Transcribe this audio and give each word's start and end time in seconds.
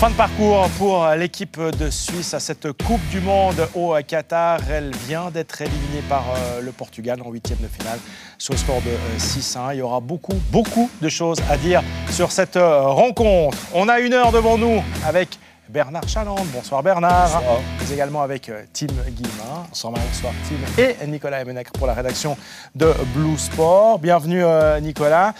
Fin 0.00 0.08
de 0.08 0.14
parcours 0.14 0.66
pour 0.78 1.06
l'équipe 1.08 1.60
de 1.60 1.90
Suisse 1.90 2.32
à 2.32 2.40
cette 2.40 2.72
Coupe 2.72 3.06
du 3.10 3.20
Monde 3.20 3.68
au 3.74 3.94
Qatar. 4.08 4.58
Elle 4.70 4.96
vient 5.06 5.30
d'être 5.30 5.60
éliminée 5.60 6.00
par 6.08 6.24
euh, 6.30 6.62
le 6.62 6.72
Portugal 6.72 7.20
en 7.22 7.30
huitième 7.30 7.58
de 7.58 7.66
finale 7.66 7.98
sur 8.38 8.54
le 8.54 8.58
score 8.58 8.80
de 8.80 9.18
6-1. 9.18 9.58
Euh, 9.58 9.74
Il 9.74 9.78
y 9.80 9.82
aura 9.82 10.00
beaucoup, 10.00 10.40
beaucoup 10.50 10.90
de 11.02 11.08
choses 11.10 11.36
à 11.50 11.58
dire 11.58 11.82
sur 12.10 12.32
cette 12.32 12.56
euh, 12.56 12.80
rencontre. 12.80 13.58
On 13.74 13.90
a 13.90 14.00
une 14.00 14.14
heure 14.14 14.32
devant 14.32 14.56
nous 14.56 14.82
avec 15.04 15.38
Bernard 15.68 16.08
Chaland. 16.08 16.46
Bonsoir 16.46 16.82
Bernard. 16.82 17.34
Bonsoir. 17.34 17.60
Mais 17.80 17.94
également 17.94 18.22
avec 18.22 18.50
Tim 18.72 18.86
Guillemin. 18.86 19.66
Bonsoir 19.68 19.92
Bonsoir 19.92 20.32
Tim. 20.48 20.82
Et 20.82 21.06
Nicolas 21.08 21.42
Emenec 21.42 21.74
pour 21.74 21.86
la 21.86 21.92
rédaction 21.92 22.38
de 22.74 22.90
Blue 23.14 23.36
Sport. 23.36 23.98
Bienvenue 23.98 24.44
Nicolas. 24.80 25.34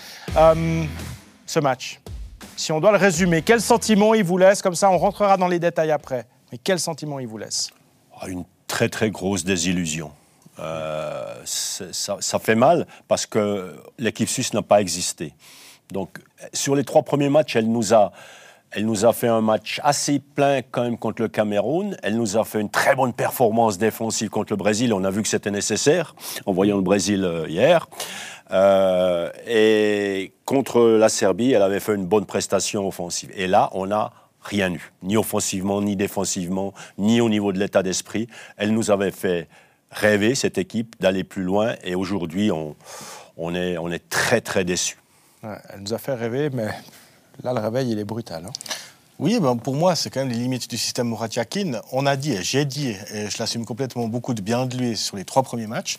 ce 1.47 1.61
match, 1.61 1.99
si 2.61 2.73
on 2.73 2.81
doit 2.81 2.93
le 2.93 2.99
résumer, 2.99 3.43
quel 3.43 3.61
sentiment 3.61 4.13
il 4.13 4.23
vous 4.23 4.37
laisse 4.37 4.61
Comme 4.61 4.75
ça, 4.75 4.91
on 4.91 4.99
rentrera 4.99 5.37
dans 5.37 5.49
les 5.49 5.59
détails 5.59 5.91
après. 5.91 6.27
Mais 6.53 6.59
quel 6.59 6.79
sentiment 6.79 7.19
il 7.19 7.27
vous 7.27 7.39
laisse 7.39 7.71
Une 8.29 8.45
très 8.67 8.89
très 8.89 9.11
grosse 9.11 9.45
désillusion. 9.45 10.13
Euh, 10.59 11.35
ça, 11.45 12.19
ça, 12.21 12.39
fait 12.39 12.55
mal 12.55 12.87
parce 13.09 13.25
que 13.25 13.75
l'équipe 13.99 14.29
suisse 14.29 14.53
n'a 14.53 14.61
pas 14.61 14.83
existé. 14.83 15.33
Donc, 15.91 16.19
sur 16.53 16.77
les 16.77 16.85
trois 16.85 17.03
premiers 17.03 17.31
matchs, 17.31 17.57
elle 17.57 17.71
nous 17.71 17.95
a, 17.95 18.13
elle 18.73 18.85
nous 18.85 19.07
a 19.07 19.15
fait 19.15 19.29
un 19.29 19.41
match 19.41 19.81
assez 19.83 20.19
plein 20.19 20.61
quand 20.61 20.83
même 20.83 20.99
contre 20.99 21.23
le 21.23 21.29
Cameroun. 21.29 21.97
Elle 22.03 22.17
nous 22.17 22.37
a 22.37 22.45
fait 22.45 22.61
une 22.61 22.69
très 22.69 22.95
bonne 22.95 23.15
performance 23.15 23.79
défensive 23.79 24.29
contre 24.29 24.53
le 24.53 24.59
Brésil. 24.59 24.93
On 24.93 25.03
a 25.05 25.11
vu 25.11 25.23
que 25.23 25.29
c'était 25.29 25.51
nécessaire 25.51 26.15
en 26.45 26.53
voyant 26.53 26.77
le 26.77 26.83
Brésil 26.83 27.25
euh, 27.25 27.49
hier. 27.49 27.89
Euh, 28.53 29.31
et 29.47 30.33
contre 30.45 30.81
la 30.83 31.09
Serbie, 31.09 31.53
elle 31.53 31.63
avait 31.63 31.81
fait 31.81 31.95
une 31.95 32.07
bonne 32.07 32.27
prestation 32.27 32.87
offensive. 32.87 33.31
Et 33.35 33.47
là, 33.47 33.71
on 33.73 33.87
n'a 33.87 34.13
rien 34.43 34.73
eu, 34.73 34.93
ni 35.03 35.17
offensivement, 35.17 35.83
ni 35.83 35.97
défensivement, 35.97 36.73
ni 36.99 37.21
au 37.21 37.29
niveau 37.29 37.53
de 37.53 37.59
l'état 37.59 37.83
d'esprit. 37.83 38.27
Elle 38.57 38.73
nous 38.73 38.91
avait 38.91 39.11
fait 39.11 39.49
rêver, 39.91 40.35
cette 40.35 40.59
équipe, 40.59 40.97
d'aller 41.01 41.25
plus 41.25 41.43
loin. 41.43 41.75
Et 41.85 41.95
aujourd'hui, 41.95 42.51
on, 42.51 42.75
on, 43.37 43.55
est, 43.55 43.79
on 43.79 43.91
est 43.91 44.09
très, 44.09 44.41
très 44.41 44.65
déçus. 44.65 44.99
elle 45.43 45.81
nous 45.81 45.95
a 45.95 45.99
fait 45.99 46.15
rêver, 46.15 46.51
mais 46.53 46.69
là, 47.43 47.53
le 47.53 47.61
réveil, 47.61 47.91
il 47.91 47.99
est 47.99 48.05
brutal. 48.05 48.45
Hein. 48.47 48.53
oui, 49.19 49.39
ben 49.41 49.57
pour 49.57 49.75
moi, 49.75 49.95
c'est 49.95 50.11
quand 50.11 50.21
même 50.21 50.31
les 50.31 50.39
limites 50.39 50.69
du 50.69 50.79
système 50.79 51.09
Mouratiakin. 51.09 51.81
On 51.93 52.07
a 52.07 52.17
dit, 52.17 52.37
j'ai 52.43 52.65
dit, 52.65 52.97
et 53.13 53.29
je 53.29 53.39
l'assume 53.39 53.65
complètement, 53.65 54.09
beaucoup 54.09 54.35
de 54.35 54.41
bien 54.41 54.67
de 54.67 54.77
lui 54.77 54.97
sur 54.97 55.17
les 55.17 55.25
trois 55.25 55.43
premiers 55.43 55.67
matchs 55.67 55.99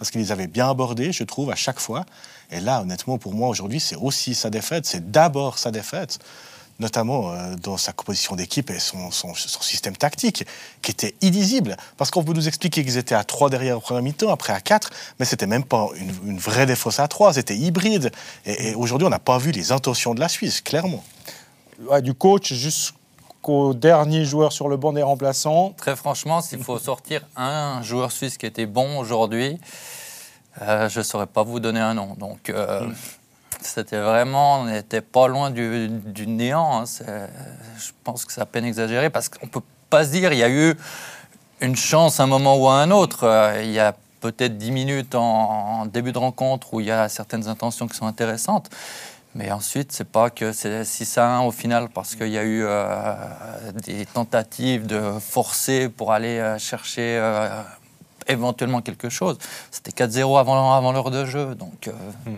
parce 0.00 0.10
qu'il 0.10 0.22
les 0.22 0.32
avait 0.32 0.46
bien 0.46 0.70
abordés, 0.70 1.12
je 1.12 1.24
trouve, 1.24 1.50
à 1.50 1.56
chaque 1.56 1.78
fois. 1.78 2.06
Et 2.50 2.58
là, 2.58 2.80
honnêtement, 2.80 3.18
pour 3.18 3.34
moi, 3.34 3.48
aujourd'hui, 3.48 3.80
c'est 3.80 3.96
aussi 3.96 4.34
sa 4.34 4.48
défaite, 4.48 4.86
c'est 4.86 5.10
d'abord 5.10 5.58
sa 5.58 5.70
défaite 5.70 6.18
notamment 6.78 7.34
euh, 7.34 7.56
dans 7.56 7.76
sa 7.76 7.92
composition 7.92 8.36
d'équipe 8.36 8.70
et 8.70 8.78
son, 8.78 9.10
son, 9.10 9.34
système 9.34 9.94
tactique, 9.94 10.46
qui 10.80 10.90
était 10.90 11.14
illisible. 11.20 11.76
Parce 11.98 12.10
qu'on 12.10 12.22
veut 12.22 12.32
nous 12.32 12.48
expliquer 12.48 12.82
qu'ils 12.82 12.96
étaient 12.96 13.14
à 13.14 13.22
3 13.22 13.50
derrière 13.50 13.76
au 13.76 13.80
premier 13.80 14.00
mi-temps, 14.00 14.32
après 14.32 14.54
à 14.54 14.62
4, 14.62 14.88
mais 15.18 15.26
c'était 15.26 15.46
même 15.46 15.64
pas 15.64 15.88
une, 16.24 16.38
vraie 16.38 16.64
défausse 16.64 16.98
à 16.98 17.06
3, 17.06 17.34
c'était 17.34 17.54
hybride. 17.54 18.10
Et, 18.46 18.74
aujourd'hui, 18.74 19.06
on 19.06 19.10
n'a 19.10 19.18
pas 19.18 19.36
vu 19.36 19.50
les 19.50 19.72
intentions 19.72 20.14
de 20.14 20.20
la 20.20 20.28
Suisse, 20.28 20.62
clairement. 20.62 21.04
du 22.02 22.14
coach 22.14 22.54
jusqu'au 23.40 23.72
dernier 23.72 24.24
joueur 24.24 24.52
sur 24.52 24.68
le 24.68 24.76
banc 24.76 24.92
des 24.92 25.02
remplaçants. 25.02 25.72
Très 25.78 25.96
franchement, 25.96 26.42
s'il 26.42 26.62
faut 26.62 26.78
sortir 26.78 27.22
un 27.36 27.80
joueur 27.82 28.12
suisse 28.12 28.36
qui 28.36 28.44
était 28.44 28.66
bon 28.66 28.98
aujourd'hui, 28.98 29.58
euh, 30.60 30.90
je 30.90 30.98
ne 30.98 31.04
saurais 31.04 31.26
pas 31.26 31.42
vous 31.42 31.58
donner 31.58 31.80
un 31.80 31.94
nom. 31.94 32.14
Donc, 32.18 32.50
euh, 32.50 32.86
c'était 33.62 33.98
vraiment, 33.98 34.60
on 34.60 34.64
n'était 34.66 35.00
pas 35.00 35.26
loin 35.26 35.50
du, 35.50 36.26
néant. 36.26 36.82
Hein. 36.82 36.84
Je 37.78 37.90
pense 38.04 38.26
que 38.26 38.32
c'est 38.32 38.42
à 38.42 38.46
peine 38.46 38.66
exagéré 38.66 39.08
parce 39.08 39.30
qu'on 39.30 39.46
ne 39.46 39.50
peut 39.50 39.62
pas 39.88 40.04
se 40.04 40.10
dire 40.10 40.32
il 40.34 40.38
y 40.38 40.44
a 40.44 40.50
eu 40.50 40.74
une 41.62 41.76
chance 41.76 42.20
à 42.20 42.24
un 42.24 42.26
moment 42.26 42.58
ou 42.58 42.68
à 42.68 42.74
un 42.74 42.90
autre. 42.90 43.24
Euh, 43.24 43.62
il 43.62 43.70
y 43.70 43.78
a 43.78 43.96
peut-être 44.20 44.58
10 44.58 44.70
minutes 44.70 45.14
en, 45.14 45.86
début 45.86 46.12
de 46.12 46.18
rencontre 46.18 46.74
où 46.74 46.80
il 46.80 46.86
y 46.86 46.90
a 46.90 47.08
certaines 47.08 47.48
intentions 47.48 47.88
qui 47.88 47.96
sont 47.96 48.06
intéressantes. 48.06 48.68
Mais 49.34 49.52
ensuite, 49.52 49.92
c'est 49.92 50.08
pas 50.08 50.28
que 50.30 50.52
c'est 50.52 50.84
6 50.84 51.18
à 51.18 51.36
1 51.36 51.40
au 51.42 51.52
final, 51.52 51.88
parce 51.88 52.16
qu'il 52.16 52.28
y 52.30 52.38
a 52.38 52.44
eu 52.44 52.64
des 53.84 54.04
tentatives 54.06 54.86
de 54.86 55.00
forcer 55.20 55.88
pour 55.88 56.12
aller 56.12 56.56
chercher 56.58 57.18
éventuellement 58.30 58.80
quelque 58.80 59.08
chose. 59.08 59.38
C'était 59.70 60.04
4-0 60.04 60.38
avant, 60.38 60.72
avant 60.72 60.92
l'heure 60.92 61.10
de 61.10 61.24
jeu. 61.24 61.54
Donc, 61.54 61.88
euh, 61.88 61.92
hmm. 62.26 62.36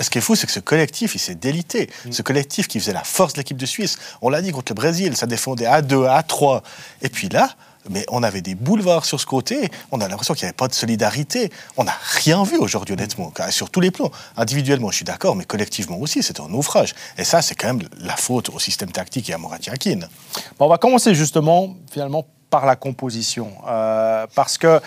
Ce 0.00 0.08
qui 0.08 0.18
est 0.18 0.22
fou, 0.22 0.34
c'est 0.34 0.46
que 0.46 0.52
ce 0.52 0.60
collectif, 0.60 1.14
il 1.14 1.18
s'est 1.18 1.34
délité. 1.34 1.90
Hmm. 2.04 2.12
Ce 2.12 2.22
collectif 2.22 2.68
qui 2.68 2.80
faisait 2.80 2.92
la 2.92 3.04
force 3.04 3.34
de 3.34 3.38
l'équipe 3.38 3.56
de 3.56 3.66
Suisse. 3.66 3.98
On 4.22 4.28
l'a 4.28 4.42
dit 4.42 4.52
contre 4.52 4.72
le 4.72 4.76
Brésil, 4.76 5.16
ça 5.16 5.26
défendait 5.26 5.66
à 5.66 5.82
2, 5.82 6.06
à 6.06 6.22
3. 6.22 6.62
Et 7.02 7.08
puis 7.08 7.28
là, 7.28 7.50
mais 7.88 8.04
on 8.08 8.22
avait 8.22 8.42
des 8.42 8.54
boulevards 8.54 9.04
sur 9.04 9.20
ce 9.20 9.26
côté. 9.26 9.70
On 9.90 10.00
a 10.00 10.08
l'impression 10.08 10.34
qu'il 10.34 10.44
n'y 10.44 10.48
avait 10.48 10.56
pas 10.56 10.68
de 10.68 10.74
solidarité. 10.74 11.50
On 11.76 11.84
n'a 11.84 11.96
rien 12.02 12.42
vu 12.44 12.56
aujourd'hui, 12.58 12.94
honnêtement, 12.94 13.32
sur 13.50 13.70
tous 13.70 13.80
les 13.80 13.90
plans. 13.90 14.10
Individuellement, 14.36 14.90
je 14.90 14.96
suis 14.96 15.04
d'accord, 15.04 15.36
mais 15.36 15.44
collectivement 15.44 15.96
aussi, 15.98 16.22
c'est 16.22 16.40
un 16.40 16.48
naufrage. 16.48 16.94
Et 17.16 17.24
ça, 17.24 17.42
c'est 17.42 17.54
quand 17.54 17.68
même 17.68 17.88
la 17.98 18.16
faute 18.16 18.50
au 18.50 18.58
système 18.58 18.92
tactique 18.92 19.30
et 19.30 19.32
à 19.32 19.38
Morat 19.38 19.58
Yakin. 19.66 20.00
Bon, 20.58 20.66
on 20.66 20.68
va 20.68 20.78
commencer 20.78 21.14
justement, 21.14 21.74
finalement, 21.90 22.26
par 22.50 22.66
la 22.66 22.76
composition. 22.76 23.52
Euh, 23.68 24.26
parce 24.34 24.58
que 24.58 24.80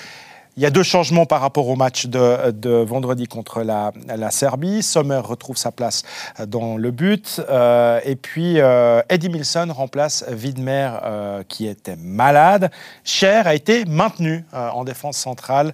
il 0.56 0.62
y 0.62 0.66
a 0.68 0.69
deux 0.69 0.84
changements 0.84 1.25
par 1.25 1.41
rapport 1.41 1.68
au 1.68 1.75
match 1.75 2.06
de, 2.06 2.84
vendredi 2.84 3.28
contre 3.28 3.64
la, 3.64 3.91
Serbie. 4.31 4.84
Sommer 4.84 5.22
retrouve 5.24 5.58
sa 5.58 5.72
place 5.72 6.03
dans 6.46 6.78
le 6.78 6.91
but. 6.91 7.41
Euh, 7.50 8.00
et 8.03 8.16
puis, 8.16 8.59
euh, 8.59 9.02
Eddie 9.09 9.30
Milson 9.30 9.68
remplace 9.74 10.24
Widmer, 10.31 10.92
euh, 11.03 11.44
qui 11.47 11.66
était 11.66 11.96
malade. 11.96 12.69
Cher 13.03 13.47
a 13.47 13.56
été 13.56 13.86
maintenu 13.86 14.46
en 14.53 14.84
défense 14.84 15.18
centrale, 15.18 15.74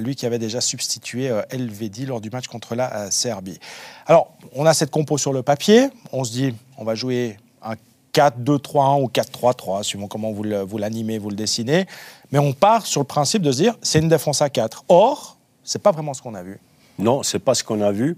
lui 0.00 0.16
qui 0.16 0.26
avait 0.26 0.38
déjà 0.38 0.60
substitué 0.60 1.30
Elvedi 1.50 2.06
lors 2.06 2.20
du 2.20 2.30
match 2.30 2.46
contre 2.48 2.74
la 2.74 3.10
Serbie. 3.10 3.58
Alors, 4.06 4.32
on 4.54 4.66
a 4.66 4.74
cette 4.74 4.90
compo 4.90 5.18
sur 5.18 5.32
le 5.32 5.42
papier. 5.42 5.88
On 6.12 6.24
se 6.24 6.32
dit, 6.32 6.54
on 6.78 6.84
va 6.84 6.94
jouer 6.94 7.36
un 7.62 7.74
4-2-3-1 8.16 9.02
ou 9.02 9.08
4-3-3, 9.08 9.82
suivant 9.82 10.08
comment 10.08 10.32
vous 10.32 10.78
l'animez, 10.78 11.18
vous 11.18 11.28
le 11.28 11.36
dessinez. 11.36 11.86
Mais 12.32 12.38
on 12.38 12.54
part 12.54 12.86
sur 12.86 13.02
le 13.02 13.06
principe 13.06 13.42
de 13.42 13.52
se 13.52 13.58
dire, 13.58 13.76
c'est 13.82 13.98
une 13.98 14.08
défense 14.08 14.40
à 14.40 14.48
4. 14.48 14.84
Or, 14.88 15.36
c'est 15.62 15.82
pas 15.82 15.90
vraiment 15.90 16.14
ce 16.14 16.22
qu'on 16.22 16.34
a 16.34 16.42
vu. 16.42 16.58
Non, 16.98 17.22
c'est 17.22 17.38
pas 17.38 17.54
ce 17.54 17.62
qu'on 17.62 17.82
a 17.82 17.92
vu. 17.92 18.16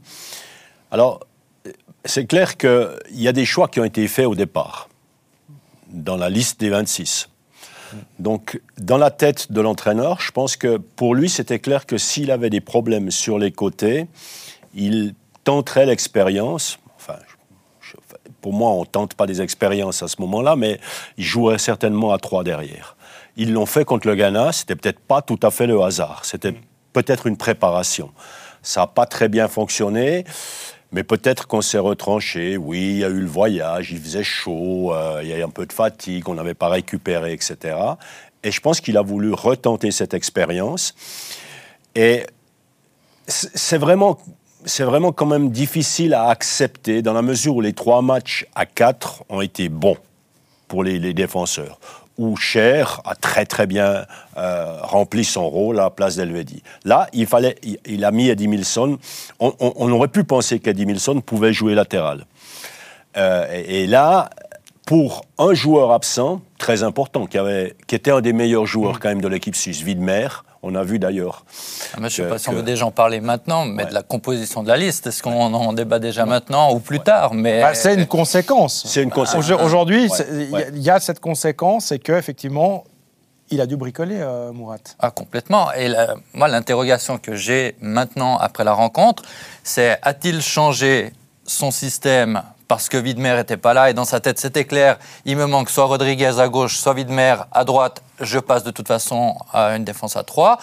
Alors, 0.93 1.21
c'est 2.05 2.27
clair 2.27 2.57
qu'il 2.57 2.97
y 3.11 3.27
a 3.27 3.33
des 3.33 3.45
choix 3.45 3.67
qui 3.67 3.81
ont 3.81 3.85
été 3.85 4.07
faits 4.07 4.27
au 4.27 4.37
départ, 4.37 4.89
dans 5.89 6.17
la 6.17 6.31
liste 6.31 6.61
des 6.61 6.71
26. 6.71 7.29
Donc, 8.19 8.61
dans 8.77 8.99
la 8.99 9.11
tête 9.11 9.51
de 9.51 9.61
l'entraîneur, 9.61 10.21
je 10.21 10.31
pense 10.31 10.57
que 10.57 10.77
pour 10.77 11.15
lui, 11.15 11.29
c'était 11.29 11.59
clair 11.59 11.87
que 11.87 11.99
s'il 11.99 12.31
avait 12.31 12.51
des 12.51 12.61
problèmes 12.61 13.11
sur 13.11 13.39
les 13.39 13.51
côtés, 13.51 14.07
il 14.75 15.15
tenterait 15.43 15.87
l'expérience, 15.87 16.79
pour 18.41 18.53
moi, 18.53 18.71
on 18.71 18.81
ne 18.81 18.87
tente 18.87 19.15
pas 19.15 19.27
des 19.27 19.43
expériences 19.43 20.03
à 20.03 20.09
ce 20.09 20.21
moment-là, 20.21 20.57
mais 20.57 20.81
ils 21.17 21.25
joueraient 21.25 21.59
certainement 21.59 22.13
à 22.13 22.19
trois 22.19 22.45
derrière. 22.45 22.97
Ils 23.37 23.53
l'ont 23.53 23.67
fait 23.67 23.85
contre 23.85 24.09
le 24.09 24.15
Ghana, 24.15 24.53
c'était 24.53 24.77
peut-être 24.77 25.01
pas 25.01 25.23
tout 25.23 25.39
à 25.43 25.51
fait 25.51 25.67
le 25.67 25.81
hasard, 25.81 26.25
c'était 26.25 26.55
peut-être 26.93 27.27
une 27.27 27.37
préparation. 27.37 28.11
Ça 28.63 28.81
n'a 28.81 28.87
pas 28.87 29.07
très 29.07 29.29
bien 29.29 29.49
fonctionné, 29.49 30.25
mais 30.91 31.05
peut-être 31.05 31.47
qu'on 31.47 31.61
s'est 31.61 31.79
retranché. 31.79 32.57
Oui, 32.57 32.79
il 32.79 32.99
y 32.99 33.05
a 33.05 33.09
eu 33.09 33.21
le 33.21 33.27
voyage, 33.27 33.93
il 33.93 34.01
faisait 34.01 34.25
chaud, 34.25 34.93
euh, 34.93 35.21
il 35.23 35.29
y 35.29 35.33
a 35.33 35.39
eu 35.39 35.43
un 35.43 35.51
peu 35.51 35.67
de 35.67 35.73
fatigue, 35.73 36.29
on 36.29 36.35
n'avait 36.35 36.55
pas 36.55 36.69
récupéré, 36.69 37.33
etc. 37.33 37.77
Et 38.43 38.51
je 38.51 38.61
pense 38.61 38.81
qu'il 38.81 38.97
a 38.97 39.03
voulu 39.03 39.33
retenter 39.33 39.91
cette 39.91 40.15
expérience. 40.15 40.95
Et 41.95 42.25
c'est 43.27 43.79
vraiment 43.79 44.19
c'est 44.65 44.85
vraiment 44.85 45.13
quand 45.13 45.27
même 45.27 45.51
difficile 45.51 46.15
à 46.15 46.29
accepter 46.29 47.03
dans 47.03 47.13
la 47.13 47.23
mesure 47.23 47.57
où 47.57 47.61
les 47.61 47.73
trois 47.73 48.03
matchs 48.03 48.47
à 48.55 48.67
quatre 48.67 49.25
ont 49.29 49.41
été 49.41 49.69
bons 49.69 49.97
pour 50.67 50.85
les, 50.85 51.15
défenseurs. 51.15 51.79
Où 52.19 52.37
Cher 52.37 53.01
a 53.05 53.15
très 53.15 53.47
très 53.47 53.67
bien 53.67 54.05
euh, 54.37 54.79
rempli 54.83 55.25
son 55.25 55.49
rôle 55.49 55.79
à 55.79 55.85
la 55.85 55.91
place 55.91 56.17
d'Elvedi. 56.17 56.63
Là, 56.85 57.09
il, 57.13 57.27
fallait, 57.27 57.57
il, 57.87 58.05
a 58.05 58.11
mis 58.11 58.29
Eddie 58.29 58.49
Milson. 58.49 58.99
On, 59.39 59.93
aurait 59.93 60.09
pu 60.09 60.25
penser 60.25 60.59
qu'Eddie 60.59 60.85
Milson 60.85 61.21
pouvait 61.21 61.53
jouer 61.53 61.75
latéral. 61.75 62.27
Euh, 63.17 63.47
et, 63.67 63.87
là, 63.87 64.31
pour 64.85 65.25
un 65.39 65.55
joueur 65.55 65.93
absent, 65.93 66.43
très 66.59 66.83
important, 66.83 67.27
qui, 67.27 67.39
avait, 67.39 67.77
qui 67.87 67.95
était 67.95 68.11
un 68.11 68.21
des 68.21 68.33
meilleurs 68.33 68.67
joueurs 68.67 69.01
quand 69.01 69.09
même 69.09 69.23
de 69.23 69.29
l'équipe 69.29 69.55
suisse, 69.55 69.83
Widmer, 69.85 70.29
on 70.63 70.75
a 70.75 70.83
vu 70.83 70.99
d'ailleurs. 70.99 71.45
Ah, 71.93 71.97
je 71.99 72.03
ne 72.03 72.09
sais 72.09 72.23
pas 72.25 72.39
si 72.39 72.49
on 72.49 72.53
veut 72.53 72.63
déjà 72.63 72.87
en 72.87 72.91
parler 72.91 73.21
maintenant, 73.21 73.65
mais 73.65 73.87
de 73.87 73.95
la 73.95 74.03
composition 74.03 74.63
de 74.63 74.69
la 74.69 74.77
liste. 74.77 75.07
Est-ce 75.07 75.23
qu'on 75.23 75.55
en 75.55 75.73
débat 75.73 75.99
déjà 75.99 76.27
maintenant 76.27 76.73
ou 76.73 76.81
plus 76.81 77.01
tard 77.01 77.35
mais... 77.35 77.61
Bah, 77.61 77.75
c'est 77.75 77.95
une 77.95 78.07
conséquence. 78.07 78.85
C'est 78.87 79.03
une 79.03 79.11
conséquence. 79.11 79.51
Aujourd'hui, 79.63 80.09
il 80.31 80.79
y, 80.79 80.91
a 80.91 81.01
cette 81.01 81.21
conséquence, 81.21 81.93
et 81.93 81.99
qu'effectivement, 81.99 82.85
il 83.51 83.61
a 83.61 83.67
dû 83.67 83.77
bricoler, 83.77 84.19
euh, 84.19 84.53
Mourat. 84.53 84.79
Ah, 84.99 85.11
complètement. 85.11 85.73
Et 85.73 85.93
moi, 86.35 86.49
l'interrogation 86.49 87.19
que 87.19 87.35
j'ai 87.35 87.77
maintenant, 87.81 88.37
après 88.37 88.65
la 88.65 88.73
rencontre, 88.73 89.23
c'est 89.63 89.99
a-t-il 90.03 90.43
changé 90.43 91.13
son 91.47 91.71
système 91.71 92.43
parce 92.69 92.89
que 92.89 92.97
Widmer 92.97 93.35
n'était 93.37 93.57
pas 93.57 93.75
là 93.75 93.91
et 93.91 93.95
dans 93.95 94.05
sa 94.05 94.21
tête 94.21 94.39
c'était 94.39 94.65
clair, 94.65 94.99
il 95.25 95.37
me 95.37 95.47
manque 95.47 95.71
soit 95.71 95.87
Rodriguez 95.87 96.39
à 96.39 96.49
gauche, 96.49 96.77
soit 96.77 96.93
Widmer 96.93 97.37
à 97.51 97.65
droite, 97.65 98.03
je 98.21 98.39
passe 98.39 98.63
de 98.63 98.71
toute 98.71 98.87
façon 98.87 99.37
à 99.53 99.77
une 99.77 99.85
défense 99.85 100.17
à 100.17 100.23
3 100.23 100.59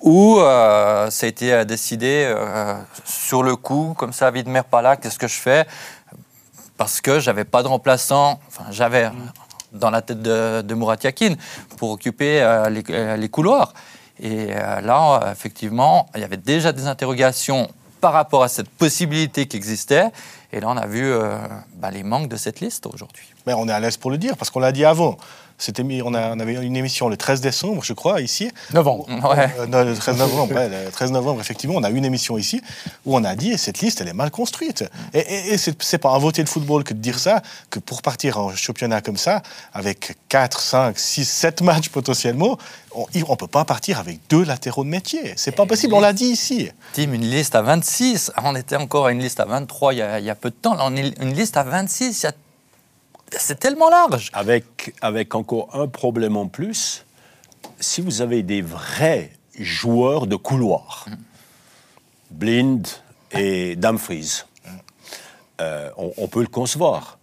ou 0.00 0.38
euh, 0.38 1.08
ça 1.10 1.26
a 1.26 1.28
été 1.28 1.64
décidé 1.64 2.26
euh, 2.26 2.74
sur 3.04 3.42
le 3.42 3.56
coup, 3.56 3.94
comme 3.96 4.12
ça, 4.12 4.30
Widmer 4.30 4.62
pas 4.68 4.82
là, 4.82 4.96
qu'est-ce 4.96 5.18
que 5.18 5.28
je 5.28 5.40
fais? 5.40 5.66
Parce 6.76 7.00
que 7.00 7.20
j'avais 7.20 7.44
pas 7.44 7.62
de 7.62 7.68
remplaçant, 7.68 8.40
enfin 8.48 8.64
j'avais 8.70 9.08
dans 9.74 9.90
la 9.90 10.02
tête 10.02 10.22
de, 10.22 10.62
de 10.62 10.74
Murat 10.74 10.96
Yakin 11.02 11.34
pour 11.76 11.90
occuper 11.90 12.42
euh, 12.42 12.70
les, 12.70 12.82
euh, 12.90 13.16
les 13.16 13.28
couloirs. 13.28 13.72
Et 14.20 14.48
euh, 14.50 14.80
là, 14.80 15.20
euh, 15.22 15.32
effectivement, 15.32 16.06
il 16.14 16.20
y 16.20 16.24
avait 16.24 16.36
déjà 16.36 16.72
des 16.72 16.86
interrogations 16.86 17.68
par 18.00 18.12
rapport 18.12 18.42
à 18.42 18.48
cette 18.48 18.68
possibilité 18.68 19.46
qui 19.46 19.56
existait. 19.56 20.10
Et 20.54 20.60
là, 20.60 20.68
on 20.70 20.76
a 20.76 20.86
vu 20.86 21.02
euh, 21.02 21.36
bah, 21.74 21.90
les 21.90 22.04
manques 22.04 22.28
de 22.28 22.36
cette 22.36 22.60
liste 22.60 22.86
aujourd'hui. 22.86 23.24
Mais 23.44 23.54
on 23.54 23.66
est 23.66 23.72
à 23.72 23.80
l'aise 23.80 23.96
pour 23.96 24.12
le 24.12 24.18
dire, 24.18 24.36
parce 24.36 24.50
qu'on 24.50 24.60
l'a 24.60 24.70
dit 24.70 24.84
avant. 24.84 25.16
C'était 25.56 25.84
on, 26.04 26.14
a- 26.14 26.34
on 26.34 26.40
avait 26.40 26.54
une 26.54 26.76
émission 26.76 27.08
le 27.08 27.16
13 27.16 27.40
décembre, 27.40 27.82
je 27.84 27.92
crois, 27.92 28.20
ici. 28.20 28.50
Novembre. 28.72 29.06
Ouais. 29.08 29.48
Euh, 29.58 29.66
non, 29.66 29.84
le 29.84 29.94
13 29.94 30.16
novembre, 30.18 30.54
ouais, 30.54 30.68
le 30.68 30.90
13 30.90 31.12
novembre, 31.12 31.40
effectivement, 31.40 31.76
on 31.76 31.82
a 31.84 31.90
une 31.90 32.04
émission 32.04 32.36
ici 32.36 32.60
où 33.06 33.16
on 33.16 33.22
a 33.24 33.34
dit 33.36 33.56
cette 33.56 33.78
liste, 33.80 34.00
elle 34.00 34.08
est 34.08 34.12
mal 34.12 34.30
construite. 34.30 34.84
Et, 35.12 35.18
et, 35.20 35.54
et 35.54 35.56
c'est 35.58 35.98
pas 35.98 36.10
un 36.10 36.18
voté 36.18 36.42
de 36.42 36.48
football 36.48 36.82
que 36.84 36.92
de 36.92 36.98
dire 36.98 37.18
ça, 37.18 37.40
que 37.70 37.78
pour 37.78 38.02
partir 38.02 38.38
en 38.38 38.54
championnat 38.54 39.00
comme 39.00 39.16
ça, 39.16 39.42
avec 39.72 40.16
4, 40.28 40.60
5, 40.60 40.98
6, 40.98 41.24
7 41.28 41.62
matchs 41.62 41.88
potentiellement, 41.88 42.58
on 42.96 43.06
ne 43.14 43.34
peut 43.36 43.46
pas 43.46 43.64
partir 43.64 43.98
avec 44.00 44.18
deux 44.28 44.44
latéraux 44.44 44.84
de 44.84 44.88
métier. 44.88 45.34
C'est 45.36 45.52
pas 45.52 45.66
possible, 45.66 45.94
on 45.94 46.00
l'a 46.00 46.12
dit 46.12 46.26
ici. 46.26 46.70
Tim, 46.92 47.12
une 47.12 47.28
liste 47.28 47.54
à 47.54 47.62
26. 47.62 48.32
On 48.44 48.54
était 48.54 48.76
encore 48.76 49.06
à 49.06 49.12
une 49.12 49.20
liste 49.20 49.40
à 49.40 49.44
23 49.44 49.94
il 49.94 49.98
y 49.98 50.02
a, 50.02 50.18
il 50.20 50.24
y 50.24 50.30
a 50.30 50.34
peu 50.34 50.50
de 50.50 50.54
temps. 50.54 50.74
Là, 50.74 50.82
on 50.86 50.94
est 50.96 51.12
une 51.20 51.32
liste 51.34 51.56
à 51.56 51.62
26. 51.64 52.22
il 52.22 52.24
y 52.24 52.28
a- 52.28 52.32
C'est 53.30 53.58
tellement 53.58 53.90
large. 53.90 54.30
Avec, 54.32 54.94
avec 55.00 55.34
encore 55.34 55.68
un 55.74 55.88
problème 55.88 56.36
en 56.36 56.46
plus, 56.46 57.04
si 57.80 58.00
vous 58.00 58.22
avez 58.22 58.42
des 58.42 58.62
vrais 58.62 59.32
joueurs 59.58 60.26
de 60.26 60.36
couloir, 60.36 61.06
Blind 62.30 62.86
et 63.32 63.76
Dumfries, 63.76 64.42
euh, 65.60 65.90
on, 65.96 66.12
on 66.16 66.28
peut 66.28 66.40
le 66.40 66.48
concevoir, 66.48 67.18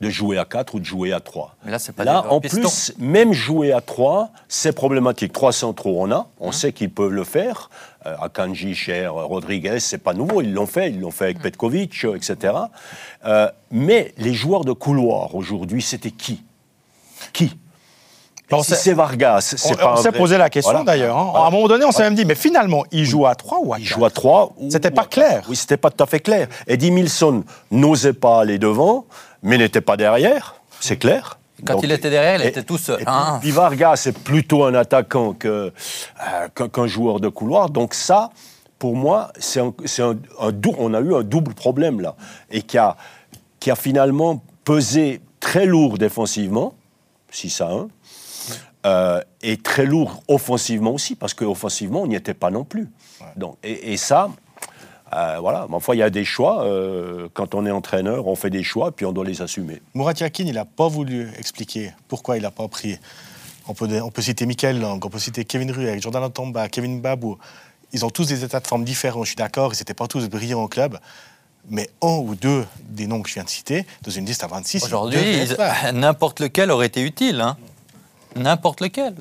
de 0.00 0.08
jouer 0.08 0.38
à 0.38 0.44
4 0.44 0.74
ou 0.74 0.80
de 0.80 0.84
jouer 0.84 1.12
à 1.12 1.20
3. 1.20 1.56
Mais 1.64 1.70
là, 1.70 1.78
pas 2.22 2.28
en 2.30 2.40
pistons. 2.40 2.60
plus, 2.60 2.94
même 2.98 3.32
jouer 3.32 3.72
à 3.72 3.80
3, 3.80 4.30
c'est 4.48 4.72
problématique. 4.72 5.32
3 5.32 5.52
centraux, 5.52 5.96
on 6.02 6.10
a, 6.10 6.26
on 6.38 6.52
sait 6.52 6.72
qu'ils 6.72 6.90
peuvent 6.90 7.12
le 7.12 7.24
faire. 7.24 7.70
Euh, 8.06 8.16
Akanji, 8.22 8.74
Cher, 8.74 9.12
Rodriguez, 9.12 9.78
c'est 9.80 9.98
pas 9.98 10.14
nouveau, 10.14 10.40
ils 10.40 10.52
l'ont 10.54 10.66
fait, 10.66 10.88
ils 10.90 11.00
l'ont 11.00 11.10
fait 11.10 11.24
avec 11.24 11.40
Petkovic, 11.40 12.04
euh, 12.04 12.16
etc. 12.16 12.54
Euh, 13.26 13.48
mais 13.70 14.14
les 14.16 14.32
joueurs 14.32 14.64
de 14.64 14.72
couloir 14.72 15.34
aujourd'hui, 15.34 15.82
c'était 15.82 16.10
qui? 16.10 16.42
Qui? 17.34 17.56
On 18.52 18.62
Si 18.64 18.74
c'est 18.74 18.94
Vargas, 18.94 19.54
c'est 19.56 19.72
On, 19.72 19.76
pas 19.76 19.92
on 19.98 20.02
s'est 20.02 20.10
posé 20.12 20.36
la 20.38 20.50
question 20.50 20.72
Voilà. 20.72 20.84
d'ailleurs. 20.84 21.16
hein. 21.16 21.28
Voilà. 21.30 21.44
À 21.44 21.48
un 21.48 21.50
moment 21.52 21.68
donné, 21.68 21.84
on 21.84 21.92
s'est 21.92 22.02
même 22.02 22.14
dit, 22.16 22.24
mais 22.24 22.34
finalement, 22.34 22.84
il 22.90 23.04
joue 23.04 23.26
à 23.26 23.34
3 23.36 23.58
ou 23.60 23.72
à 23.74 23.76
4 23.76 23.80
Il 23.82 23.86
joue 23.86 24.04
à 24.04 24.10
3. 24.10 24.54
ou- 24.58 24.70
C'était 24.70 24.90
pas 24.90 25.04
clair. 25.04 25.44
Oui, 25.48 25.54
c'était 25.54 25.76
pas 25.76 25.90
tout 25.90 26.02
à 26.02 26.06
fait 26.06 26.18
clair. 26.20 26.48
Eddie 26.66 26.90
Milson 26.90 27.44
n'osait 27.70 28.12
pas 28.14 28.40
aller 28.40 28.58
devant, 28.58 29.04
mais 29.42 29.56
n'était 29.58 29.80
pas 29.82 29.96
derrière, 29.96 30.56
c'est 30.80 30.96
clair. 30.96 31.38
Quand 31.64 31.74
Donc- 31.74 31.82
il 31.84 31.92
était 31.92 32.10
derrière, 32.10 32.40
il 32.40 32.46
et- 32.46 32.48
était 32.48 32.62
tout 32.62 32.78
seul. 32.78 33.02
hein. 33.06 33.38
puis 33.40 33.50
Vargas, 33.50 33.96
c'est 33.96 34.16
plutôt 34.18 34.64
un 34.64 34.74
attaquant 34.74 35.34
euh, 35.44 35.70
qu'un 36.72 36.86
joueur 36.86 37.20
de 37.20 37.28
couloir. 37.28 37.70
Donc 37.70 37.94
ça, 37.94 38.30
pour 38.78 38.96
moi, 38.96 39.32
c'est 39.38 39.60
un, 39.60 39.72
c'est 39.84 40.02
un- 40.02 40.16
un 40.40 40.52
on 40.78 40.94
a 40.94 41.00
eu 41.00 41.14
un 41.14 41.22
double 41.22 41.54
problème 41.54 42.00
là, 42.00 42.14
et 42.50 42.62
qui 42.62 42.78
a, 42.78 42.96
qui 43.58 43.70
a 43.70 43.76
finalement 43.76 44.42
pesé 44.64 45.20
très 45.40 45.66
lourd 45.66 45.98
défensivement, 45.98 46.74
6 47.30 47.60
à 47.60 47.70
1, 47.70 47.88
euh, 48.86 49.20
et 49.42 49.56
très 49.58 49.84
lourd 49.84 50.22
offensivement 50.28 50.92
aussi, 50.92 51.14
parce 51.14 51.34
qu'offensivement, 51.34 52.02
on 52.02 52.06
n'y 52.06 52.14
était 52.14 52.34
pas 52.34 52.50
non 52.50 52.64
plus. 52.64 52.88
Donc, 53.36 53.56
et, 53.62 53.92
et 53.92 53.96
ça, 53.98 54.30
euh, 55.12 55.38
voilà, 55.40 55.66
mais 55.68 55.74
enfin, 55.76 55.94
il 55.94 55.98
y 55.98 56.02
a 56.02 56.10
des 56.10 56.24
choix. 56.24 56.64
euh, 56.64 57.28
quand 57.34 57.54
on 57.54 57.66
est 57.66 57.70
entraîneur, 57.70 58.26
on 58.26 58.36
fait 58.36 58.50
des 58.50 58.62
choix, 58.62 58.92
puis 58.92 59.06
on 59.06 59.12
doit 59.12 59.24
les 59.24 59.42
assumer. 59.42 59.80
Murat 59.94 60.12
Yakin, 60.18 60.44
il 60.46 60.54
n'a 60.54 60.64
pas 60.64 60.88
voulu 60.88 61.30
expliquer 61.38 61.92
pourquoi 62.08 62.36
il 62.36 62.42
n'a 62.42 62.50
pas 62.50 62.68
pris. 62.68 62.98
On 63.68 63.74
peut, 63.74 63.88
on 64.02 64.10
peut 64.10 64.22
citer 64.22 64.46
Michael 64.46 64.80
Lang, 64.80 65.04
on 65.04 65.08
peut 65.10 65.18
citer 65.18 65.44
Kevin 65.44 65.70
Ruek, 65.70 66.00
Jordan 66.02 66.24
Antamba, 66.24 66.68
Kevin 66.68 67.00
Babou. 67.00 67.38
Ils 67.92 68.04
ont 68.04 68.10
tous 68.10 68.26
des 68.28 68.44
états 68.44 68.60
de 68.60 68.66
forme 68.66 68.84
différents, 68.84 69.22
je 69.24 69.28
suis 69.30 69.36
d'accord, 69.36 69.72
ils 69.74 69.78
n'étaient 69.78 69.94
pas 69.94 70.06
tous 70.06 70.28
brillants 70.28 70.62
au 70.62 70.68
club. 70.68 70.98
Mais 71.68 71.90
un 72.02 72.16
ou 72.18 72.34
deux 72.34 72.64
des 72.88 73.06
noms 73.06 73.20
que 73.20 73.28
je 73.28 73.34
viens 73.34 73.44
de 73.44 73.48
citer, 73.48 73.84
dans 74.02 74.10
une 74.10 74.24
liste 74.24 74.42
à 74.44 74.46
26, 74.46 74.78
ils 74.78 74.84
Aujourd'hui, 74.86 75.20
n'importe 75.92 76.40
lequel 76.40 76.70
aurait 76.70 76.86
été 76.86 77.02
utile. 77.02 77.40
hein. 77.40 77.56
N'importe 78.36 78.80
lequel. 78.80 79.14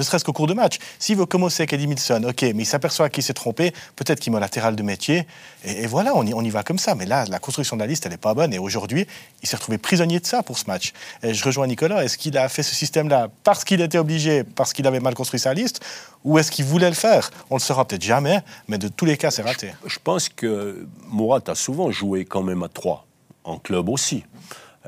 Ne 0.00 0.04
serait-ce 0.04 0.24
qu'au 0.24 0.32
cours 0.32 0.46
de 0.46 0.54
match. 0.54 0.78
S'il 0.98 1.16
veut 1.16 1.26
commencer 1.26 1.62
avec 1.62 1.72
Eddie 1.72 1.86
Milson, 1.86 2.22
ok, 2.24 2.42
mais 2.42 2.62
il 2.62 2.66
s'aperçoit 2.66 3.08
qu'il 3.08 3.22
s'est 3.22 3.34
trompé, 3.34 3.72
peut-être 3.96 4.20
qu'il 4.20 4.32
met 4.32 4.38
un 4.38 4.40
latéral 4.40 4.76
de 4.76 4.82
métier, 4.82 5.26
et, 5.64 5.86
voilà, 5.86 6.12
on 6.14 6.26
y, 6.26 6.34
on 6.34 6.42
y 6.42 6.50
va 6.50 6.62
comme 6.62 6.78
ça. 6.78 6.94
Mais 6.94 7.06
là, 7.06 7.24
la 7.28 7.38
construction 7.38 7.76
de 7.76 7.80
la 7.80 7.86
liste, 7.86 8.06
elle 8.06 8.12
n'est 8.12 8.18
pas 8.18 8.34
bonne, 8.34 8.52
et 8.52 8.58
aujourd'hui, 8.58 9.06
il 9.42 9.48
s'est 9.48 9.56
retrouvé 9.56 9.78
prisonnier 9.78 10.20
de 10.20 10.26
ça 10.26 10.42
pour 10.42 10.58
ce 10.58 10.64
match. 10.66 10.92
Et 11.22 11.34
je 11.34 11.44
rejoins 11.44 11.66
Nicolas, 11.66 12.04
est-ce 12.04 12.18
qu'il 12.18 12.36
a 12.38 12.48
fait 12.48 12.62
ce 12.62 12.74
système-là 12.74 13.28
parce 13.44 13.64
qu'il 13.64 13.80
était 13.80 13.98
obligé, 13.98 14.44
parce 14.44 14.72
qu'il 14.72 14.86
avait 14.86 15.00
mal 15.00 15.14
construit 15.14 15.40
sa 15.40 15.54
liste, 15.54 15.80
ou 16.24 16.38
est-ce 16.38 16.50
qu'il 16.50 16.64
voulait 16.64 16.88
le 16.88 16.94
faire? 16.94 17.30
On 17.50 17.56
le 17.56 17.60
saura 17.60 17.86
peut-être 17.86 18.02
jamais, 18.02 18.40
mais 18.68 18.78
de 18.78 18.88
tous 18.88 19.04
les 19.04 19.16
cas, 19.16 19.30
c'est 19.30 19.42
raté. 19.42 19.72
Je 19.86 19.98
pense 20.02 20.28
que 20.28 20.86
Mourad 21.08 21.48
a 21.48 21.54
souvent 21.54 21.90
joué 21.90 22.24
quand 22.24 22.42
même 22.42 22.62
à 22.62 22.68
3, 22.68 23.06
en 23.44 23.58
club 23.58 23.88
aussi. 23.88 24.24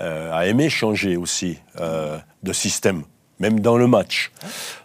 Euh, 0.00 0.32
a 0.32 0.46
aimé 0.46 0.70
changer 0.70 1.16
aussi 1.16 1.58
euh, 1.78 2.18
de 2.42 2.52
système, 2.52 3.02
même 3.38 3.60
dans 3.60 3.76
le 3.76 3.86
match. 3.86 4.32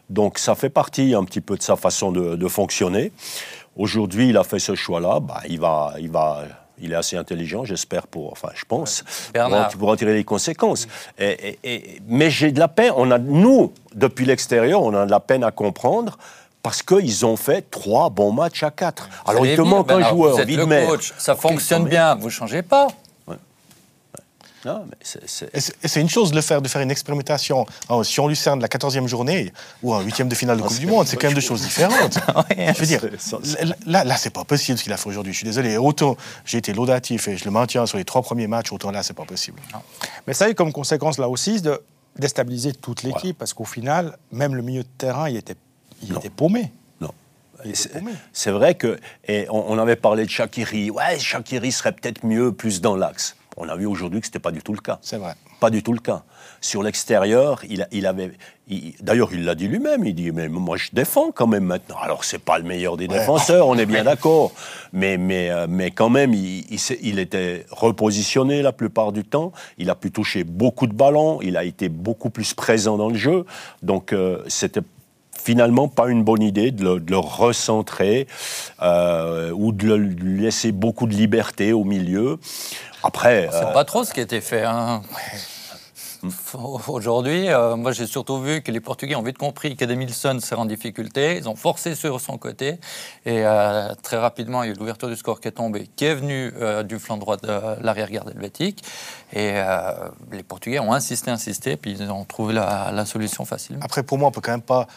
Donc 0.10 0.38
ça 0.40 0.56
fait 0.56 0.70
partie 0.70 1.14
un 1.14 1.24
petit 1.24 1.42
peu 1.42 1.58
de 1.58 1.64
sa 1.64 1.76
façon 1.76 2.12
de, 2.12 2.36
de 2.36 2.48
fonctionner. 2.48 3.12
Aujourd'hui, 3.76 4.30
il 4.30 4.38
a 4.38 4.44
fait 4.44 4.60
ce 4.60 4.74
choix-là. 4.76 5.20
Bah, 5.20 5.42
il, 5.48 5.60
va, 5.60 5.94
il, 6.00 6.10
va, 6.10 6.44
il 6.80 6.92
est 6.92 6.96
assez 6.96 7.16
intelligent, 7.18 7.64
j'espère, 7.66 8.08
pour, 8.08 8.32
enfin, 8.32 8.50
je 8.56 8.64
pense, 8.66 9.04
Bernard. 9.34 9.70
pour, 9.70 9.80
pour 9.80 9.90
en 9.90 9.96
tirer 9.96 10.14
les 10.14 10.24
conséquences. 10.24 10.88
Et- 11.20 11.58
et- 11.64 11.76
et- 11.76 12.02
mais 12.08 12.30
j'ai 12.32 12.52
de 12.52 12.60
la 12.60 12.68
peine, 12.68 12.94
on 12.96 13.12
a, 13.12 13.18
nous, 13.20 13.74
depuis 13.94 14.26
l'extérieur, 14.26 14.82
on 14.82 14.94
a 14.96 15.06
de 15.06 15.12
la 15.12 15.20
peine 15.20 15.44
à 15.44 15.52
comprendre 15.52 16.18
parce 16.64 16.82
qu'ils 16.82 17.26
ont 17.26 17.38
fait 17.38 17.70
trois 17.70 18.10
bons 18.10 18.32
matchs 18.32 18.64
à 18.64 18.72
quatre. 18.72 19.08
Alors 19.26 19.46
il 19.46 19.56
te 19.56 19.62
manque 19.62 19.92
un 19.92 20.02
joueur, 20.02 20.34
Vous 20.36 20.42
êtes 20.42 20.50
le 20.50 20.88
coach, 20.88 21.14
ça 21.18 21.36
fonctionne 21.36 21.86
bien, 21.86 22.16
vous 22.16 22.26
ne 22.26 22.30
changez 22.32 22.62
pas. 22.64 22.88
Non, 24.68 24.84
mais 24.90 24.98
c'est- 25.02 25.22
c'est- 25.28 25.50
Et 25.56 25.60
c'est 25.62 25.74
et 25.84 25.88
c'est 25.88 26.02
une 26.02 26.10
chose 26.10 26.32
de 26.32 26.36
le 26.36 26.42
faire, 26.42 26.62
de 26.62 26.68
faire 26.68 26.82
une 26.82 26.92
expérimentation 26.92 27.66
en 27.88 28.04
Sion 28.04 28.28
Lucerne 28.28 28.60
la 28.60 28.68
14e 28.68 29.08
journée 29.08 29.54
ou 29.82 29.94
en 29.94 30.02
huitième 30.02 30.28
de 30.28 30.36
finale 30.36 30.58
de 30.58 30.62
Coupe 30.64 30.78
du 30.80 30.88
Monde, 30.88 31.08
c'est 31.08 31.16
quand 31.16 31.28
même 31.28 31.36
deux 31.36 31.42
choses 31.42 31.62
différentes. 31.62 32.20
Je 32.58 32.80
veux 32.80 32.86
dire, 32.86 33.02
là, 33.86 34.04
là, 34.04 34.18
c'est 34.18 34.30
pas 34.30 34.44
possible 34.44 34.78
ce 34.78 34.84
qu'il 34.84 34.92
a 34.94 34.98
fait 34.98 35.08
aujourd'hui. 35.10 35.32
Je 35.32 35.38
suis 35.38 35.46
désolé. 35.46 35.72
Et 35.72 35.78
Autant 35.78 36.18
j'ai 36.46 36.58
été 36.58 36.74
laudatif 36.74 37.28
et 37.30 37.38
je 37.38 37.46
le 37.46 37.52
maintiens 37.52 37.86
sur 37.86 37.98
les 37.98 38.04
trois 38.06 38.22
premiers 38.22 38.48
matchs, 38.48 38.72
autant 38.74 38.92
là, 38.92 39.04
c'est 39.04 39.14
pas 39.14 39.26
possible. 39.26 39.60
Mais 40.28 40.34
ça 40.34 40.46
a 40.46 40.50
eu 40.50 40.56
comme 40.56 40.74
conséquence 40.74 41.18
là 41.18 41.30
aussi 41.30 41.62
de 41.62 41.82
déstabiliser 42.20 42.74
toute 42.74 43.04
l'équipe, 43.04 43.38
parce 43.38 43.54
qu'au 43.54 43.64
final, 43.66 44.18
même 44.32 44.54
le 44.56 44.62
milieu 44.64 44.84
de 44.84 44.90
terrain, 44.98 45.30
il 45.30 45.38
était, 45.38 45.56
il 46.04 46.14
était 46.16 46.30
paumé. 46.30 46.72
c'est- 47.74 47.90
paumé. 47.94 48.12
C'est 48.34 48.52
vrai 48.52 48.76
que, 48.76 49.00
et 49.28 49.48
on, 49.50 49.72
on 49.72 49.78
avait 49.80 49.96
parlé 49.96 50.26
de 50.26 50.30
Shakiri. 50.30 50.92
Ouais, 50.92 51.18
Shakiri 51.20 51.72
serait 51.72 51.92
peut-être 51.92 52.24
mieux 52.26 52.52
plus 52.52 52.82
dans 52.82 52.96
l'axe. 52.96 53.36
On 53.60 53.68
a 53.70 53.76
vu 53.76 53.86
aujourd'hui 53.88 54.20
que 54.20 54.28
c'était 54.28 54.40
pas 54.40 54.52
du 54.52 54.62
tout 54.62 54.74
le 54.74 54.80
cas. 54.80 55.00
C'est 55.02 55.18
vrai. 55.18 55.34
Pas 55.60 55.70
du 55.72 55.82
tout 55.82 55.94
le 55.94 56.00
cas. 56.00 56.24
Sur 56.62 56.84
l'extérieur, 56.84 57.62
il, 57.68 58.06
avait. 58.06 58.32
il- 58.68 58.94
D'ailleurs, 59.02 59.30
il 59.34 59.44
l'a 59.46 59.56
dit 59.56 59.68
lui-même. 59.68 60.06
Il 60.06 60.14
dit 60.14 60.32
mais 60.32 60.48
moi 60.48 60.78
je 60.78 60.90
défends 60.94 61.32
quand 61.32 61.48
même 61.48 61.64
maintenant. 61.66 61.98
Alors 62.02 62.24
c'est 62.24 62.38
pas 62.38 62.60
le 62.60 62.64
meilleur 62.66 62.98
des 62.98 63.08
Ouais. 63.08 63.18
défenseurs, 63.20 63.68
on 63.68 63.76
est 63.76 63.88
bien 63.88 64.04
d'accord. 64.12 64.52
Mais 64.94 65.18
mais 65.18 65.50
euh, 65.50 65.66
mais 65.68 65.90
quand 65.92 66.10
même, 66.10 66.34
il, 66.36 66.66
il 66.72 66.80
s'est- 66.80 67.00
il 67.02 67.18
était 67.18 67.66
repositionné 67.72 68.62
la 68.62 68.72
plupart 68.72 69.12
du 69.12 69.24
temps. 69.24 69.52
Il 69.80 69.90
a 69.90 69.96
pu 69.96 70.12
toucher 70.12 70.44
beaucoup 70.44 70.86
de 70.86 70.94
ballons. 70.94 71.40
Il 71.42 71.58
a 71.58 71.64
été 71.64 71.90
beaucoup 71.90 72.30
plus 72.30 72.54
présent 72.54 72.96
dans 72.98 73.10
le 73.10 73.16
jeu. 73.18 73.46
Donc 73.82 74.14
euh, 74.14 74.44
c'était 74.48 74.82
finalement 75.36 75.88
pas 75.88 76.10
une 76.10 76.24
bonne 76.24 76.42
idée 76.42 76.72
de 76.72 76.84
le, 76.84 77.00
de 77.00 77.12
le 77.12 77.18
recentrer 77.20 78.28
euh, 78.82 79.52
ou 79.56 79.72
de 79.72 79.88
le- 79.88 79.98
lui 79.98 80.42
laisser 80.42 80.72
beaucoup 80.72 81.08
de 81.08 81.14
liberté 81.16 81.74
au 81.74 81.84
milieu. 81.84 82.38
Après, 83.08 83.48
C'est 83.52 83.64
euh, 83.64 83.72
pas 83.74 83.86
trop 83.86 84.04
ce 84.04 84.14
qui 84.14 84.20
a 84.20 84.24
été 84.24 84.42
fait. 84.42 84.64
hein. 84.64 85.02
Aujourd'hui, 86.88 87.50
euh, 87.50 87.76
moi 87.76 87.92
j'ai 87.92 88.08
surtout 88.08 88.40
vu 88.42 88.62
que 88.62 88.72
les 88.72 88.80
Portugais 88.80 89.16
ont 89.16 89.24
vite 89.24 89.38
compris 89.38 89.76
qu'Edemilson 89.76 90.40
serait 90.40 90.60
en 90.60 90.66
difficulté. 90.66 91.38
Ils 91.38 91.50
ont 91.50 91.56
forcé 91.56 91.96
sur 91.96 92.20
son 92.22 92.38
côté. 92.38 92.80
Et 93.26 93.46
euh, 93.46 93.94
très 94.02 94.18
rapidement, 94.18 94.64
il 94.64 94.68
y 94.68 94.70
a 94.70 94.74
eu 94.74 94.78
l'ouverture 94.78 95.10
du 95.10 95.16
score 95.16 95.40
qui 95.40 95.48
est 95.48 95.52
tombée, 95.52 95.90
qui 95.96 96.06
est 96.06 96.16
venue 96.16 96.54
euh, 96.60 96.84
du 96.84 97.00
flanc 97.00 97.18
droit 97.18 97.38
de 97.38 97.82
l'arrière-garde 97.82 98.30
helvétique. 98.30 98.84
Et 99.34 99.56
les 100.32 100.44
Portugais 100.44 100.80
ont 100.80 100.94
insisté, 100.94 101.30
insisté, 101.32 101.76
puis 101.76 101.92
ils 101.92 102.10
ont 102.10 102.24
trouvé 102.24 102.54
la, 102.54 103.06
solution 103.06 103.44
facilement. 103.44 103.82
Après, 103.84 104.04
pour 104.04 104.18
moi, 104.18 104.30
on 104.30 104.32
peut 104.32 104.42
quand 104.42 104.52
même 104.52 104.62
pas 104.62 104.88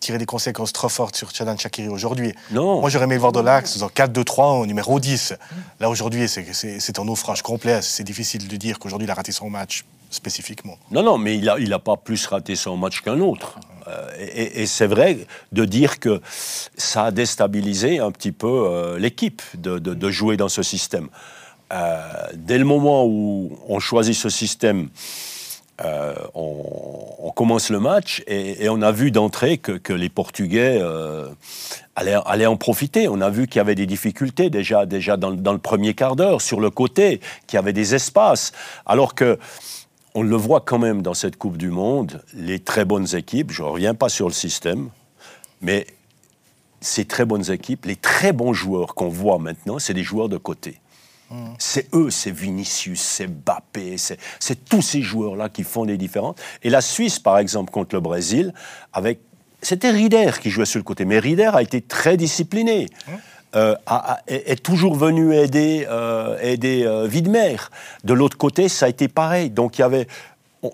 tirer 0.00 0.18
des 0.18 0.26
conséquences 0.26 0.72
trop 0.72 0.88
fortes 0.88 1.16
sur 1.16 1.30
Tchadan 1.30 1.56
Chakiri 1.56 1.88
aujourd'hui. 1.88 2.34
Non. 2.50 2.80
Moi, 2.80 2.90
j'aurais 2.90 3.04
aimé 3.04 3.14
le 3.14 3.20
voir 3.20 3.32
de 3.32 3.40
l'axe, 3.40 3.80
en 3.80 3.88
4-2-3 3.88 4.42
en 4.42 4.66
numéro 4.66 5.00
10. 5.00 5.34
Là, 5.80 5.88
aujourd'hui, 5.88 6.28
c'est 6.28 6.98
un 6.98 7.04
naufrage 7.04 7.42
complet. 7.42 7.80
C'est 7.80 8.04
difficile 8.04 8.48
de 8.48 8.56
dire 8.56 8.78
qu'aujourd'hui, 8.78 9.06
il 9.06 9.10
a 9.10 9.14
raté 9.14 9.32
son 9.32 9.48
match 9.48 9.84
spécifiquement. 10.10 10.78
Non, 10.90 11.02
non, 11.02 11.18
mais 11.18 11.36
il 11.36 11.44
n'a 11.44 11.58
il 11.58 11.72
a 11.72 11.78
pas 11.78 11.96
plus 11.96 12.26
raté 12.26 12.56
son 12.56 12.76
match 12.76 13.00
qu'un 13.00 13.20
autre. 13.20 13.58
Euh, 13.88 14.08
et, 14.34 14.66
c'est 14.66 14.86
vrai 14.86 15.18
de 15.52 15.64
dire 15.64 16.00
que 16.00 16.20
ça 16.76 17.04
a 17.04 17.10
déstabilisé 17.10 17.98
un 17.98 18.10
petit 18.10 18.32
peu 18.32 18.46
euh, 18.66 18.98
l'équipe 18.98 19.42
de, 19.54 19.78
de, 19.78 20.10
jouer 20.10 20.36
dans 20.36 20.48
ce 20.48 20.62
système. 20.62 21.08
Euh, 21.72 22.02
dès 22.34 22.58
le 22.58 22.64
moment 22.64 23.06
où 23.06 23.58
on 23.68 23.78
choisit 23.78 24.14
ce 24.14 24.28
système, 24.28 24.88
on, 26.34 27.32
commence 27.34 27.70
le 27.70 27.80
match 27.80 28.22
et, 28.26 28.68
on 28.68 28.82
a 28.82 28.92
vu 28.92 29.10
d'entrée 29.10 29.56
que, 29.56 29.92
les 29.94 30.10
Portugais 30.10 30.78
allaient, 31.96 32.18
allaient, 32.26 32.44
en 32.44 32.58
profiter. 32.58 33.08
On 33.08 33.22
a 33.22 33.30
vu 33.30 33.46
qu'il 33.46 33.56
y 33.56 33.60
avait 33.60 33.76
des 33.76 33.86
difficultés 33.86 34.50
déjà, 34.50 34.84
déjà 34.84 35.16
dans, 35.16 35.30
dans 35.30 35.54
le 35.54 35.58
premier 35.58 35.94
quart 35.94 36.16
d'heure, 36.16 36.42
sur 36.42 36.60
le 36.60 36.68
côté, 36.68 37.20
qu'il 37.46 37.56
y 37.56 37.58
avait 37.58 37.72
des 37.72 37.94
espaces. 37.94 38.52
Alors 38.84 39.14
que 39.14 39.38
on 40.14 40.22
le 40.22 40.36
voit 40.36 40.60
quand 40.60 40.78
même 40.78 41.02
dans 41.02 41.14
cette 41.14 41.36
Coupe 41.36 41.56
du 41.56 41.70
Monde, 41.70 42.22
les 42.34 42.58
très 42.58 42.84
bonnes 42.84 43.14
équipes, 43.14 43.52
je 43.52 43.62
ne 43.62 43.68
reviens 43.68 43.94
pas 43.94 44.08
sur 44.08 44.26
le 44.26 44.34
système, 44.34 44.90
mais 45.60 45.86
ces 46.80 47.04
très 47.04 47.24
bonnes 47.24 47.50
équipes, 47.50 47.86
les 47.86 47.96
très 47.96 48.32
bons 48.32 48.52
joueurs 48.52 48.94
qu'on 48.94 49.08
voit 49.08 49.38
maintenant, 49.38 49.78
c'est 49.78 49.94
des 49.94 50.02
joueurs 50.02 50.28
de 50.28 50.38
côté. 50.38 50.80
Mmh. 51.30 51.46
C'est 51.58 51.94
eux, 51.94 52.10
c'est 52.10 52.32
Vinicius, 52.32 53.00
c'est 53.00 53.28
Mbappé, 53.28 53.96
c'est 53.98 54.64
tous 54.64 54.82
ces 54.82 55.02
joueurs-là 55.02 55.48
qui 55.48 55.62
font 55.62 55.84
des 55.84 55.96
différences. 55.96 56.36
Et 56.62 56.70
la 56.70 56.80
Suisse, 56.80 57.18
par 57.18 57.38
exemple, 57.38 57.70
contre 57.70 57.94
le 57.94 58.00
Brésil, 58.00 58.52
avec 58.92 59.20
c'était 59.62 59.90
Rieder 59.90 60.30
qui 60.40 60.48
jouait 60.48 60.64
sur 60.64 60.78
le 60.78 60.84
côté, 60.84 61.04
mais 61.04 61.18
Rieder 61.18 61.50
a 61.52 61.60
été 61.60 61.82
très 61.82 62.16
discipliné. 62.16 62.86
Mmh. 63.06 63.12
Euh, 63.56 63.74
est, 64.28 64.62
toujours 64.62 64.94
venu 64.94 65.34
aider, 65.34 65.84
euh, 65.90 66.38
aider 66.40 66.84
euh. 66.86 67.08
De 68.04 68.14
l'autre 68.14 68.36
côté, 68.36 68.68
ça 68.68 68.86
a 68.86 68.88
été 68.88 69.08
pareil. 69.08 69.50
Donc 69.50 69.78
il 69.78 69.80
y 69.80 69.84
avait 69.84 70.06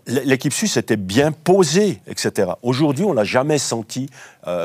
l'équipe 0.06 0.52
suisse 0.52 0.76
était 0.76 0.96
bien 0.96 1.30
posée, 1.30 2.00
etc. 2.08 2.50
Aujourd'hui, 2.62 3.04
on 3.04 3.12
l'a 3.12 3.22
jamais 3.22 3.58
senti 3.58 4.10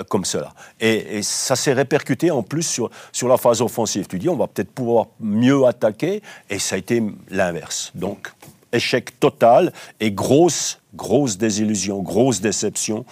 comme 0.09 0.25
cela. 0.25 0.51
Et, 0.79 1.21
ça 1.21 1.55
s'est 1.55 1.73
répercuté 1.73 2.31
en 2.31 2.41
plus 2.41 2.63
sur, 2.63 2.89
sur 3.11 3.27
la 3.27 3.37
phase 3.37 3.61
offensive. 3.61 4.07
Tu 4.07 4.17
dis, 4.17 4.29
on 4.29 4.35
va 4.35 4.47
peut-être 4.47 4.71
pouvoir 4.71 5.09
mieux 5.19 5.65
attaquer, 5.65 6.23
et 6.49 6.57
ça 6.57 6.73
a 6.73 6.79
été 6.79 7.03
l'inverse. 7.29 7.91
Donc, 7.93 8.33
échec 8.73 9.19
total 9.19 9.71
et 9.99 10.11
grosse, 10.11 10.79
grosse 10.95 11.37
désillusion, 11.37 12.01
grosse 12.01 12.41
déception, 12.41 13.05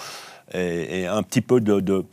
et, 0.55 1.05
un 1.05 1.21
petit 1.21 1.41
peu 1.41 1.61
de 1.61 2.05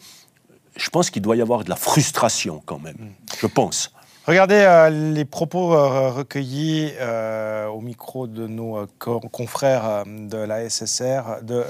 je 0.77 0.91
pense 0.91 1.11
qu'il 1.11 1.23
doit 1.23 1.37
y 1.37 1.43
avoir 1.43 1.65
de 1.65 1.71
la 1.71 1.77
frustration 1.77 2.63
quand 2.65 2.79
même. 2.79 3.13
Je 3.39 3.47
pense. 3.47 3.93
Regardez 4.27 4.57
euh, 4.57 4.91
les 4.91 5.25
propos 5.25 5.73
euh, 5.73 6.11
recueillis 6.11 6.91
euh, 6.99 7.69
au 7.69 7.81
micro 7.81 8.27
de 8.27 8.49
nos 8.49 8.85
confrères 8.99 10.03
de 10.05 10.39
la 10.39 10.69
SSR, 10.69 11.43
de 11.43 11.65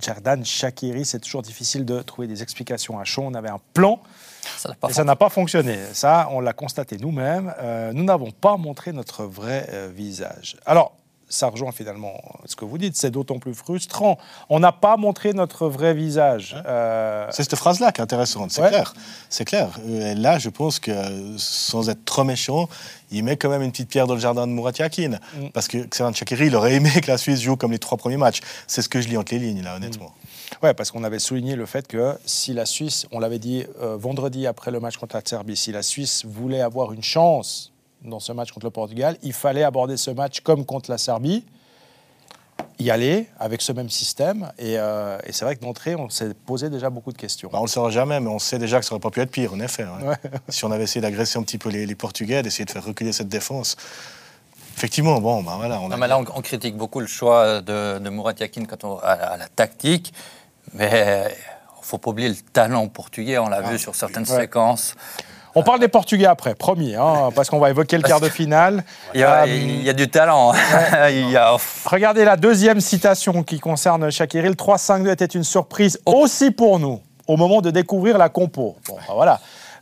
Jardan 0.00 0.44
Shakiri. 0.44 1.04
C'est 1.04 1.20
toujours 1.20 1.42
difficile 1.42 1.84
de 1.84 2.02
trouver 2.02 2.26
des 2.26 2.42
explications 2.42 2.98
à 2.98 3.04
chaud. 3.04 3.22
On 3.24 3.34
avait 3.34 3.50
un 3.50 3.60
plan. 3.72 4.00
Ça 4.56 4.74
et 4.88 4.92
ça 4.92 5.04
n'a 5.04 5.14
pas 5.14 5.28
fonctionné. 5.28 5.78
Ça, 5.92 6.28
on 6.32 6.40
l'a 6.40 6.54
constaté 6.54 6.96
nous-mêmes. 6.98 7.54
nous 7.92 8.04
n'avons 8.04 8.32
pas 8.32 8.56
montré 8.56 8.92
notre 8.92 9.24
vrai 9.24 9.68
visage. 9.94 10.56
Alors, 10.66 10.96
ça 11.30 11.48
rejoint 11.48 11.72
finalement 11.72 12.20
ce 12.44 12.56
que 12.56 12.64
vous 12.64 12.76
dites, 12.76 12.96
c'est 12.96 13.10
d'autant 13.10 13.38
plus 13.38 13.54
frustrant. 13.54 14.18
On 14.48 14.60
n'a 14.60 14.72
pas 14.72 14.96
montré 14.96 15.32
notre 15.32 15.68
vrai 15.68 15.94
visage. 15.94 16.56
Euh, 16.66 17.26
c'est 17.30 17.44
cette 17.44 17.56
phrase-là 17.56 17.92
qui 17.92 18.00
est 18.00 18.04
intéressante, 18.04 18.50
c'est 18.50 18.66
clair. 18.68 18.92
C'est 19.28 19.44
clair. 19.44 19.70
Et 19.88 20.14
là, 20.14 20.38
je 20.38 20.48
pense 20.48 20.78
que, 20.78 20.92
sans 21.38 21.88
être 21.88 22.04
trop 22.04 22.24
méchant, 22.24 22.68
il 23.10 23.24
met 23.24 23.36
quand 23.36 23.48
même 23.48 23.62
une 23.62 23.70
petite 23.70 23.88
pierre 23.88 24.06
dans 24.06 24.14
le 24.14 24.20
jardin 24.20 24.46
de 24.46 24.52
Murat 24.52 24.72
Yakin. 24.78 25.10
Mm. 25.10 25.48
Parce 25.52 25.68
que 25.68 25.78
Xeran 25.78 26.12
Chakiri, 26.12 26.46
il 26.46 26.56
aurait 26.56 26.74
aimé 26.74 26.90
que 27.02 27.10
la 27.10 27.18
Suisse 27.18 27.40
joue 27.40 27.56
comme 27.56 27.72
les 27.72 27.78
trois 27.78 27.96
premiers 27.96 28.16
matchs. 28.16 28.40
C'est 28.66 28.82
ce 28.82 28.88
que 28.88 29.00
je 29.00 29.08
lis 29.08 29.16
entre 29.16 29.32
les 29.34 29.40
lignes, 29.40 29.62
là, 29.62 29.76
honnêtement. 29.76 30.12
Mm. 30.60 30.66
Ouais, 30.66 30.74
parce 30.74 30.90
qu'on 30.90 31.04
avait 31.04 31.20
souligné 31.20 31.54
le 31.54 31.64
fait 31.64 31.86
que 31.86 32.18
si 32.26 32.52
la 32.52 32.66
Suisse, 32.66 33.06
on 33.12 33.20
l'avait 33.20 33.38
dit 33.38 33.64
euh, 33.80 33.96
vendredi 33.96 34.46
après 34.46 34.70
le 34.70 34.80
match 34.80 34.96
contre 34.96 35.16
la 35.16 35.22
Serbie, 35.24 35.56
si 35.56 35.72
la 35.72 35.82
Suisse 35.82 36.24
voulait 36.26 36.60
avoir 36.60 36.92
une 36.92 37.02
chance 37.02 37.69
dans 38.02 38.20
ce 38.20 38.32
match 38.32 38.52
contre 38.52 38.66
le 38.66 38.70
Portugal. 38.70 39.16
Il 39.22 39.32
fallait 39.32 39.62
aborder 39.62 39.96
ce 39.96 40.10
match 40.10 40.40
comme 40.40 40.64
contre 40.64 40.90
la 40.90 40.98
Serbie, 40.98 41.44
y 42.78 42.90
aller 42.90 43.26
avec 43.38 43.62
ce 43.62 43.72
même 43.72 43.90
système. 43.90 44.50
Et, 44.58 44.78
euh, 44.78 45.18
c'est 45.30 45.44
vrai 45.44 45.56
que 45.56 45.60
d'entrée, 45.60 45.94
on 45.94 46.08
s'est 46.08 46.34
posé 46.34 46.70
déjà 46.70 46.90
beaucoup 46.90 47.12
de 47.12 47.18
questions. 47.18 47.50
Bah, 47.52 47.58
on 47.58 47.62
ne 47.62 47.66
le 47.66 47.70
saura 47.70 47.90
jamais, 47.90 48.20
mais 48.20 48.30
on 48.30 48.38
sait 48.38 48.58
déjà 48.58 48.80
que 48.80 48.84
ça 48.84 48.94
n'aurait 48.94 49.02
pas 49.02 49.10
pu 49.10 49.20
être 49.20 49.30
pire, 49.30 49.52
en 49.52 49.60
effet. 49.60 49.86
Si 50.48 50.64
on 50.64 50.70
avait 50.70 50.84
essayé 50.84 51.00
d'agresser 51.00 51.38
un 51.38 51.42
petit 51.42 51.58
peu 51.58 51.68
les, 51.68 51.94
Portugais, 51.94 52.42
d'essayer 52.42 52.64
de 52.64 52.70
faire 52.70 52.84
reculer 52.84 53.12
cette 53.12 53.28
défense. 53.28 53.76
Effectivement, 54.76 55.20
bon, 55.20 55.42
bah 55.42 55.54
voilà. 55.56 55.80
On, 55.80 55.88
là, 55.88 56.18
on, 56.18 56.40
critique 56.40 56.76
beaucoup 56.76 57.00
le 57.00 57.06
choix 57.06 57.60
de, 57.60 57.98
de 57.98 58.10
Murat 58.10 58.32
Yakin 58.38 58.64
quant 58.64 58.98
à, 59.02 59.36
la 59.36 59.48
tactique, 59.48 60.14
mais 60.72 61.26
il 61.26 61.80
ne 61.80 61.84
faut 61.84 61.98
pas 61.98 62.10
oublier 62.10 62.30
le 62.30 62.36
talent 62.36 62.88
portugais, 62.88 63.36
on 63.36 63.48
l'a 63.48 63.60
ah. 63.62 63.70
vu 63.70 63.78
sur 63.78 63.94
certaines 63.94 64.24
séquences. 64.24 64.94
On 65.54 65.62
parle 65.62 65.80
des 65.80 65.88
Portugais 65.88 66.26
après, 66.26 66.54
premier, 66.54 66.94
hein, 66.94 67.30
parce 67.34 67.50
qu'on 67.50 67.58
va 67.58 67.70
évoquer 67.70 67.96
le 67.96 68.02
quart 68.02 68.20
de 68.20 68.28
finale. 68.28 68.84
Il 69.14 69.20
y 69.20 69.24
a, 69.24 69.44
euh, 69.46 69.92
du 69.92 70.08
talent. 70.08 70.52
Regardez 71.86 72.24
la 72.24 72.36
deuxième 72.36 72.80
citation 72.80 73.42
qui 73.42 73.58
concerne 73.58 74.10
Shakiri. 74.10 74.50
3-5-2 74.50 75.10
était 75.10 75.24
une 75.24 75.44
surprise 75.44 75.98
aussi 76.06 76.50
pour 76.50 76.78
nous 76.78 77.00
au 77.26 77.36
moment 77.36 77.60
de 77.60 77.70
découvrir 77.70 78.18
la 78.18 78.28
compo. 78.28 78.76
Bon, 78.86 78.96
ben 78.96 79.14
voilà. 79.14 79.40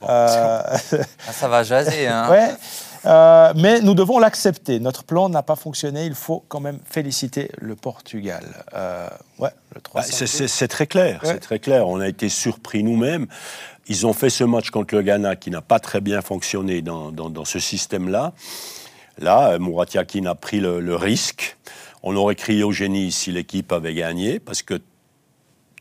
Euh, 0.09 0.63
ah, 0.65 1.33
ça 1.33 1.49
va 1.49 1.63
jaser. 1.63 2.07
Hein. 2.07 2.29
Ouais. 2.31 2.51
Euh, 3.07 3.53
mais 3.55 3.81
nous 3.81 3.95
devons 3.95 4.19
l'accepter. 4.19 4.81
Notre 4.81 5.05
plan 5.05 5.29
n'a 5.29 5.45
pas 5.45 5.55
fonctionné. 5.55 6.05
Il 6.05 6.17
faut 6.17 6.45
quand 6.49 6.59
même 6.59 6.81
féliciter 6.85 7.51
le 7.59 7.77
Portugal. 7.77 8.43
ouais, 9.39 9.51
le 9.75 9.81
3 9.81 10.01
bah, 10.01 10.07
c'est 10.07 10.69
très 10.69 10.89
clair. 10.89 11.21
C'est 11.23 11.39
très 11.39 11.61
clair. 11.61 11.87
On 11.87 12.01
a 12.01 12.09
été 12.09 12.29
surpris 12.29 12.83
nous-mêmes. 12.83 13.29
Ils 13.89 14.07
ont 14.07 14.13
fait 14.13 14.31
ce 14.31 14.45
match 14.45 14.71
contre 14.71 14.95
le 14.95 15.03
Ghana 15.03 15.37
qui 15.37 15.51
n'a 15.51 15.63
pas 15.63 15.81
très 15.81 16.01
bien 16.01 16.21
fonctionné 16.21 16.83
dans, 16.83 17.45
ce 17.45 17.59
système-là. 17.59 18.33
Là, 19.19 19.59
Murat 19.59 19.87
Yakin 19.93 20.27
a 20.27 20.35
pris 20.35 20.61
le, 20.61 20.95
risque. 20.95 21.57
On 22.03 22.15
aurait 22.15 22.37
crié 22.37 22.63
au 22.63 22.73
génie 22.73 23.11
si 23.11 23.33
l'équipe 23.33 23.73
avait 23.73 23.95
gagné, 23.95 24.39
parce 24.39 24.63
que 24.63 24.81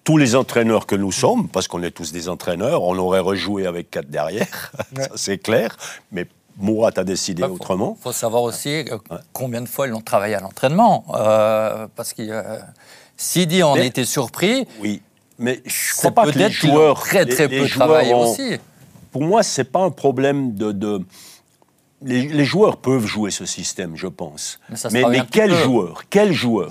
tous 0.04 0.18
les 0.18 0.36
entraîneurs 0.36 0.88
que 0.88 0.96
nous 0.96 1.12
sommes, 1.12 1.50
parce 1.50 1.68
qu'on 1.68 1.84
est 1.84 1.92
tous 1.92 2.14
des 2.14 2.30
entraîneurs, 2.30 2.84
on 2.84 2.98
aurait 2.98 3.20
rejoué 3.20 3.68
avec 3.68 3.92
quatre 3.92 4.10
derrière, 4.10 4.72
c'est 5.16 5.38
clair. 5.38 5.76
Mais 6.12 6.28
Murat 6.60 6.92
a 6.96 7.04
décidé 7.04 7.42
bah, 7.42 7.50
autrement. 7.50 7.98
Il 8.00 8.04
faut 8.04 8.14
savoir 8.14 8.44
aussi 8.44 8.70
euh, 8.70 8.98
combien 9.34 9.62
de 9.62 9.68
fois 9.68 9.88
ils 9.88 9.94
ont 9.94 10.02
travaillé 10.02 10.36
à 10.36 10.40
l'entraînement. 10.40 11.06
Euh, 11.14 11.88
parce 11.96 12.14
que 12.14 12.24
euh, 12.24 12.60
Sidi 13.16 13.64
en 13.64 13.76
était 13.76 14.06
surpris. 14.06 14.68
Oui. 14.80 15.02
Mais 15.40 15.62
je 15.66 15.96
crois 15.96 16.12
pas 16.12 16.32
que 16.32 16.38
les 16.38 16.52
joueurs 16.52 17.00
très 17.00 17.26
très 17.26 17.48
peu 17.48 17.68
travaillé 17.68 18.14
aussi. 18.14 18.58
Pour 19.12 19.24
moi, 19.24 19.44
c'est 19.44 19.64
pas 19.64 19.82
un 19.82 19.90
problème 19.90 20.54
de, 20.54 21.02
Les, 22.02 22.46
joueurs 22.46 22.78
peuvent 22.78 23.06
jouer 23.06 23.32
ce 23.32 23.46
système, 23.46 23.96
je 23.96 24.08
pense. 24.08 24.60
Mais, 24.92 25.04
mais, 25.10 25.22
quel 25.32 25.54
joueur 25.54 26.04
Quel 26.10 26.34
joueur 26.34 26.70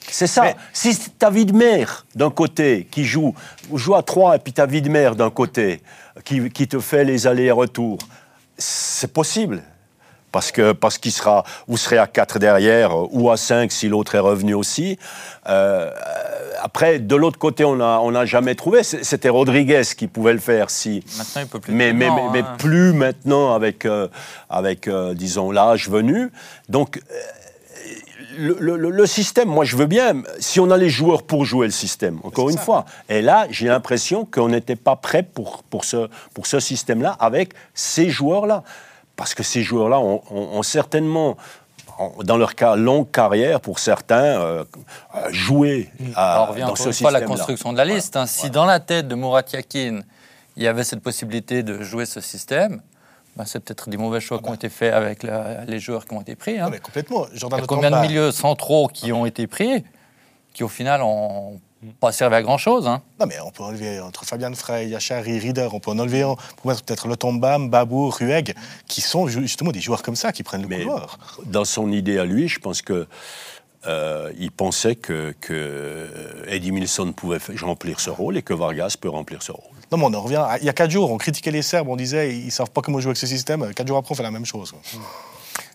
C'est 0.00 0.26
ça. 0.26 0.54
Si 0.72 0.96
tu 0.96 1.24
as 1.24 1.30
Widmer 1.30 1.84
d'un 2.14 2.30
côté 2.30 2.86
qui 2.90 3.04
joue, 3.04 3.34
joue 3.72 3.94
à 3.94 4.02
3 4.02 4.36
et 4.36 4.38
puis 4.38 4.52
tu 4.52 4.60
as 4.60 4.66
Widmer 4.66 5.12
d'un 5.16 5.30
côté 5.30 5.80
qui, 6.24 6.50
qui 6.50 6.68
te 6.68 6.80
fait 6.80 7.04
les 7.04 7.26
allers-retours, 7.26 7.98
c'est 8.58 9.12
possible 9.12 9.62
parce 10.32 10.52
que 10.52 10.72
parce 10.72 10.98
qu'il 10.98 11.12
sera, 11.12 11.44
vous 11.66 11.78
serez 11.78 11.96
à 11.96 12.06
4 12.06 12.38
derrière 12.38 12.92
ou 13.14 13.30
à 13.30 13.38
5 13.38 13.72
si 13.72 13.88
l'autre 13.88 14.14
est 14.16 14.20
revenu 14.20 14.52
aussi. 14.52 14.98
Euh, 15.48 15.90
après, 16.66 16.98
de 16.98 17.14
l'autre 17.14 17.38
côté, 17.38 17.64
on 17.64 17.76
n'a 17.76 18.00
on 18.02 18.12
a 18.16 18.24
jamais 18.24 18.56
trouvé. 18.56 18.82
C'était 18.82 19.28
Rodriguez 19.28 19.82
qui 19.96 20.08
pouvait 20.08 20.32
le 20.32 20.40
faire 20.40 20.68
si. 20.68 21.04
Maintenant, 21.16 21.42
il 21.42 21.46
peut 21.46 21.60
plus. 21.60 21.72
Mais, 21.72 21.92
mais, 21.92 22.08
mais, 22.32 22.40
hein. 22.40 22.56
plus 22.58 22.92
maintenant 22.92 23.54
avec, 23.54 23.84
euh, 23.84 24.08
avec 24.50 24.88
euh, 24.88 25.14
disons, 25.14 25.52
l'âge 25.52 25.88
venu. 25.88 26.32
Donc. 26.68 27.00
Le, 28.38 28.76
le, 28.76 29.06
système, 29.06 29.48
moi 29.48 29.64
je 29.64 29.78
veux 29.78 29.86
bien, 29.86 30.22
si 30.40 30.60
on 30.60 30.70
a 30.70 30.76
les 30.76 30.90
joueurs 30.90 31.22
pour 31.22 31.46
jouer 31.46 31.64
le 31.64 31.72
système, 31.72 32.18
encore 32.22 32.50
une 32.50 32.58
fois. 32.58 32.84
Et 33.08 33.22
là, 33.22 33.46
j'ai 33.48 33.66
l'impression 33.66 34.26
qu'on 34.26 34.48
n'était 34.48 34.76
pas 34.76 34.94
prêt 34.94 35.22
pour, 35.22 35.62
pour 35.62 35.86
ce, 35.86 36.10
pour 36.34 36.46
ce 36.46 36.60
système-là 36.60 37.16
avec 37.18 37.54
ces 37.72 38.10
joueurs-là 38.10 38.62
parce 39.16 39.32
que 39.34 39.42
ces 39.42 39.62
joueurs-là 39.62 39.98
ont, 39.98 40.62
certainement 40.62 41.30
en- 41.30 41.36
dans 42.24 42.36
leur 42.36 42.54
cas, 42.54 42.76
longue 42.76 43.10
carrière 43.10 43.60
pour 43.60 43.78
certains, 43.78 44.40
euh, 44.40 44.64
jouer 45.30 45.90
à- 46.14 46.42
On 46.42 46.50
revient 46.52 46.60
dans 46.62 46.76
ce 46.76 46.88
une 46.88 46.92
fois 46.94 47.08
à 47.08 47.12
la 47.12 47.18
système-là. 47.20 47.36
construction 47.36 47.72
de 47.72 47.78
la 47.78 47.84
liste. 47.84 48.16
hein. 48.16 48.26
Si 48.26 48.50
dans 48.50 48.64
la 48.66 48.80
tête 48.80 49.08
de 49.08 49.14
Murat 49.14 49.42
Yakin, 49.52 50.00
il 50.56 50.62
y 50.62 50.66
avait 50.66 50.84
cette 50.84 51.00
possibilité 51.00 51.62
de 51.62 51.82
jouer 51.82 52.06
ce 52.06 52.20
système, 52.20 52.80
ben, 53.36 53.44
c'est 53.44 53.60
peut-être 53.60 53.88
des 53.90 53.96
mauvais 53.98 54.20
choix 54.20 54.38
qui 54.38 54.48
ont 54.48 54.54
été 54.54 54.68
faits 54.68 54.94
avec 54.94 55.22
la- 55.22 55.64
les 55.64 55.78
joueurs 55.78 56.06
qui 56.06 56.14
ont 56.14 56.20
été 56.22 56.34
pris. 56.36 56.58
hein. 56.58 56.64
Non, 56.64 56.70
mais 56.70 56.78
complètement. 56.78 57.26
Il 57.32 57.38
Jordan 57.38 57.60
y 57.60 57.62
a 57.62 57.66
combien 57.66 57.90
de 57.90 57.96
milieux 58.00 58.30
centraux 58.32 58.88
qui 58.88 59.12
ont 59.12 59.26
été 59.26 59.46
pris, 59.46 59.84
qui 60.54 60.64
au 60.64 60.68
final 60.68 61.00
n'ont 61.00 61.60
pas 62.00 62.10
servi 62.12 62.34
à 62.36 62.42
grand-chose 62.42 62.86
hein. 62.88 63.02
Non, 63.20 63.26
mais 63.26 63.36
on 63.44 63.50
peut 63.50 63.62
enlever 63.62 64.00
entre 64.00 64.24
Fabian 64.24 64.52
Frey, 64.54 64.88
Yachari, 64.88 65.38
Rieder, 65.38 65.68
on 65.72 65.78
peut 65.80 65.90
en 65.90 65.98
enlever 65.98 66.22
un 66.22 66.34
pour 66.56 66.66
mettre 66.66 66.82
peut-être 66.82 67.06
Lotomba, 67.06 67.58
Babou, 67.58 68.10
Rueg, 68.10 68.54
qui 68.86 69.00
sont 69.00 69.28
ju- 69.28 69.42
justement 69.42 69.72
des 69.72 69.80
joueurs 69.80 70.02
comme 70.02 70.16
ça 70.16 70.32
qui 70.32 70.42
prennent 70.42 70.62
le 70.62 70.68
Mais 70.68 70.78
couloir. 70.80 71.18
dans 71.44 71.64
son 71.64 71.92
idée 71.92 72.18
à 72.18 72.24
lui, 72.24 72.48
je 72.48 72.58
pense 72.58 72.82
que 72.82 73.06
euh, 73.86 74.32
il 74.38 74.50
pensait 74.50 74.96
que, 74.96 75.32
que 75.40 76.08
Eddie 76.48 76.72
Milson 76.72 77.12
pouvait 77.12 77.38
remplir 77.62 78.00
ce 78.00 78.10
rôle 78.10 78.36
et 78.36 78.42
que 78.42 78.52
Vargas 78.54 78.96
peut 79.00 79.08
remplir 79.10 79.42
ce 79.42 79.52
rôle. 79.52 79.62
Non, 79.92 79.98
mais 79.98 80.04
on 80.06 80.14
en 80.14 80.22
revient. 80.22 80.36
à- 80.44 80.58
Il 80.58 80.64
y 80.64 80.68
a 80.68 80.72
quatre 80.72 80.90
jours, 80.90 81.12
on 81.12 81.18
critiquait 81.18 81.52
les 81.52 81.62
Serbes, 81.62 81.88
on 81.88 81.94
disait 81.94 82.34
ils 82.36 82.50
savent 82.50 82.70
pas 82.72 82.80
comment 82.82 82.98
jouer 82.98 83.10
avec 83.10 83.18
ce 83.18 83.28
système. 83.28 83.72
Quatre 83.74 83.86
jours 83.86 83.98
après, 83.98 84.10
on 84.12 84.16
fait 84.16 84.24
la 84.24 84.32
même 84.32 84.46
chose. 84.46 84.74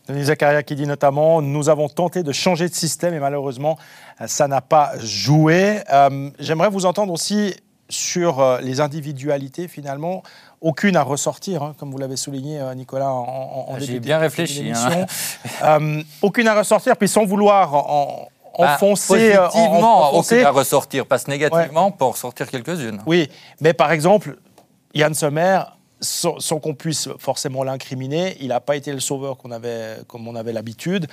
Denis 0.09 0.25
Zakaria 0.25 0.63
qui 0.63 0.75
dit 0.75 0.85
notamment 0.87 1.41
Nous 1.41 1.69
avons 1.69 1.87
tenté 1.87 2.23
de 2.23 2.31
changer 2.33 2.67
de 2.67 2.73
système 2.73 3.13
et 3.13 3.19
malheureusement, 3.19 3.77
euh, 3.79 4.10
ça 4.27 4.47
n'a 4.47 4.61
pas 4.61 4.93
joué. 4.99 5.79
Euh, 5.91 6.29
J'aimerais 6.39 6.69
vous 6.69 6.85
entendre 6.85 7.11
aussi 7.13 7.55
sur 7.89 8.39
euh, 8.39 8.59
les 8.61 8.79
individualités 8.79 9.67
finalement. 9.67 10.23
Aucune 10.61 10.95
à 10.95 11.01
ressortir, 11.03 11.63
hein, 11.63 11.75
comme 11.79 11.91
vous 11.91 11.97
l'avez 11.97 12.15
souligné, 12.17 12.59
euh, 12.59 12.73
Nicolas, 12.75 13.09
en, 13.11 13.65
en- 13.67 13.73
en 13.73 13.77
J'y 13.79 13.83
ai 13.83 13.87
début 13.93 13.99
bien 14.05 14.19
réfléchi. 14.19 14.71
Euh, 15.63 16.03
aucune 16.21 16.47
à 16.47 16.55
ressortir, 16.57 16.95
puis 16.97 17.07
sans 17.07 17.25
vouloir 17.25 17.73
en, 17.73 18.27
Bah, 18.59 18.75
enfoncer. 18.75 19.33
euh, 19.35 19.47
en- 19.47 19.49
positivement, 19.49 19.97
enfoncer. 20.09 20.35
aucune 20.35 20.45
à 20.47 20.51
ressortir, 20.51 21.05
que 21.07 21.31
négativement, 21.31 21.91
peut 21.91 22.05
en 22.05 22.11
ressortir 22.11 22.49
quelques-unes. 22.49 23.01
Oui, 23.05 23.29
mais 23.59 23.73
par 23.73 23.91
exemple, 23.91 24.37
Yann 24.93 25.13
Sommer, 25.13 25.61
sans, 25.99 26.39
sans 26.39 26.59
qu'on 26.59 26.73
puisse 26.75 27.09
forcément 27.17 27.63
l'incriminer, 27.63 28.37
il 28.39 28.49
n'a 28.49 28.59
pas 28.59 28.75
été 28.75 28.91
le 28.93 28.99
sauveur 28.99 29.37
qu'on 29.37 29.51
avait, 29.51 29.97
comme 30.07 30.27
on 30.27 30.35
avait 30.35 30.53
l'habitude. 30.53 31.07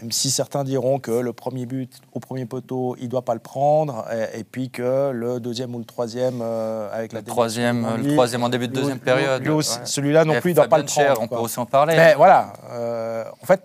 Même 0.00 0.10
si 0.10 0.30
certains 0.30 0.64
diront 0.64 0.98
que 0.98 1.10
le 1.10 1.32
premier 1.34 1.66
but 1.66 1.92
au 2.14 2.18
premier 2.20 2.46
poteau, 2.46 2.96
il 2.98 3.04
ne 3.04 3.08
doit 3.08 3.24
pas 3.26 3.34
le 3.34 3.40
prendre, 3.40 4.06
et, 4.10 4.40
et 4.40 4.44
puis 4.44 4.70
que 4.70 5.10
le 5.10 5.38
deuxième 5.38 5.74
ou 5.74 5.78
le 5.78 5.84
troisième, 5.84 6.40
euh, 6.40 6.88
avec 6.90 7.12
la 7.12 7.20
Le 7.20 7.26
troisième, 7.26 7.82
démission 7.82 7.98
de 7.98 8.08
le 8.08 8.12
troisième 8.14 8.42
en 8.42 8.48
début 8.48 8.68
de 8.68 8.72
deuxième 8.72 8.94
lui- 8.96 9.04
période. 9.04 9.42
lui 9.42 9.50
aussi, 9.50 9.78
ouais. 9.78 9.84
Celui-là 9.84 10.24
non 10.24 10.32
Et 10.34 10.40
plus, 10.40 10.50
il 10.50 10.54
ne 10.54 10.56
doit 10.56 10.68
pas 10.68 10.78
le 10.78 10.84
Fabien 10.86 10.94
Cher, 11.04 11.14
prendre. 11.14 11.30
on 11.32 11.36
peut 11.36 11.42
aussi 11.42 11.58
en 11.58 11.66
parler. 11.66 11.94
Mais 11.94 12.14
voilà, 12.14 12.54
euh, 12.70 13.24
en 13.42 13.44
fait, 13.46 13.62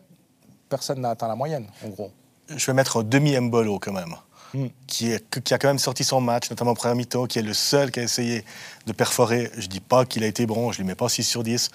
personne 0.68 1.00
n'a 1.00 1.12
atteint 1.12 1.30
la 1.30 1.36
moyenne, 1.36 1.68
en 1.86 1.90
gros. 1.90 2.12
Je 2.50 2.66
vais 2.66 2.74
mettre 2.74 2.98
un 2.98 3.04
demi-Mbolo 3.04 3.80
quand 3.80 3.94
même, 3.94 4.14
Mm. 4.54 4.66
qui, 4.86 5.12
est- 5.12 5.40
qui 5.42 5.54
a 5.54 5.58
quand 5.58 5.68
même 5.70 5.80
sorti 5.80 6.04
son 6.04 6.20
match, 6.20 6.50
notamment 6.50 6.72
en 6.72 6.76
première 6.76 6.96
mi-temps, 6.98 7.26
qui 7.26 7.40
est 7.40 7.42
le 7.42 7.54
seul 7.54 7.90
qui 7.90 8.02
a 8.02 8.04
essayé 8.04 8.44
de 8.86 8.92
perforer. 8.92 9.50
Je 9.58 9.68
dis 9.68 9.80
pas 9.82 10.04
qu'il 10.04 10.26
a 10.26 10.28
été 10.28 10.46
bon, 10.46 10.74
je 10.74 10.80
lui 10.80 10.86
mets 10.86 10.96
pas 10.96 11.08
6 11.08 11.24
sur 11.24 11.44
10, 11.44 11.70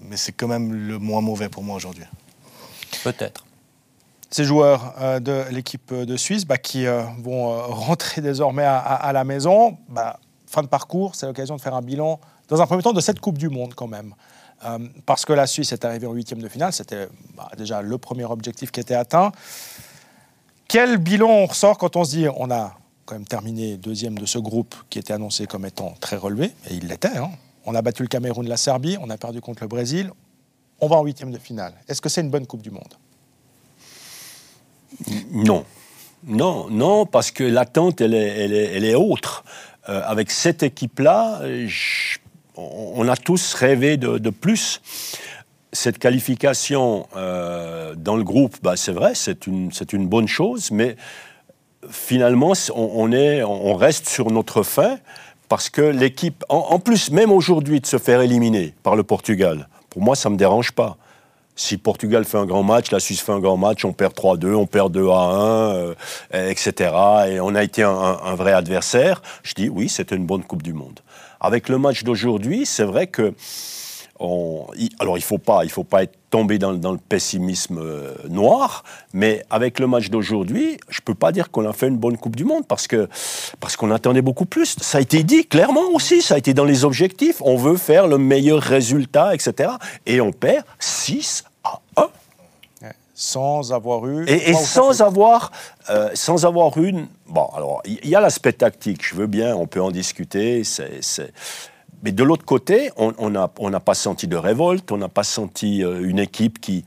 mais 0.00 0.16
c'est 0.16 0.30
quand 0.32 0.46
même 0.48 0.72
le 0.72 0.98
moins 1.00 1.20
mauvais 1.20 1.48
pour 1.48 1.64
moi 1.64 1.74
aujourd'hui. 1.74 2.04
Peut-être. 3.02 3.45
Ces 4.30 4.44
joueurs 4.44 4.94
euh, 5.00 5.20
de 5.20 5.44
l'équipe 5.50 5.92
de 5.92 6.16
Suisse 6.16 6.44
bah, 6.44 6.58
qui 6.58 6.86
euh, 6.86 7.02
vont 7.18 7.52
euh, 7.52 7.62
rentrer 7.66 8.20
désormais 8.20 8.64
à, 8.64 9.12
la 9.12 9.24
maison. 9.24 9.78
Bah, 9.88 10.18
fin 10.46 10.62
de 10.62 10.68
parcours, 10.68 11.14
c'est 11.14 11.26
l'occasion 11.26 11.56
de 11.56 11.60
faire 11.60 11.74
un 11.74 11.82
bilan, 11.82 12.20
dans 12.48 12.60
un 12.60 12.66
premier 12.66 12.82
temps, 12.82 12.92
de 12.92 13.00
cette 13.00 13.20
Coupe 13.20 13.38
du 13.38 13.48
Monde 13.48 13.74
quand 13.74 13.88
même. 13.88 14.14
Parce 15.04 15.26
que 15.26 15.34
la 15.34 15.46
Suisse 15.46 15.72
est 15.72 15.84
arrivée 15.84 16.06
en 16.06 16.12
huitième 16.12 16.40
de 16.40 16.48
finale, 16.48 16.72
c'était 16.72 17.08
bah, 17.36 17.50
déjà 17.58 17.82
le 17.82 17.98
premier 17.98 18.24
objectif 18.24 18.70
qui 18.70 18.80
était 18.80 18.94
atteint. 18.94 19.30
Quel 20.66 20.96
bilan 20.96 21.28
on 21.28 21.46
ressort 21.46 21.76
quand 21.76 21.94
on 21.94 22.04
se 22.04 22.10
dit 22.10 22.26
on 22.34 22.50
a 22.50 22.74
quand 23.04 23.14
même 23.14 23.26
terminé 23.26 23.76
deuxième 23.76 24.18
de 24.18 24.24
ce 24.24 24.38
groupe 24.38 24.74
qui 24.88 24.98
était 24.98 25.12
annoncé 25.12 25.46
comme 25.46 25.66
étant 25.66 25.94
très 26.00 26.16
relevé, 26.16 26.46
et 26.70 26.74
il 26.74 26.88
l'était. 26.88 27.18
hein. 27.18 27.30
On 27.66 27.74
a 27.74 27.82
battu 27.82 28.02
le 28.02 28.08
Cameroun, 28.08 28.48
la 28.48 28.56
Serbie, 28.56 28.96
on 29.00 29.10
a 29.10 29.18
perdu 29.18 29.40
contre 29.40 29.62
le 29.62 29.68
Brésil, 29.68 30.10
on 30.80 30.88
va 30.88 30.96
en 30.96 31.04
huitième 31.04 31.32
de 31.32 31.38
finale. 31.38 31.74
Est-ce 31.86 32.00
que 32.00 32.08
c'est 32.08 32.22
une 32.22 32.30
bonne 32.30 32.46
Coupe 32.46 32.62
du 32.62 32.70
Monde? 32.70 32.94
Non. 35.32 35.64
Non, 36.26 36.66
non, 36.70 37.06
parce 37.06 37.30
que 37.30 37.44
l'attente, 37.44 38.00
elle 38.00 38.14
est, 38.14 38.94
autre. 38.94 39.44
Euh, 39.88 40.02
avec 40.04 40.30
cette 40.30 40.62
équipe-là, 40.62 41.42
on 42.56 43.06
a 43.08 43.16
tous 43.16 43.54
rêvé 43.54 43.96
de, 43.96 44.30
plus. 44.30 44.80
Cette 45.72 45.98
qualification 45.98 47.06
euh, 47.16 47.94
dans 47.94 48.16
le 48.16 48.24
groupe, 48.24 48.56
bah, 48.62 48.76
c'est 48.76 48.92
vrai, 48.92 49.12
c'est 49.14 49.46
une, 49.46 49.70
bonne 50.08 50.26
chose, 50.26 50.70
mais 50.72 50.96
finalement, 51.90 52.54
on 52.74 53.74
reste 53.76 54.08
sur 54.08 54.30
notre 54.30 54.62
fin 54.62 54.98
parce 55.48 55.70
que 55.70 55.82
l'équipe, 55.82 56.44
en, 56.48 56.66
en 56.70 56.78
plus, 56.80 57.12
même 57.12 57.30
aujourd'hui, 57.30 57.80
de 57.80 57.86
se 57.86 57.98
faire 57.98 58.20
éliminer 58.20 58.74
par 58.82 58.96
le 58.96 59.04
Portugal, 59.04 59.68
pour 59.90 60.02
moi, 60.02 60.16
ça 60.16 60.28
ne 60.28 60.34
me 60.34 60.38
dérange 60.38 60.72
pas. 60.72 60.96
Si 61.58 61.78
Portugal 61.78 62.24
fait 62.26 62.36
un 62.36 62.44
grand 62.44 62.62
match, 62.62 62.90
la 62.90 63.00
Suisse 63.00 63.20
fait 63.22 63.32
un 63.32 63.40
grand 63.40 63.56
match, 63.56 63.84
on 63.86 63.92
perd 63.94 64.12
3-2, 64.14 64.54
on 64.54 64.66
perd 64.66 64.92
2 64.92 65.08
à 65.08 65.14
1, 65.18 65.74
euh, 65.74 65.94
etc. 66.32 66.92
Et 67.30 67.40
on 67.40 67.54
a 67.54 67.62
été 67.62 67.82
un- 67.82 67.90
un 68.22 68.34
vrai 68.34 68.52
adversaire. 68.52 69.22
Je 69.42 69.54
dis 69.54 69.68
oui, 69.70 69.88
c'était 69.88 70.16
une 70.16 70.26
bonne 70.26 70.44
Coupe 70.44 70.62
du 70.62 70.74
Monde. 70.74 71.00
Avec 71.40 71.68
le 71.70 71.78
match 71.78 72.04
d'aujourd'hui, 72.04 72.66
c'est 72.66 72.84
vrai 72.84 73.06
que 73.06 73.32
on- 74.20 74.66
alors 74.98 75.18
il 75.18 75.22
faut 75.22 75.38
pas, 75.38 75.64
il 75.64 75.70
faut 75.70 75.84
pas 75.84 76.02
être 76.04 76.14
tombé 76.30 76.58
dans, 76.58 76.72
dans 76.74 76.92
le 76.92 76.98
pessimisme 76.98 77.78
euh, 77.78 78.14
noir, 78.28 78.84
mais 79.12 79.44
avec 79.50 79.78
le 79.78 79.86
match 79.86 80.10
d'aujourd'hui, 80.10 80.78
je 80.88 81.00
peux 81.00 81.14
pas 81.14 81.32
dire 81.32 81.50
qu'on 81.50 81.68
a 81.68 81.72
fait 81.72 81.88
une 81.88 81.96
bonne 81.98 82.16
Coupe 82.18 82.36
du 82.36 82.44
Monde 82.44 82.66
parce 82.66 82.86
que 82.86 83.08
parce 83.60 83.76
qu'on 83.76 83.90
attendait 83.90 84.22
beaucoup 84.22 84.46
plus. 84.46 84.76
Ça 84.80 84.98
a 84.98 85.00
été 85.00 85.22
dit 85.22 85.46
clairement 85.46 85.88
aussi, 85.94 86.22
ça 86.22 86.34
a 86.34 86.38
été 86.38 86.54
dans 86.54 86.64
les 86.64 86.84
objectifs. 86.84 87.40
On 87.42 87.56
veut 87.56 87.76
faire 87.76 88.06
le 88.06 88.18
meilleur 88.18 88.60
résultat, 88.62 89.34
etc. 89.34 89.70
Et 90.06 90.20
on 90.20 90.32
perd 90.32 90.64
6 90.78 91.44
à 91.64 91.80
1. 91.96 92.08
sans 93.18 93.72
avoir 93.72 94.06
eu. 94.06 94.24
Et, 94.28 94.52
sans 94.52 95.00
avoir, 95.00 95.50
euh, 95.88 96.10
sans 96.12 96.44
avoir 96.44 96.76
une. 96.76 97.06
Bon, 97.26 97.46
alors, 97.56 97.80
il 97.86 97.98
y, 98.04 98.08
y 98.10 98.14
a 98.14 98.20
l'aspect 98.20 98.52
tactique, 98.52 99.02
je 99.06 99.14
veux 99.14 99.26
bien, 99.26 99.56
on 99.56 99.66
peut 99.66 99.80
en 99.80 99.90
discuter. 99.90 100.64
c'est- 100.64 101.32
Mais 102.06 102.12
de 102.12 102.22
l'autre 102.22 102.44
côté, 102.44 102.92
on 102.96 103.30
n'a 103.30 103.80
pas 103.80 103.94
senti 103.94 104.28
de 104.28 104.36
révolte, 104.36 104.92
on 104.92 104.96
n'a 104.96 105.08
pas 105.08 105.24
senti 105.24 105.82
euh, 105.82 106.08
une 106.08 106.20
équipe 106.20 106.60
qui. 106.60 106.84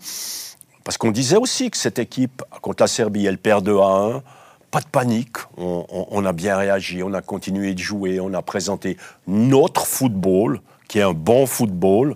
Parce 0.86 0.98
qu'on 0.98 1.12
disait 1.12 1.36
aussi 1.36 1.70
que 1.70 1.76
cette 1.76 2.00
équipe, 2.00 2.42
contre 2.62 2.84
la 2.84 2.88
Serbie, 2.88 3.26
elle 3.26 3.38
perd 3.38 3.66
2 3.66 3.80
à 3.80 4.14
1. 4.16 4.24
Pas 4.72 4.80
de 4.80 4.88
panique, 4.88 5.36
on 5.58 6.24
a 6.24 6.32
bien 6.32 6.56
réagi, 6.56 7.04
on 7.04 7.14
a 7.14 7.22
continué 7.22 7.74
de 7.74 7.80
jouer, 7.80 8.22
on 8.22 8.34
a 8.34 8.42
présenté 8.42 8.96
notre 9.28 9.86
football, 9.86 10.62
qui 10.88 11.00
est 11.00 11.04
un 11.04 11.12
bon 11.12 11.46
football. 11.46 12.16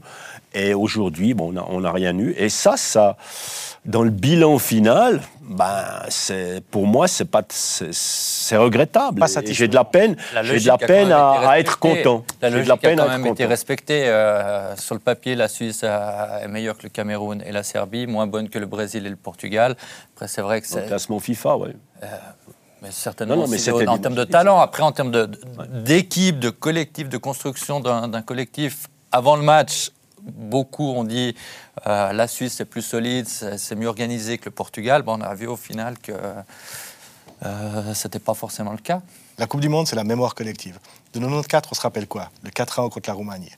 Et 0.53 0.73
aujourd'hui, 0.73 1.33
bon, 1.33 1.53
on 1.69 1.81
n'a 1.81 1.91
rien 1.91 2.17
eu. 2.17 2.33
Et 2.37 2.49
ça, 2.49 2.77
ça, 2.77 3.17
dans 3.85 4.03
le 4.03 4.11
bilan 4.11 4.59
final, 4.59 5.21
ben, 5.41 5.83
c'est 6.09 6.63
pour 6.69 6.85
moi, 6.85 7.07
c'est 7.07 7.25
pas, 7.25 7.41
c'est- 7.49 8.55
regrettable. 8.57 9.23
J'ai 9.47 9.67
de 9.67 9.73
la 9.75 9.83
peine, 9.83 10.15
j'ai 10.31 10.41
de 10.41 10.47
logique 10.53 10.67
la 10.67 10.77
peine 10.77 11.11
à, 11.11 11.59
être 11.59 11.79
content. 11.79 12.23
La 12.41 12.49
J'ai 12.49 12.53
de 12.53 12.57
logique 12.59 12.69
la 12.69 12.77
peine 12.77 12.99
a 12.99 13.03
à 13.03 13.05
quand 13.07 13.11
être 13.13 13.17
même 13.23 13.31
été 13.33 13.43
content. 13.43 13.49
respectée. 13.49 14.03
euh, 14.07 14.75
sur 14.77 14.93
le 14.95 14.99
papier, 15.01 15.35
la 15.35 15.47
Suisse 15.47 15.81
euh, 15.83 16.39
est 16.43 16.47
meilleure 16.47 16.77
que 16.77 16.83
le 16.83 16.89
Cameroun 16.89 17.41
et 17.45 17.51
la 17.51 17.63
Serbie, 17.63 18.05
moins 18.05 18.27
bonne 18.27 18.47
que 18.49 18.59
le 18.59 18.65
Brésil 18.67 19.05
et 19.07 19.09
le 19.09 19.15
Portugal. 19.15 19.75
Après, 20.13 20.27
c'est 20.27 20.41
vrai 20.41 20.61
que 20.61 20.67
c'est 20.67 20.85
classement 20.85 21.19
FIFA, 21.19 21.57
ouais. 21.57 21.73
mais 22.81 22.91
certainement 22.91 23.35
Non, 23.35 23.41
non, 23.43 23.47
mais 23.47 23.87
en 23.87 23.97
termes 23.97 24.13
de 24.15 24.23
talent. 24.23 24.59
Après, 24.59 24.83
en 24.83 24.91
termes 24.91 25.11
de- 25.11 25.25
de- 25.25 25.39
d'équipe, 25.83 26.37
de 26.39 26.51
collectif, 26.51 27.09
de 27.09 27.17
construction 27.17 27.79
d'un 27.79 28.21
collectif, 28.21 28.87
avant 29.11 29.35
le 29.35 29.41
match, 29.43 29.89
beaucoup 30.23 30.91
ont 30.91 31.03
dit 31.03 31.35
euh, 31.87 32.13
la 32.13 32.27
Suisse 32.27 32.59
est 32.59 32.65
plus 32.65 32.81
solide, 32.81 33.27
c'est 33.27 33.75
mieux 33.75 33.87
organisé 33.87 34.37
que 34.37 34.45
le 34.45 34.51
Portugal. 34.51 35.01
Bon, 35.01 35.19
on 35.19 35.21
a 35.21 35.33
vu 35.35 35.47
au 35.47 35.57
final 35.57 35.97
que 35.99 36.13
euh, 37.45 37.93
c'était 37.93 38.19
pas 38.19 38.33
forcément 38.33 38.71
le 38.71 38.77
cas. 38.77 39.01
La 39.37 39.47
Coupe 39.47 39.61
du 39.61 39.69
Monde, 39.69 39.87
c'est 39.87 39.95
la 39.95 40.03
mémoire 40.03 40.35
collective. 40.35 40.79
De 41.13 41.19
94, 41.19 41.69
on 41.71 41.75
se 41.75 41.81
rappelle 41.81 42.07
quoi? 42.07 42.29
Le 42.43 42.49
4-1 42.51 42.89
contre 42.89 43.09
la 43.09 43.13
Roumanie. 43.13 43.51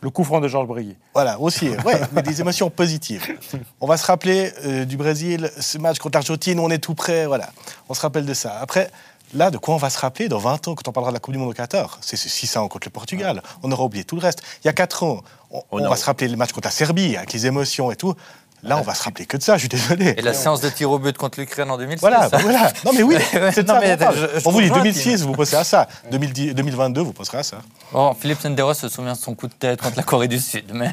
Le 0.00 0.10
coup 0.10 0.24
franc 0.24 0.40
de 0.40 0.48
Georges 0.48 0.68
Brilly. 0.68 0.96
Voilà, 1.14 1.40
aussi, 1.40 1.70
ouais, 1.70 2.00
mais 2.12 2.22
des 2.22 2.40
émotions 2.40 2.68
positives. 2.68 3.38
On 3.80 3.86
va 3.86 3.96
se 3.96 4.04
rappeler 4.04 4.52
euh, 4.64 4.84
du 4.84 4.98
Brésil, 4.98 5.50
ce 5.58 5.78
match 5.78 5.98
contre 5.98 6.18
l'Argentine, 6.18 6.60
on 6.60 6.68
est 6.68 6.78
tout 6.78 6.94
près, 6.94 7.26
voilà. 7.26 7.50
On 7.88 7.94
se 7.94 8.02
rappelle 8.02 8.26
de 8.26 8.34
ça. 8.34 8.58
Après, 8.60 8.90
là, 9.34 9.50
de 9.50 9.58
quoi 9.58 9.74
on 9.74 9.78
va 9.78 9.90
se 9.90 9.98
rappeler 9.98 10.28
dans 10.28 10.38
20 10.38 10.68
ans 10.68 10.74
quand 10.74 10.88
on 10.88 10.92
parlera 10.92 11.10
de 11.12 11.16
la 11.16 11.20
Coupe 11.20 11.32
du 11.32 11.38
Monde 11.38 11.50
au 11.50 11.54
Qatar? 11.54 11.98
C'est 12.00 12.16
ce 12.16 12.28
600 12.28 12.68
contre 12.68 12.86
le 12.86 12.92
Portugal. 12.92 13.42
On 13.62 13.70
aura 13.72 13.84
oublié 13.84 14.04
tout 14.04 14.16
le 14.16 14.22
reste. 14.22 14.42
Il 14.62 14.66
y 14.66 14.70
a 14.70 14.72
4 14.72 15.02
ans, 15.02 15.20
on, 15.50 15.58
On 15.70 15.80
on 15.80 15.84
a- 15.84 15.88
va 15.88 15.96
se 15.96 16.04
rappeler 16.04 16.28
le 16.28 16.36
match 16.36 16.52
contre 16.52 16.66
la 16.68 16.72
Serbie, 16.72 17.16
avec 17.16 17.32
les 17.32 17.46
émotions 17.46 17.90
et 17.90 17.96
tout. 17.96 18.14
Là, 18.62 18.78
on 18.78 18.80
va 18.80 18.94
se 18.94 19.02
rappeler 19.02 19.26
que 19.26 19.36
de 19.36 19.42
ça, 19.42 19.56
je 19.56 19.60
suis 19.60 19.68
désolé. 19.68 20.14
Et 20.16 20.22
la 20.22 20.32
séance 20.32 20.62
de 20.62 20.70
tir 20.70 20.90
au 20.90 20.98
but 20.98 21.18
contre 21.18 21.38
l'Ukraine 21.38 21.70
en 21.70 21.76
2006. 21.76 22.00
Voilà, 22.00 22.30
bah 22.30 22.38
voilà. 22.40 22.72
Non, 22.86 22.92
mais 22.94 23.02
oui, 23.02 23.16
c'est 23.52 23.62
de 23.62 23.68
Non, 23.68 23.74
ça 23.74 23.80
mais 23.80 23.98
je- 23.98 24.40
je 24.40 24.48
On 24.48 24.52
vous 24.52 24.62
dit 24.62 24.68
rejoins 24.70 24.78
2006, 24.84 25.20
vous 25.22 25.32
pensez 25.34 25.54
à 25.56 25.64
ça. 25.64 25.86
2010 26.10 26.54
2022, 26.54 27.02
vous 27.02 27.12
penserez 27.12 27.38
à 27.38 27.42
ça. 27.42 27.58
Bon, 27.92 28.14
Philippe 28.14 28.40
Senderos 28.40 28.72
se 28.72 28.88
souvient 28.88 29.12
de 29.12 29.18
son 29.18 29.34
coup 29.34 29.48
de 29.48 29.52
tête 29.52 29.82
contre 29.82 29.98
la 29.98 30.02
Corée 30.02 30.28
du 30.28 30.38
Sud, 30.38 30.70
mais 30.72 30.90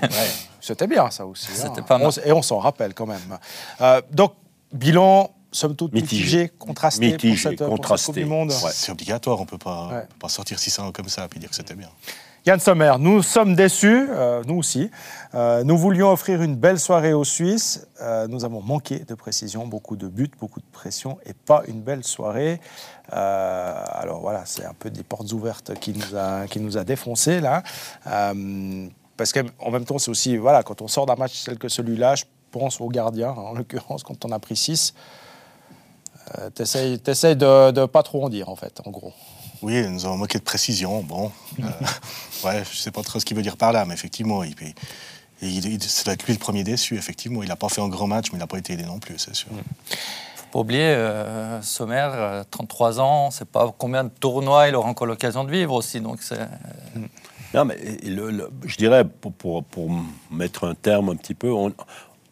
C'était 0.59 0.85
bien, 0.85 1.09
ça 1.11 1.25
aussi. 1.25 1.47
hein. 1.51 1.55
C'était 1.69 1.81
pas 1.81 1.97
mal. 1.97 2.07
On 2.09 2.27
et 2.27 2.33
on 2.33 2.41
s'en 2.41 2.59
rappelle 2.59 2.93
quand 2.93 3.05
même. 3.07 3.37
Euh, 3.79 4.01
donc, 4.11 4.33
bilan, 4.73 5.31
somme 5.51 5.75
toute, 5.75 5.93
Mitigé. 5.93 6.21
mitigé, 6.23 6.51
contrasté 6.57 7.11
Mitigé, 7.11 7.33
pour 7.33 7.37
cette, 7.41 7.57
pour 7.59 7.67
cette 7.67 7.75
contrasté. 7.75 8.05
Coupe 8.07 8.15
du 8.15 8.25
Monde. 8.25 8.49
Ouais. 8.51 8.71
C'est 8.73 8.91
obligatoire, 8.91 9.37
on 9.39 9.43
ne 9.43 9.47
peut 9.49 9.57
pas, 9.57 9.87
Ouais. 9.89 10.07
pas 10.19 10.29
sortir 10.29 10.57
600 10.59 10.91
comme 10.91 11.09
ça 11.09 11.27
et 11.35 11.39
dire 11.39 11.49
que 11.49 11.55
c'était 11.55 11.75
bien. 11.75 11.89
Yann 12.43 12.59
Sommer, 12.59 12.93
nous 12.97 13.21
sommes 13.21 13.53
déçus, 13.55 14.07
euh, 14.09 14.41
nous 14.47 14.55
aussi. 14.55 14.89
Euh, 15.35 15.63
nous 15.63 15.77
voulions 15.77 16.09
offrir 16.11 16.41
une 16.41 16.55
belle 16.55 16.79
soirée 16.79 17.13
aux 17.13 17.23
Suisses. 17.23 17.85
Euh, 18.01 18.27
nous 18.27 18.43
avons 18.45 18.61
manqué 18.63 18.97
de 18.99 19.13
précision, 19.13 19.67
beaucoup 19.67 19.95
de 19.95 20.07
buts, 20.07 20.31
beaucoup 20.39 20.59
de 20.59 20.65
pression 20.71 21.19
et 21.27 21.33
pas 21.33 21.61
une 21.67 21.81
belle 21.83 22.03
soirée. 22.03 22.59
Euh, 23.13 23.83
alors 23.91 24.21
voilà, 24.21 24.43
c'est 24.45 24.65
un 24.65 24.73
peu 24.73 24.89
des 24.89 25.03
portes 25.03 25.31
ouvertes 25.33 25.73
qui 25.79 25.93
nous 25.93 26.15
a, 26.15 26.47
qui 26.47 26.59
nous 26.59 26.77
a 26.77 26.83
défoncé 26.83 27.41
là. 27.41 27.61
Euh, 28.07 28.87
parce 29.17 29.33
qu'en 29.33 29.69
même 29.71 29.85
temps, 29.85 29.99
c'est 29.99 30.09
aussi, 30.09 30.37
voilà, 30.37 30.63
quand 30.63 30.81
on 30.81 30.87
sort 30.87 31.05
d'un 31.05 31.15
match 31.15 31.43
tel 31.43 31.59
que 31.59 31.69
celui-là, 31.69 32.15
je 32.15 32.23
pense 32.51 32.81
aux 32.81 32.89
gardiens, 32.89 33.31
en 33.31 33.53
l'occurrence, 33.53 34.01
quand 34.03 34.25
on 34.25 34.31
a 34.31 34.39
pris 34.39 34.55
6. 34.55 34.93
Euh, 36.39 36.49
T'essayes 36.49 36.99
t'essayes 36.99 37.35
de 37.35 37.71
ne 37.71 37.85
pas 37.85 38.03
trop 38.03 38.23
en 38.25 38.29
dire, 38.29 38.49
en 38.49 38.55
fait, 38.55 38.79
en 38.85 38.89
gros. 38.91 39.13
Oui, 39.61 39.85
nous 39.87 40.05
avons 40.05 40.17
moqué 40.17 40.37
de 40.39 40.43
précision. 40.43 41.03
Bon, 41.03 41.31
euh, 41.59 41.63
ouais, 42.43 42.63
je 42.63 42.69
ne 42.71 42.75
sais 42.75 42.91
pas 42.91 43.03
trop 43.03 43.19
ce 43.19 43.25
qu'il 43.25 43.37
veut 43.37 43.43
dire 43.43 43.57
par 43.57 43.71
là, 43.71 43.85
mais 43.85 43.93
effectivement, 43.93 44.43
il, 44.43 44.55
il, 45.41 45.49
il, 45.49 45.65
il- 45.73 45.83
c'est 45.83 46.07
lui 46.25 46.33
le 46.33 46.39
premier 46.39 46.63
déçu. 46.63 46.95
Effectivement, 46.97 47.43
il 47.43 47.49
n'a 47.49 47.55
pas 47.55 47.69
fait 47.69 47.81
un 47.81 47.89
grand 47.89 48.07
match, 48.07 48.27
mais 48.31 48.37
il 48.37 48.41
n'a 48.41 48.47
pas 48.47 48.57
été 48.57 48.73
aidé 48.73 48.83
non 48.85 48.99
plus, 48.99 49.17
c'est 49.19 49.35
sûr. 49.35 49.49
faut 50.35 50.45
pas 50.51 50.59
oublier, 50.59 50.81
euh, 50.81 51.61
Sommer, 51.61 52.09
euh, 52.13 52.43
33 52.49 52.99
ans, 52.99 53.29
c'est 53.31 53.47
pas 53.47 53.73
combien 53.77 54.03
de 54.03 54.09
tournois 54.09 54.67
il 54.67 54.75
aura 54.75 54.89
encore 54.89 55.07
l'occasion 55.07 55.43
de 55.43 55.51
vivre 55.51 55.73
aussi. 55.73 56.01
Donc 56.01 56.21
c'est 56.23 56.39
Non, 57.53 57.65
mais 57.65 57.77
le- 58.03 58.31
le- 58.31 58.49
je 58.65 58.77
dirais, 58.77 59.03
pour, 59.05 59.31
pour- 59.33 59.63
pour 59.63 59.89
mettre 60.31 60.65
un 60.67 60.73
terme 60.75 61.09
un 61.09 61.15
petit 61.15 61.35
peu, 61.35 61.51
on, 61.51 61.71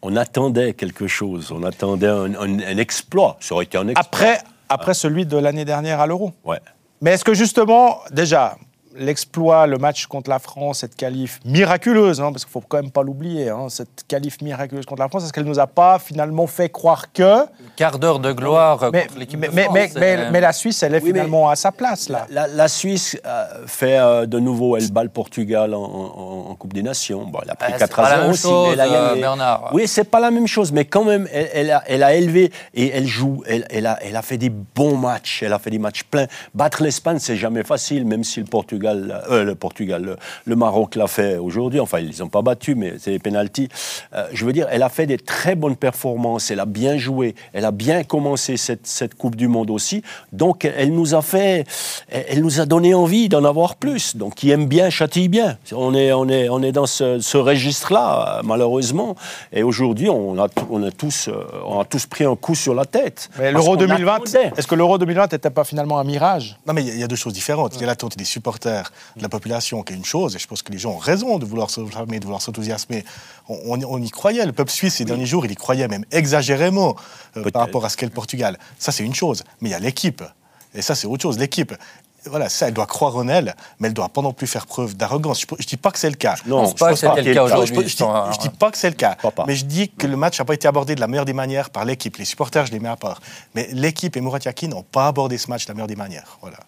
on 0.02 0.16
attendait 0.16 0.74
quelque 0.74 1.06
chose, 1.06 1.52
on 1.52 1.62
attendait 1.64 2.06
un, 2.08 2.34
un- 2.34 2.60
un 2.60 2.76
exploit. 2.78 3.36
Ça 3.40 3.54
aurait 3.54 3.64
été 3.64 3.76
un 3.78 3.88
exploit. 3.88 4.00
Après, 4.06 4.38
après 4.68 4.94
celui 4.94 5.26
de 5.26 5.36
l'année 5.36 5.64
dernière 5.64 6.00
à 6.00 6.06
l'Euro. 6.06 6.32
Ouais. 6.44 6.60
Mais 7.02 7.12
est-ce 7.12 7.24
que 7.24 7.34
justement, 7.34 7.98
déjà, 8.10 8.56
l'exploit, 8.96 9.66
le 9.66 9.78
match 9.78 10.06
contre 10.06 10.30
la 10.30 10.38
France, 10.38 10.78
cette 10.78 10.96
qualif 10.96 11.40
miraculeuse, 11.44 12.20
hein, 12.20 12.32
parce 12.32 12.44
qu'il 12.44 12.50
ne 12.56 12.60
faut 12.60 12.66
quand 12.68 12.78
même 12.82 12.90
pas 12.90 13.02
l'oublier, 13.02 13.48
hein, 13.48 13.68
cette 13.68 14.04
qualif 14.08 14.40
miraculeuse 14.42 14.86
contre 14.86 15.02
la 15.02 15.08
France, 15.08 15.24
est-ce 15.24 15.32
qu'elle 15.32 15.44
ne 15.44 15.48
nous 15.48 15.58
a 15.60 15.66
pas 15.66 15.98
finalement 15.98 16.46
fait 16.46 16.68
croire 16.68 17.12
que... 17.12 17.44
quart 17.76 17.98
d'heure 17.98 18.18
de 18.18 18.32
gloire 18.32 18.90
Mais, 18.92 19.02
contre 19.06 19.18
l'équipe 19.18 19.38
mais, 19.38 19.48
de 19.48 19.54
mais, 19.54 19.62
France. 19.64 19.74
mais, 19.74 19.88
c'est- 19.88 20.00
mais- 20.00 20.30
mais 20.30 20.40
la 20.40 20.52
Suisse, 20.52 20.82
elle 20.82 20.94
est 20.94 21.02
Oui, 21.02 21.10
finalement 21.10 21.48
à 21.48 21.56
sa 21.56 21.72
place, 21.72 22.08
là. 22.08 22.26
La, 22.30 22.46
la 22.46 22.68
Suisse 22.68 23.16
euh, 23.24 23.44
fait 23.66 23.98
euh, 23.98 24.26
de 24.26 24.38
nouveau, 24.38 24.76
elle 24.76 24.90
bat 24.90 25.02
le 25.04 25.08
Portugal 25.10 25.74
en, 25.74 25.82
en- 25.82 26.50
en 26.50 26.54
Coupe 26.56 26.72
des 26.72 26.82
Nations. 26.82 27.24
Bon, 27.26 27.38
elle 27.42 27.50
a 27.50 27.54
pris 27.54 27.72
Ouais, 27.72 27.78
4 27.78 27.88
c'est 27.90 27.96
pas 27.96 28.06
à 28.08 28.10
la 28.10 28.16
0 28.16 28.22
même 28.22 28.30
aussi, 28.32 28.42
chose, 28.42 28.66
mais 28.66 28.72
elle 28.72 28.80
a 28.80 28.84
euh, 28.86 29.08
gagné. 29.10 29.20
Bernard. 29.20 29.70
Oui, 29.72 29.86
c'est 29.86 30.04
pas 30.04 30.20
la 30.20 30.30
même 30.30 30.46
chose, 30.46 30.72
mais 30.72 30.84
quand 30.84 31.04
même, 31.04 31.28
elle, 31.32 31.48
elle 31.54 31.70
a, 31.70 31.82
elle 31.86 32.02
a 32.02 32.14
élevé 32.14 32.50
et 32.74 32.90
elle 32.90 33.06
joue. 33.06 33.42
Elle, 33.46 33.66
elle 33.70 33.86
a, 33.86 33.98
elle 34.02 34.16
a 34.16 34.22
fait 34.22 34.38
des 34.38 34.50
bons 34.50 34.96
matchs. 34.96 35.42
Elle 35.44 35.52
a 35.52 35.58
fait 35.58 35.70
des 35.70 35.78
matchs 35.78 36.02
pleins. 36.04 36.26
Battre 36.54 36.82
l'Espagne, 36.82 37.18
c'est 37.20 37.36
jamais 37.36 37.62
facile, 37.62 38.04
même 38.04 38.24
si 38.24 38.40
le 38.40 38.46
Portugal, 38.46 38.79
euh, 38.88 39.44
le 39.44 39.54
Portugal, 39.54 40.02
le, 40.02 40.16
le 40.44 40.56
Maroc 40.56 40.94
l'a 40.96 41.06
fait 41.06 41.36
aujourd'hui. 41.36 41.80
Enfin, 41.80 41.98
ils 42.00 42.18
n'ont 42.20 42.28
pas 42.28 42.42
battu, 42.42 42.74
mais 42.74 42.94
c'est 42.98 43.10
des 43.12 43.18
pénalties. 43.18 43.68
Euh, 44.14 44.26
je 44.32 44.44
veux 44.44 44.52
dire, 44.52 44.66
elle 44.70 44.82
a 44.82 44.88
fait 44.88 45.06
des 45.06 45.18
très 45.18 45.54
bonnes 45.54 45.76
performances. 45.76 46.50
Elle 46.50 46.60
a 46.60 46.66
bien 46.66 46.96
joué. 46.98 47.34
Elle 47.52 47.64
a 47.64 47.70
bien 47.72 48.02
commencé 48.04 48.56
cette, 48.56 48.86
cette 48.86 49.14
Coupe 49.14 49.36
du 49.36 49.48
Monde 49.48 49.70
aussi. 49.70 50.02
Donc, 50.32 50.64
elle 50.64 50.92
nous 50.94 51.14
a 51.14 51.22
fait, 51.22 51.64
elle, 52.08 52.24
elle 52.28 52.40
nous 52.42 52.60
a 52.60 52.66
donné 52.66 52.94
envie 52.94 53.28
d'en 53.28 53.44
avoir 53.44 53.76
plus. 53.76 54.16
Donc, 54.16 54.34
qui 54.34 54.50
aime 54.50 54.66
bien 54.66 54.90
châtie 54.90 55.28
bien. 55.28 55.58
On 55.72 55.94
est, 55.94 56.12
on 56.12 56.28
est, 56.28 56.48
on 56.48 56.62
est 56.62 56.72
dans 56.72 56.86
ce, 56.86 57.18
ce 57.20 57.36
registre-là, 57.38 58.40
malheureusement. 58.44 59.14
Et 59.52 59.62
aujourd'hui, 59.62 60.08
on 60.08 60.38
a, 60.38 60.46
on 60.70 60.82
a 60.82 60.90
tous, 60.90 61.28
euh, 61.28 61.44
on 61.66 61.80
a 61.80 61.84
tous 61.84 62.06
pris 62.06 62.24
un 62.24 62.36
coup 62.36 62.54
sur 62.54 62.74
la 62.74 62.84
tête. 62.84 63.28
L'Euro 63.38 63.70
qu'on 63.72 63.76
2020, 63.76 64.12
attendait. 64.14 64.52
est-ce 64.56 64.66
que 64.66 64.74
l'Euro 64.74 64.98
2020 64.98 65.32
n'était 65.32 65.50
pas 65.50 65.64
finalement 65.64 65.98
un 65.98 66.04
mirage? 66.04 66.56
Non, 66.66 66.72
mais 66.74 66.82
il 66.82 66.88
y 66.88 66.90
a- 66.90 66.94
il 66.94 67.00
y, 67.00 67.04
a 67.04 67.08
deux 67.08 67.16
choses 67.16 67.32
différentes. 67.32 67.74
Il 67.76 67.80
y 67.80 67.84
a 67.84 67.86
l'attente 67.86 68.16
des 68.16 68.24
supporters, 68.24 68.69
de 69.16 69.22
la 69.22 69.28
population, 69.28 69.82
qui 69.82 69.92
est 69.92 69.96
une 69.96 70.04
chose, 70.04 70.36
et 70.36 70.38
je 70.38 70.46
pense 70.46 70.62
que 70.62 70.72
les 70.72 70.78
gens 70.78 70.90
ont 70.92 70.98
raison 70.98 71.38
de 71.38 71.44
vouloir 71.44 71.70
s'enflammer, 71.70 72.18
de 72.18 72.24
vouloir 72.24 72.42
s'enthousiasmer. 72.42 73.04
On, 73.48 73.58
on- 73.80 73.84
on 73.94 74.02
y 74.02 74.10
croyait, 74.10 74.44
le 74.46 74.52
peuple 74.52 74.70
suisse, 74.70 74.94
ces 74.96 75.04
derniers 75.04 75.26
jours, 75.26 75.44
il 75.46 75.52
y 75.52 75.56
croyait 75.56 75.88
même 75.88 76.04
exagérément 76.10 76.96
euh, 77.36 77.50
par 77.50 77.62
rapport 77.62 77.84
à 77.84 77.88
ce 77.88 77.96
qu'est 77.96 78.06
le 78.06 78.12
Portugal. 78.12 78.58
Ça, 78.78 78.92
c'est 78.92 79.04
une 79.04 79.14
chose. 79.14 79.44
Mais 79.60 79.68
il 79.68 79.72
y 79.72 79.74
a 79.74 79.78
l'équipe. 79.78 80.22
Et 80.74 80.82
ça, 80.82 80.94
c'est 80.94 81.06
autre 81.06 81.22
chose. 81.22 81.36
L'équipe, 81.38 81.74
voilà, 82.26 82.48
ça, 82.50 82.68
elle 82.68 82.74
doit 82.74 82.86
croire 82.86 83.16
en 83.16 83.26
elle, 83.28 83.56
mais 83.78 83.88
elle 83.88 83.94
doit 83.94 84.10
pas 84.10 84.20
non 84.20 84.32
plus 84.34 84.46
faire 84.46 84.66
preuve 84.66 84.94
d'arrogance. 84.94 85.40
Je 85.40 85.46
ne 85.50 85.64
dis 85.66 85.76
pas 85.78 85.90
que 85.90 85.98
c'est 85.98 86.10
le 86.10 86.16
cas. 86.16 86.36
Non, 86.46 86.62
pense 86.62 86.74
pas 86.74 86.94
je 86.94 87.00
que 87.00 87.20
y 87.20 87.24
le 87.24 87.34
cas 87.34 87.40
Je, 87.46 87.52
aujourd'hui. 87.54 87.74
je- 87.76 87.88
je 87.88 87.96
dis, 87.96 88.04
je 88.34 88.38
dis 88.38 88.48
pas 88.50 88.70
que 88.70 88.76
c'est 88.76 88.90
le 88.90 88.94
cas, 88.94 89.14
pas. 89.14 89.44
mais 89.46 89.56
je 89.56 89.64
dis 89.64 89.88
que 89.88 90.06
le 90.06 90.16
match 90.18 90.38
n'a 90.38 90.44
pas 90.44 90.52
été 90.54 90.68
abordé 90.68 90.94
de 90.94 91.00
la 91.00 91.06
meilleure 91.06 91.24
des 91.24 91.32
manières 91.32 91.70
par 91.70 91.84
l'équipe. 91.86 92.16
Les 92.18 92.26
supporters, 92.26 92.66
je 92.66 92.72
les 92.72 92.78
mets 92.78 92.90
à 92.90 92.96
part. 92.96 93.20
Mais 93.54 93.68
l'équipe 93.72 94.16
et 94.16 94.20
Murat 94.20 94.38
Yakin 94.44 94.68
n'ont 94.68 94.82
pas 94.82 95.06
abordé 95.08 95.38
ce 95.38 95.48
match 95.48 95.64
de 95.64 95.70
la 95.70 95.74
meilleure 95.74 95.88
des 95.88 95.96
manières. 95.96 96.38
Voilà. 96.42 96.58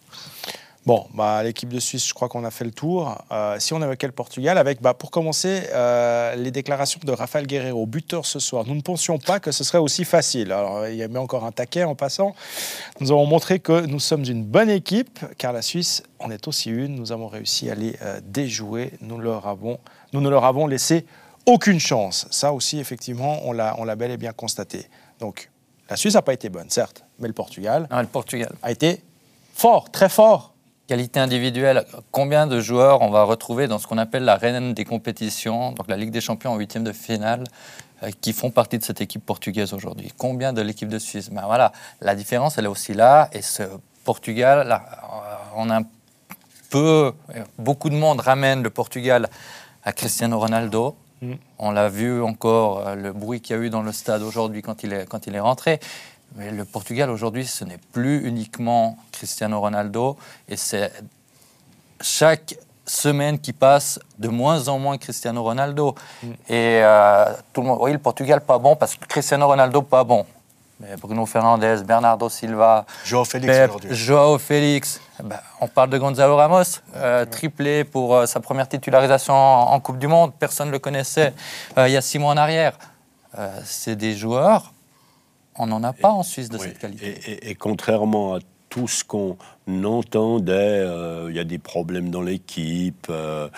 Bon, 0.85 1.07
bah, 1.15 1.45
l'équipe 1.45 1.69
de 1.69 1.79
Suisse, 1.79 2.09
je 2.09 2.13
crois 2.13 2.29
qu'on 2.29 2.45
a 2.45 2.51
fait 2.51 2.65
le 2.65 2.73
tour. 2.73 3.17
Euh, 3.31 3.57
si 3.61 3.73
on 3.73 3.81
évoquait 3.81 4.09
le 4.09 4.13
Portugal, 4.13 4.59
avec, 4.59 4.83
bah, 4.83 4.95
pour 4.95 5.13
commencer, 5.13 5.63
euh, 5.73 6.35
les 6.35 6.51
déclarations 6.51 6.99
de 7.05 7.13
Rafael 7.13 7.47
Guerreiro, 7.47 7.87
buteur 7.87 8.27
ce 8.27 8.41
soir. 8.41 8.65
Nous 8.67 8.75
ne 8.75 8.81
pensions 8.81 9.19
pas 9.19 9.39
que 9.39 9.53
ce 9.53 9.63
serait 9.63 9.79
aussi 9.79 10.05
facile. 10.05 10.51
Alors, 10.51 10.89
il 10.89 10.97
y 10.97 11.05
a 11.05 11.09
mis 11.09 11.19
encore 11.19 11.45
un 11.45 11.53
taquet 11.53 11.85
en 11.85 11.95
passant. 11.95 12.35
Nous 12.99 13.13
avons 13.13 13.27
montré 13.27 13.61
que 13.61 13.87
nous 13.87 14.01
sommes 14.01 14.25
une 14.25 14.43
bonne 14.43 14.71
équipe, 14.71 15.21
car 15.39 15.53
la 15.53 15.63
Suisse 15.63 16.03
en 16.19 16.33
est 16.33 16.49
aussi 16.49 16.71
une. 16.71 16.97
Nous 16.97 17.13
avons 17.13 17.29
réussi 17.29 17.71
à 17.71 17.77
les 17.77 17.95
euh, 18.03 18.21
déjouer. 18.25 18.93
Nous, 19.03 19.19
leur 19.19 19.47
avons, 19.47 19.79
nous 20.13 20.21
ne 20.21 20.29
leur 20.29 20.45
avons 20.45 20.67
laissé 20.67 21.07
aucune 21.47 21.79
chance. 21.79 22.27
Ça 22.33 22.53
aussi, 22.53 22.81
effectivement, 22.81 23.39
on 23.45 23.53
l'a 23.53 23.77
on 23.79 23.85
l'a 23.85 23.95
bel 23.95 24.11
et 24.11 24.17
bien 24.17 24.33
constaté. 24.33 24.89
Donc, 25.21 25.49
la 25.89 25.95
Suisse 25.95 26.15
n'a 26.15 26.23
pas 26.23 26.33
été 26.33 26.49
bonne, 26.49 26.71
certes, 26.71 27.05
mais 27.21 27.29
le 27.29 27.35
Portugal 27.35 27.87
Non, 27.89 28.01
le 28.01 28.07
Portugal. 28.07 28.53
a 28.65 28.73
été 28.73 29.01
fort, 29.55 29.89
très 29.93 30.09
fort. 30.09 30.52
Qualité 30.89 31.21
individuelle, 31.21 31.85
combien 32.11 32.47
de 32.47 32.61
joueurs 32.61 33.03
on 33.03 33.11
va 33.11 33.23
retrouver 33.23 33.69
dans 33.69 33.79
ce 33.79 33.87
qu'on 33.87 33.99
appelle 33.99 34.25
la 34.25 34.37
reine 34.37 34.75
des 34.75 34.85
compétitions, 34.85 35.73
donc 35.73 35.89
la 35.89 35.97
Ligue 35.97 36.11
des 36.11 36.21
Champions 36.21 36.53
en 36.53 36.57
huitième 36.57 36.83
de 36.85 36.93
finale, 36.93 37.45
euh, 38.03 38.11
qui 38.21 38.33
font 38.33 38.51
partie 38.51 38.79
de 38.79 38.85
cette 38.85 39.01
équipe 39.01 39.25
portugaise 39.25 39.73
aujourd'hui? 39.75 40.13
Combien 40.19 40.53
de 40.53 40.61
l'équipe 40.61 40.89
de 40.89 40.99
Suisse? 40.99 41.31
Ben 41.31 41.43
voilà, 41.47 41.73
La 42.01 42.15
différence, 42.17 42.59
elle 42.59 42.65
est 42.65 42.69
aussi 42.69 42.95
là. 42.95 43.29
Et 43.33 43.43
ce 43.43 43.63
Portugal, 44.05 44.67
là, 44.67 44.83
euh, 45.05 45.35
on 45.57 45.71
a 45.71 45.79
un 45.79 45.83
peu. 46.69 47.13
euh, 47.37 47.45
Beaucoup 47.59 47.89
de 47.89 47.95
monde 47.97 48.21
ramène 48.21 48.63
le 48.63 48.71
Portugal 48.71 49.29
à 49.85 49.93
Cristiano 49.93 50.39
Ronaldo. 50.41 50.97
Mm. 51.23 51.35
On 51.61 51.71
l'a 51.71 51.89
vu 51.89 52.21
encore, 52.23 52.97
le 52.97 53.13
bruit 53.13 53.41
qu'il 53.41 53.55
y 53.57 53.59
a 53.59 53.63
eu 53.63 53.71
dans 53.71 53.83
le 53.83 53.93
stade 53.93 54.23
aujourd'hui 54.23 54.63
quand, 54.63 54.83
il 54.83 54.93
est- 54.93 55.07
quand 55.09 55.29
il 55.29 55.35
est 55.37 55.41
rentré. 55.41 55.79
Mais 56.37 56.51
le 56.51 56.65
Portugal 56.65 57.11
aujourd'hui, 57.11 57.47
ce 57.47 57.65
n'est 57.65 57.81
plus 57.93 58.27
uniquement 58.27 58.97
Cristiano 59.13 59.61
Ronaldo. 59.61 60.17
Et 60.49 60.57
c'est 60.57 60.91
chaque 62.01 62.57
semaine 62.87 63.39
qui 63.39 63.53
passe, 63.53 64.01
de 64.19 64.29
moins 64.29 64.69
en 64.69 64.79
moins 64.79 64.99
Cristiano 64.99 65.43
Ronaldo. 65.43 65.95
Et 66.49 66.81
euh, 66.83 67.33
tout 67.53 67.61
le 67.61 67.69
monde, 67.69 67.79
oui, 67.81 67.93
le 67.93 67.99
Portugal 67.99 68.41
pas 68.41 68.59
bon 68.59 68.77
parce 68.77 68.95
que 68.95 69.07
Cristiano 69.07 69.47
Ronaldo 69.47 69.83
pas 69.83 70.05
bon. 70.05 70.27
Mais 70.81 70.97
Bruno 70.97 71.25
Fernandes, 71.27 71.85
Bernardo 71.85 72.29
Silva, 72.29 72.85
Joao 73.05 73.25
Félix 73.25 73.57
aujourd'hui. 73.57 73.95
Joao 73.95 74.39
Félix. 74.39 75.01
Ben, 75.23 75.39
on 75.61 75.69
parle 75.69 75.91
de 75.91 75.99
Gonzalo 75.99 76.35
Ramos, 76.35 76.81
euh, 76.97 77.25
triplé 77.25 77.85
pour 77.85 78.17
euh, 78.17 78.27
sa 78.27 78.41
première 78.41 78.69
titularisation 78.69 79.33
en, 79.33 79.73
en 79.73 79.81
Coupe 79.81 79.99
du 79.99 80.09
Monde. 80.09 80.33
Personne 80.37 80.69
ne 80.69 80.73
le 80.73 80.81
connaissait 80.81 81.35
il 81.77 81.93
y 81.93 81.97
a 81.97 82.01
six 82.01 82.19
mois 82.19 82.33
en 82.33 82.37
arrière. 82.37 82.77
C'est 83.65 83.97
des 83.97 84.15
joueurs, 84.15 84.73
on 85.59 85.67
n'en 85.67 85.83
a 85.85 85.93
pas 85.93 86.11
en 86.11 86.23
Suisse 86.23 86.49
de 86.49 86.57
Oui, 86.59 86.67
cette 86.69 86.79
qualité. 86.79 87.07
Et, 87.27 87.31
et- 87.33 87.51
et 87.51 87.55
contrairement 87.55 88.35
à 88.35 88.39
tout 88.71 88.89
ce 88.89 89.05
qu'on 89.05 89.37
entendait, 89.85 90.53
euh, 90.55 91.27
il 91.29 91.37
y 91.37 91.39
a 91.39 91.45
des 91.45 91.59
problèmes 91.59 92.11
dans 92.11 92.23
l'équipe, 92.23 93.07
euh, 93.11 93.49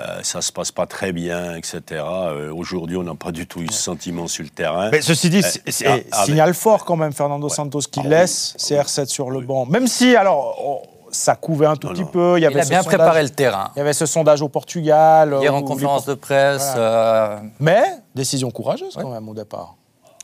euh, 0.00 0.18
ça 0.22 0.40
se 0.40 0.50
passe 0.52 0.72
pas 0.72 0.86
très 0.86 1.12
bien, 1.12 1.54
etc. 1.54 1.80
Euh, 1.90 2.52
Aujourd'hui, 2.52 2.96
on 2.96 3.04
n'a 3.04 3.14
pas 3.14 3.30
du 3.32 3.46
tout 3.46 3.60
eu 3.60 3.68
ce 3.70 3.80
sentiment 3.80 4.26
sur 4.26 4.42
le 4.42 4.50
terrain. 4.50 4.90
Mais 4.90 5.00
ceci 5.00 5.30
dit, 5.30 5.42
Euh, 5.44 5.60
c'est- 5.68 5.86
ah, 5.86 5.96
ah, 6.10 6.24
signal 6.24 6.54
fort 6.54 6.84
quand 6.84 6.96
même, 6.96 7.12
Fernando 7.12 7.48
Santos, 7.48 7.82
qui 7.90 8.00
Ah 8.00 8.02
oui. 8.04 8.10
laisse 8.10 8.54
CR7 8.58 9.06
sur 9.08 9.30
le 9.30 9.40
banc. 9.42 9.64
Même 9.66 9.86
si, 9.86 10.16
alors, 10.16 10.58
oh, 10.60 10.82
ça 11.12 11.36
couvait 11.36 11.66
un 11.66 11.76
tout 11.76 11.86
Non, 11.86 11.92
petit 11.94 12.02
non. 12.02 12.08
peu. 12.08 12.34
Il 12.38 12.42
y 12.42 12.46
avait 12.46 12.56
Il 12.56 12.60
a 12.60 12.64
ce 12.64 12.68
bien 12.68 12.82
sondage- 12.82 12.98
préparé 12.98 13.22
le 13.22 13.30
terrain. 13.30 13.70
Il 13.76 13.78
y 13.78 13.82
avait 13.82 13.92
ce 13.92 14.06
sondage 14.06 14.42
au 14.42 14.48
Portugal. 14.48 15.36
Hier 15.40 15.54
en 15.54 15.62
conférence 15.62 16.04
de 16.04 16.14
presse, 16.14 16.72
euh, 16.76 17.38
Mais 17.60 17.82
décision 18.14 18.50
courageuse 18.50 18.94
quand 18.94 19.10
même 19.10 19.28
au 19.28 19.34
départ. 19.34 19.76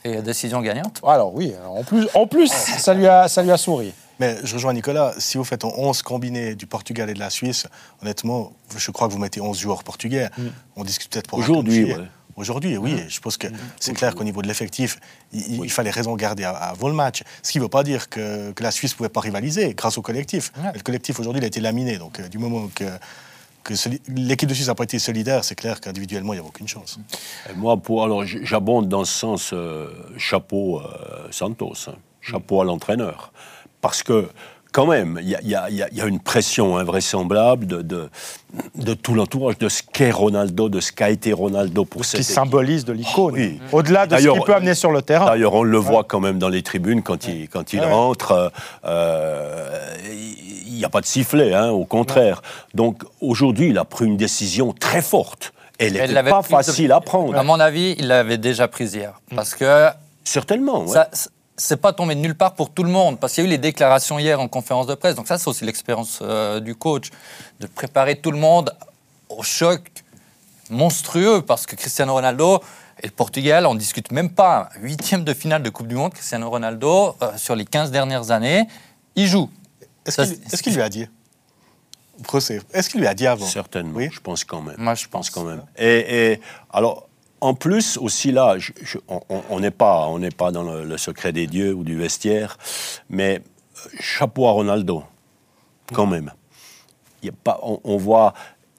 Et 0.04 0.22
décision 0.22 0.60
gagnante. 0.60 1.00
Alors 1.06 1.34
oui, 1.34 1.52
en 1.68 1.82
plus, 1.82 2.06
en 2.14 2.26
plus 2.26 2.48
ça, 2.52 2.94
lui 2.94 3.06
a, 3.06 3.26
ça 3.28 3.42
lui 3.42 3.50
a 3.50 3.56
souri. 3.56 3.92
Mais 4.20 4.36
je 4.44 4.54
rejoins 4.54 4.72
Nicolas, 4.72 5.12
si 5.18 5.38
vous 5.38 5.44
faites 5.44 5.64
un 5.64 5.72
11 5.76 6.02
combiné 6.02 6.54
du 6.54 6.66
Portugal 6.66 7.10
et 7.10 7.14
de 7.14 7.18
la 7.18 7.30
Suisse, 7.30 7.66
honnêtement, 8.00 8.52
je 8.76 8.90
crois 8.92 9.08
que 9.08 9.12
vous 9.12 9.18
mettez 9.18 9.40
11 9.40 9.58
joueurs 9.58 9.82
portugais. 9.82 10.28
On 10.76 10.84
discute 10.84 11.10
peut-être 11.10 11.26
pour 11.26 11.38
Aujourd'hui, 11.40 11.84
ouais. 11.94 11.96
Aujourd'hui, 12.36 12.76
oui, 12.76 12.96
je 13.08 13.20
pense 13.20 13.36
que 13.36 13.46
c'est 13.78 13.92
clair 13.92 14.14
qu'au 14.16 14.24
niveau 14.24 14.42
de 14.42 14.48
l'effectif, 14.48 14.98
il, 15.32 15.62
il 15.64 15.70
fallait 15.70 15.90
raison 15.90 16.16
garder 16.16 16.42
à- 16.44 16.50
avant 16.50 16.88
le 16.88 16.94
match. 16.94 17.22
Ce 17.44 17.52
qui 17.52 17.58
ne 17.58 17.62
veut 17.64 17.68
pas 17.68 17.84
dire 17.84 18.08
que, 18.08 18.50
que 18.52 18.62
la 18.62 18.72
Suisse 18.72 18.92
ne 18.92 18.96
pouvait 18.96 19.08
pas 19.08 19.20
rivaliser 19.20 19.72
grâce 19.74 19.98
au 19.98 20.02
collectif. 20.02 20.52
Le 20.74 20.80
collectif, 20.80 21.18
aujourd'hui, 21.20 21.40
il 21.40 21.44
a 21.44 21.46
été 21.48 21.60
laminé. 21.60 21.96
Donc, 21.96 22.18
euh, 22.18 22.26
du 22.28 22.38
moment 22.38 22.68
que, 22.74 22.84
que 23.64 23.74
l'équipe 24.08 24.48
de 24.48 24.54
Suisse 24.54 24.68
n'a 24.68 24.74
pas 24.74 24.84
été 24.84 24.98
solidaire, 24.98 25.42
c'est 25.42 25.54
clair 25.54 25.80
qu'individuellement, 25.80 26.34
il 26.34 26.40
n'y 26.40 26.44
a 26.44 26.46
aucune 26.46 26.68
chance. 26.68 26.98
Moi, 27.56 27.80
alors, 28.04 28.24
j'abonde 28.24 28.88
dans 28.88 29.04
ce 29.04 29.18
sens, 29.18 29.50
euh, 29.52 29.88
chapeau 30.18 30.80
euh, 30.80 31.26
Santos, 31.30 31.88
hein. 31.88 31.94
chapeau 32.20 32.60
à 32.60 32.64
l'entraîneur. 32.64 33.32
Parce 33.80 34.02
que, 34.02 34.28
quand 34.74 34.86
même, 34.86 35.20
il 35.22 35.28
y 35.28 35.54
a, 35.54 35.70
y 35.70 35.84
y 35.92 36.00
une 36.02 36.18
pression 36.18 36.76
invraisemblable 36.76 37.64
de, 37.66 37.80
de, 37.82 38.10
de 38.74 38.94
tout 38.94 39.14
l'entourage, 39.14 39.56
de 39.58 39.68
ce 39.68 39.82
qu'est 39.92 40.10
Ronaldo, 40.10 40.68
de 40.68 40.80
ce 40.80 40.90
qu'a 40.90 41.10
été 41.10 41.32
Ronaldo 41.32 41.84
pour 41.84 42.04
Ce 42.04 42.10
cette 42.10 42.20
qui 42.20 42.24
équipe. 42.26 42.34
symbolise 42.34 42.84
de 42.84 42.92
l'icône. 42.92 43.34
oui. 43.34 43.60
Au-delà 43.70 44.06
de 44.08 44.16
ce 44.16 44.28
qu'il 44.28 44.42
peut 44.42 44.54
amener 44.54 44.74
sur 44.74 44.90
le 44.90 45.00
terrain. 45.00 45.26
D'ailleurs, 45.26 45.54
on 45.54 45.62
le 45.62 45.78
voit 45.78 46.02
quand 46.02 46.18
même 46.18 46.38
dans 46.40 46.48
les 46.48 46.62
tribunes 46.62 47.02
quand 47.02 47.28
il, 47.28 47.48
quand 47.48 47.72
il 47.72 47.80
Ouais. 47.80 47.86
rentre. 47.92 48.32
euh, 48.32 48.48
euh, 48.84 49.70
il 50.66 50.74
n'y 50.78 50.84
a 50.84 50.88
pas 50.88 51.00
de 51.00 51.06
sifflet, 51.06 51.54
hein, 51.54 51.68
au 51.70 51.84
contraire. 51.84 52.42
Donc 52.74 53.04
aujourd'hui, 53.20 53.68
il 53.70 53.78
a 53.78 53.84
pris 53.84 54.06
une 54.06 54.16
décision 54.16 54.72
très 54.72 55.02
forte. 55.02 55.52
Elle 55.78 55.92
n'était 55.94 56.22
pas 56.24 56.42
facile 56.42 56.88
de- 56.88 56.92
à 56.94 57.00
prendre. 57.00 57.36
À 57.36 57.42
mon 57.44 57.60
avis, 57.60 57.94
il 57.98 58.08
l'avait 58.08 58.38
déjà 58.38 58.66
prise 58.68 58.94
hier. 58.94 59.20
Parce 59.34 59.54
que 59.54 59.88
Certainement. 60.24 60.80
ouais. 60.82 60.88
ça, 60.88 61.08
c'est 61.56 61.76
pas 61.76 61.92
tombé 61.92 62.14
de 62.14 62.20
nulle 62.20 62.34
part 62.34 62.54
pour 62.54 62.70
tout 62.72 62.82
le 62.82 62.90
monde. 62.90 63.18
Parce 63.20 63.32
qu'il 63.34 63.44
y 63.44 63.46
a 63.46 63.48
eu 63.48 63.50
les 63.50 63.58
déclarations 63.58 64.18
hier 64.18 64.40
en 64.40 64.48
conférence 64.48 64.86
de 64.86 64.94
presse. 64.94 65.14
Donc 65.14 65.28
ça, 65.28 65.38
c'est 65.38 65.48
aussi 65.48 65.64
l'expérience 65.64 66.18
euh, 66.22 66.60
du 66.60 66.74
coach, 66.74 67.10
de 67.60 67.66
préparer 67.66 68.16
tout 68.20 68.30
le 68.32 68.38
monde 68.38 68.74
au 69.28 69.42
choc 69.42 69.80
monstrueux. 70.70 71.42
Parce 71.42 71.66
que 71.66 71.76
Cristiano 71.76 72.12
Ronaldo 72.14 72.60
et 73.02 73.06
le 73.06 73.12
Portugal, 73.12 73.66
on 73.66 73.74
discute 73.74 74.10
même 74.12 74.30
pas. 74.30 74.68
Huitième 74.80 75.24
de 75.24 75.34
finale 75.34 75.62
de 75.62 75.70
Coupe 75.70 75.86
du 75.88 75.94
Monde, 75.94 76.12
Cristiano 76.12 76.48
Ronaldo, 76.50 77.16
euh, 77.22 77.36
sur 77.36 77.54
les 77.56 77.64
15 77.64 77.90
dernières 77.90 78.30
années, 78.30 78.66
il 79.16 79.26
joue. 79.26 79.50
Est-ce 80.06 80.62
qu'il 80.62 80.74
lui 80.74 80.82
a 80.82 80.88
dit? 80.88 81.06
Est-ce 82.72 82.88
qu'il 82.90 83.00
lui 83.00 83.06
a 83.08 83.14
dit 83.14 83.26
avant? 83.26 83.46
Certainement, 83.46 83.96
Oui. 83.96 84.08
je 84.12 84.20
pense 84.20 84.44
quand 84.44 84.60
même. 84.60 84.76
Moi, 84.78 84.94
je 84.94 85.06
pense 85.08 85.30
pense. 85.30 85.30
quand 85.30 85.44
même. 85.48 85.62
Et, 85.76 86.32
et 86.32 86.40
alors, 86.72 87.08
en 87.44 87.52
plus 87.52 87.98
aussi 87.98 88.32
là, 88.32 88.56
je- 88.58 88.72
je- 88.82 88.98
on- 89.50 89.60
n'est 89.60 89.70
pas, 89.70 90.06
on 90.08 90.18
pas 90.30 90.50
dans 90.50 90.62
le, 90.62 90.84
le 90.84 90.96
secret 90.96 91.30
des 91.32 91.46
dieux 91.46 91.74
ou 91.74 91.84
du 91.84 91.94
vestiaire, 91.94 92.56
mais 93.10 93.40
euh, 93.40 93.88
chapeau 94.00 94.46
à 94.48 94.52
Ronaldo, 94.52 95.04
quand 95.92 96.06
même. 96.06 96.32
Il 97.22 97.26
y 97.26 97.28
a 97.28 97.34
pas, 97.44 97.60
on, 97.62 97.80
on 97.84 97.98
voit, 97.98 98.32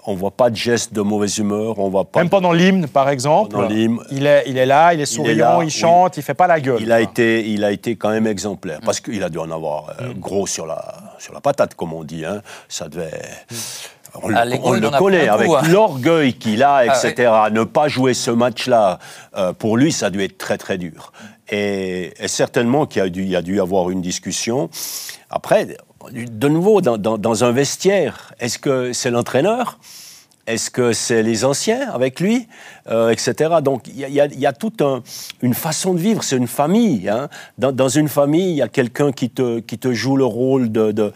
on 0.07 0.15
voit 0.15 0.31
pas 0.31 0.49
de 0.49 0.55
geste 0.55 0.93
de 0.93 1.01
mauvaise 1.01 1.37
humeur, 1.37 1.77
on 1.77 1.89
voit 1.89 2.05
pas. 2.05 2.19
Même 2.19 2.29
pendant 2.29 2.53
l'hymne, 2.53 2.87
par 2.87 3.09
exemple. 3.09 3.51
Pendant 3.51 3.67
l'hymne. 3.67 3.99
Il 4.09 4.25
est, 4.25 4.43
il 4.47 4.57
est 4.57 4.65
là, 4.65 4.95
il 4.95 4.99
est 5.01 5.05
souriant, 5.05 5.35
là, 5.35 5.57
il 5.61 5.65
oui. 5.65 5.69
chante, 5.71 6.17
il 6.17 6.23
fait 6.23 6.33
pas 6.33 6.47
la 6.47 6.59
gueule. 6.59 6.81
Il 6.81 6.91
a, 6.91 6.95
quoi. 7.01 7.03
été, 7.11 7.47
il 7.47 7.63
a 7.63 7.71
été 7.71 7.95
quand 7.95 8.09
même 8.09 8.25
exemplaire, 8.25 8.79
parce 8.83 8.99
qu'il 8.99 9.21
a 9.23 9.29
dû 9.29 9.37
en 9.37 9.51
avoir 9.51 9.93
euh, 10.01 10.11
gros 10.15 10.47
sur 10.47 10.65
la, 10.65 11.13
sur 11.19 11.33
la 11.33 11.39
patate, 11.41 11.75
comme 11.75 11.93
on 11.93 12.03
dit. 12.03 12.25
Hein. 12.25 12.41
Ça 12.67 12.89
devait... 12.89 13.21
On, 14.23 14.27
le- 14.29 14.35
Ah, 14.37 14.45
on 14.63 14.71
connaît, 14.99 15.27
avec 15.27 15.49
hein. 15.51 15.61
l'orgueil 15.69 16.33
qu'il 16.33 16.63
a, 16.63 16.75
Ah, 16.75 16.85
etc. 16.85 17.31
Ne 17.51 17.63
pas 17.63 17.87
jouer 17.87 18.13
ce 18.13 18.31
match-là, 18.31 18.99
euh, 19.37 19.53
pour 19.53 19.77
lui, 19.77 19.91
ça 19.91 20.07
a 20.07 20.09
dû 20.09 20.21
être 20.23 20.37
très, 20.37 20.57
très 20.57 20.77
dur. 20.77 21.11
Et, 21.49 22.13
et 22.23 22.27
certainement 22.27 22.85
qu'il 22.85 23.01
y 23.01 23.35
a 23.35 23.41
dû, 23.41 23.55
y 23.55 23.59
avoir 23.59 23.89
une 23.89 24.01
discussion. 24.01 24.69
Après, 25.29 25.77
de 26.11 26.47
nouveau, 26.47 26.81
dans, 26.81 26.97
dans- 26.97 27.17
dans 27.17 27.43
un 27.43 27.51
vestiaire, 27.51 28.33
est-ce 28.39 28.57
que 28.57 28.93
c'est 28.93 29.11
l'entraîneur? 29.11 29.77
Est-ce 30.47 30.69
que 30.69 30.93
c'est 30.93 31.23
les 31.23 31.43
anciens 31.43 31.89
avec 31.91 32.19
lui, 32.19 32.47
euh, 32.89 33.09
etc. 33.09 33.55
Donc 33.63 33.87
il 33.87 33.97
y 33.97 34.45
a, 34.45 34.53
toute 34.53 34.81
un- 34.81 35.01
une 35.41 35.53
façon 35.53 35.93
de 35.93 35.99
vivre, 35.99 36.23
c'est 36.23 36.37
une 36.37 36.47
famille. 36.47 37.09
hein. 37.09 37.29
Dans, 37.57 37.89
une 37.89 38.09
famille, 38.09 38.51
il 38.51 38.57
y 38.57 38.61
a 38.61 38.67
quelqu'un 38.67 39.11
qui 39.11 39.29
te, 39.29 39.59
qui 39.59 39.77
te 39.77 39.91
joue 39.93 40.17
le 40.17 40.25
rôle 40.25 40.71
de, 40.71 41.13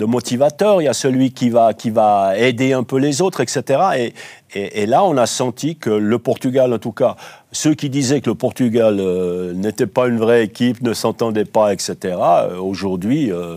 motivateur, 0.00 0.82
il 0.82 0.84
y 0.84 0.88
a 0.88 0.94
celui 0.94 1.32
qui 1.32 1.50
va, 1.50 2.36
aider 2.36 2.72
un 2.72 2.82
peu 2.82 2.98
les 2.98 3.22
autres, 3.22 3.40
etc. 3.40 3.80
Et, 3.96 4.14
et, 4.56 4.82
et 4.82 4.86
là, 4.86 5.04
on 5.04 5.16
a 5.16 5.26
senti 5.26 5.76
que 5.76 5.90
le 5.90 6.18
Portugal, 6.18 6.72
en 6.72 6.78
tout 6.78 6.92
cas, 6.92 7.16
ceux 7.52 7.74
qui 7.74 7.90
disaient 7.90 8.20
que 8.20 8.30
le 8.30 8.34
Portugal 8.34 8.98
euh, 9.00 9.52
n'était 9.54 9.86
pas 9.86 10.06
une 10.08 10.18
vraie 10.18 10.44
équipe, 10.44 10.80
ne 10.82 10.92
s'entendait 10.94 11.44
pas, 11.44 11.72
etc. 11.72 11.94
euh, 12.20 12.58
Aujourd'hui, 12.58 13.30
euh, 13.32 13.56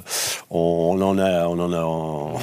on, 0.50 0.96
on 0.98 1.02
en 1.02 1.18
a, 1.18 1.48
on 1.48 1.60
en 1.60 1.74
a, 1.74 1.84
on, 1.84 2.34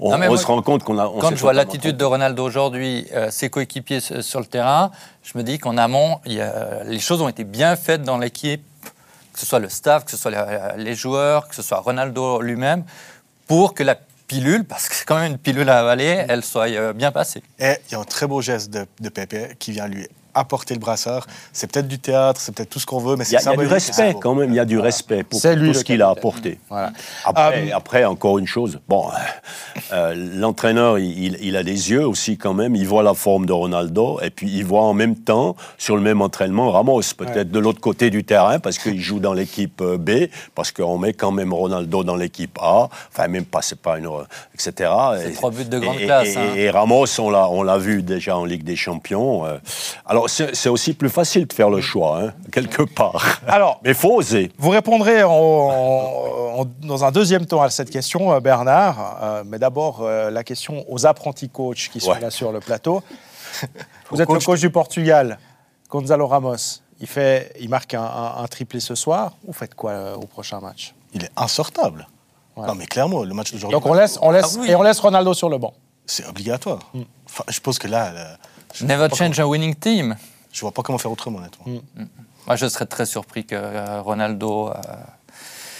Non, 0.10 0.18
moi, 0.18 0.36
se 0.38 0.46
rend 0.46 0.62
compte 0.62 0.84
qu'on 0.84 0.98
a. 0.98 1.10
Quand 1.20 1.30
je 1.30 1.36
vois 1.36 1.52
l'attitude 1.52 1.96
de 1.96 2.04
Ronaldo 2.04 2.44
aujourd'hui, 2.44 3.06
euh, 3.14 3.28
ses 3.30 3.50
coéquipiers 3.50 4.00
sur 4.00 4.40
le 4.40 4.46
terrain, 4.46 4.90
je 5.22 5.36
me 5.36 5.42
dis 5.42 5.58
qu'en 5.58 5.76
amont, 5.76 6.18
il 6.26 6.34
y 6.34 6.40
a- 6.40 6.84
les 6.84 6.98
choses 7.00 7.20
ont 7.22 7.28
été 7.28 7.44
bien 7.44 7.76
faites 7.76 8.02
dans 8.02 8.18
l'équipe, 8.18 8.62
que 9.32 9.38
ce 9.40 9.46
soit 9.46 9.58
le 9.60 9.68
staff, 9.68 10.04
que 10.04 10.10
ce 10.10 10.16
soit 10.16 10.30
les, 10.30 10.82
les 10.84 10.94
joueurs, 10.94 11.46
que 11.48 11.54
ce 11.54 11.62
soit 11.62 11.78
Ronaldo 11.78 12.40
lui-même, 12.40 12.84
pour 13.46 13.74
que 13.74 13.82
la 13.82 13.96
pilule, 14.28 14.64
parce 14.64 14.88
que 14.88 14.94
c'est 14.94 15.04
quand 15.04 15.18
même 15.18 15.32
une 15.32 15.38
pilule 15.38 15.68
à 15.68 15.80
avaler, 15.80 16.24
elle 16.28 16.44
soit 16.44 16.68
euh, 16.68 16.92
bien 16.92 17.10
passée. 17.10 17.42
Et 17.58 17.74
il 17.88 17.92
y 17.92 17.94
a 17.96 17.98
un 17.98 18.04
très 18.04 18.26
beau 18.26 18.40
geste 18.40 18.70
de, 18.70 18.86
de 19.00 19.08
Pepe 19.08 19.56
qui 19.58 19.72
vient 19.72 19.88
lui 19.88 20.06
apporter 20.34 20.74
le 20.74 20.80
brassard. 20.80 21.26
C'est 21.52 21.70
peut-être 21.70 21.88
du 21.88 21.98
théâtre, 21.98 22.40
c'est 22.40 22.54
peut-être 22.54 22.70
tout 22.70 22.78
ce 22.78 22.86
qu'on 22.86 22.98
veut, 22.98 23.16
mais 23.16 23.24
Il 23.26 23.32
y, 23.32 23.36
a, 23.36 23.40
c'est 23.40 23.50
il 23.52 23.56
y 23.56 23.60
a 23.60 23.64
du 23.66 23.72
respect 23.72 24.14
quand 24.20 24.34
même, 24.34 24.50
il 24.50 24.56
y 24.56 24.60
a 24.60 24.64
du 24.64 24.78
respect 24.78 25.22
pour 25.24 25.40
lui, 25.56 25.68
tout 25.72 25.74
ce 25.78 25.84
qu'il 25.84 26.02
a 26.02 26.10
apporté. 26.10 26.58
Voilà. 26.68 26.92
Après, 27.24 27.68
Euh, 27.70 27.76
après, 27.76 28.04
encore 28.04 28.38
une 28.38 28.46
chose, 28.46 28.78
bon, 28.88 29.08
euh, 29.92 30.14
l'entraîneur, 30.14 30.98
il, 30.98 31.56
a 31.56 31.62
des 31.62 31.90
yeux 31.90 32.06
aussi 32.06 32.36
quand 32.36 32.54
même, 32.54 32.74
il 32.76 32.86
voit 32.86 33.02
la 33.02 33.14
forme 33.14 33.46
de 33.46 33.52
Ronaldo, 33.52 34.20
et 34.22 34.30
puis 34.30 34.50
il 34.50 34.64
voit 34.64 34.82
en 34.82 34.94
même 34.94 35.16
temps, 35.16 35.56
sur 35.78 35.96
le 35.96 36.02
même 36.02 36.20
entraînement, 36.22 36.70
Ramos, 36.70 37.02
peut-être 37.16 37.50
de 37.50 37.58
l'autre 37.58 37.80
côté 37.80 38.10
du 38.10 38.24
terrain, 38.24 38.58
parce 38.58 38.78
qu'il 38.78 39.00
joue 39.00 39.20
dans 39.20 39.32
l'équipe 39.32 39.80
euh, 39.80 39.96
B, 39.98 40.28
parce 40.54 40.72
qu'on 40.72 40.98
met 40.98 41.12
quand 41.12 41.32
même 41.32 41.52
Ronaldo 41.52 42.04
dans 42.04 42.16
l'équipe 42.16 42.58
A, 42.60 42.88
enfin 43.12 43.28
même 43.28 43.44
pas, 43.44 43.62
c'est 43.62 43.80
pas 43.80 43.98
une... 43.98 44.08
etc. 44.54 44.90
C'est 45.20 45.30
Et- 45.30 45.32
trois 45.34 45.50
buts 45.50 45.64
de 45.64 45.78
grande 45.78 46.00
et- 46.00 46.04
classe, 46.04 46.28
Et, 46.28 46.36
hein. 46.36 46.54
et 46.56 46.70
Ramos, 46.70 47.06
on 47.18 47.62
l'a, 47.62 47.78
vu 47.78 48.02
déjà 48.02 48.36
en 48.36 48.44
Ligue 48.44 48.64
des 48.64 48.76
Champions. 48.76 49.46
euh. 49.46 49.58
Alors 50.18 50.30
c'est, 50.30 50.68
aussi 50.68 50.94
plus 50.94 51.08
facile 51.10 51.46
de 51.46 51.52
faire 51.52 51.70
le 51.70 51.80
choix, 51.80 52.20
hein, 52.22 52.32
quelque 52.52 52.82
part. 52.82 53.40
Alors, 53.46 53.80
Mais 53.84 53.94
faut 53.94 54.14
oser. 54.16 54.50
Vous 54.58 54.70
répondrez 54.70 55.22
en- 55.22 55.30
en- 55.30 56.60
en- 56.62 56.66
dans 56.82 57.04
un 57.04 57.10
deuxième 57.12 57.46
temps 57.46 57.62
à 57.62 57.70
cette 57.70 57.90
question, 57.90 58.32
euh, 58.32 58.40
Bernard. 58.40 59.18
Euh, 59.22 59.42
mais 59.46 59.58
d'abord, 59.58 60.00
euh, 60.02 60.30
la 60.30 60.44
question 60.44 60.84
aux 60.88 61.06
apprentis 61.06 61.48
coachs 61.48 61.88
qui 61.92 62.00
sont 62.00 62.10
Ouais. 62.12 62.20
là 62.20 62.30
sur 62.30 62.52
le 62.52 62.60
plateau. 62.60 63.02
Vous 64.10 64.20
êtes 64.20 64.28
le 64.28 64.34
coach- 64.34 64.44
coach 64.46 64.60
du 64.60 64.70
Portugal, 64.70 65.38
Gonzalo 65.88 66.26
Ramos. 66.26 66.56
Il, 67.00 67.06
fait, 67.06 67.52
il 67.60 67.68
marque 67.68 67.94
un, 67.94 68.02
un- 68.02 68.42
un 68.42 68.46
triplé 68.48 68.80
ce 68.80 68.94
soir. 68.94 69.36
Vous 69.46 69.52
faites 69.52 69.74
quoi 69.74 69.92
euh, 69.92 70.14
au 70.16 70.26
prochain 70.26 70.60
match? 70.60 70.94
Il 71.14 71.22
est 71.24 71.30
insortable. 71.36 72.08
Voilà. 72.56 72.72
Non, 72.72 72.78
mais 72.78 72.86
clairement, 72.86 73.22
le 73.22 73.32
match 73.34 73.52
d'aujourd'hui, 73.52 73.78
Donc 73.78 73.86
on 73.86 73.94
laisse, 73.94 74.18
on 74.20 74.30
laisse, 74.32 74.56
Ah 74.56 74.60
oui. 74.62 74.70
et 74.70 74.74
on 74.74 74.82
laisse 74.82 74.98
Ronaldo 74.98 75.32
sur 75.32 75.48
le 75.48 75.58
banc. 75.58 75.74
c'est 76.06 76.26
obligatoire. 76.26 76.80
Enfin, 77.26 77.44
je 77.48 77.60
pense 77.60 77.78
que 77.78 77.86
là, 77.86 78.12
je 78.74 78.84
Never 78.84 78.96
vois 78.96 79.08
pas 79.08 79.16
change 79.16 79.38
a 79.40 79.46
winning 79.46 79.74
team. 79.74 80.08
comment- 80.10 80.16
Je 80.52 80.60
vois 80.60 80.72
pas 80.72 80.82
comment 80.82 80.98
faire 80.98 81.12
autrement, 81.12 81.38
honnêtement. 81.38 81.80
Moi, 82.46 82.56
je 82.56 82.66
serais 82.66 82.86
très 82.86 83.06
surpris 83.06 83.44
que 83.44 83.54
euh, 83.54 84.00
Ronaldo 84.02 84.68
euh, 84.68 84.72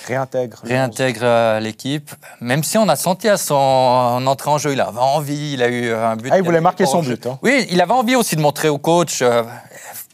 Réintègre. 0.07 0.61
réintègre 0.65 1.21
euh, 1.23 1.61
l'équipe, 1.61 2.11
même 2.41 2.63
si 2.63 2.79
on 2.79 2.89
a 2.89 2.97
senti 2.97 3.29
à 3.29 3.37
son 3.37 3.55
en 3.55 4.27
entrée 4.27 4.51
en 4.51 4.59
jeu, 4.59 4.73
il 4.73 4.81
avait 4.81 4.99
envie, 4.99 5.53
il 5.55 5.63
a 5.63 5.69
eu 5.69 5.93
un 5.93 6.17
but. 6.17 6.31
Ah, 6.33 6.39
il 6.39 6.45
voulait 6.45 6.61
marquer 6.61 6.87
son 6.87 7.03
but, 7.03 7.27
hein. 7.27 7.39
Oui, 7.43 7.67
il 7.71 7.81
avait 7.81 7.93
envie 7.93 8.17
aussi 8.17 8.37
de 8.37 8.41
montrer 8.41 8.69
au 8.69 8.79
coach, 8.79 9.21
euh, 9.23 9.43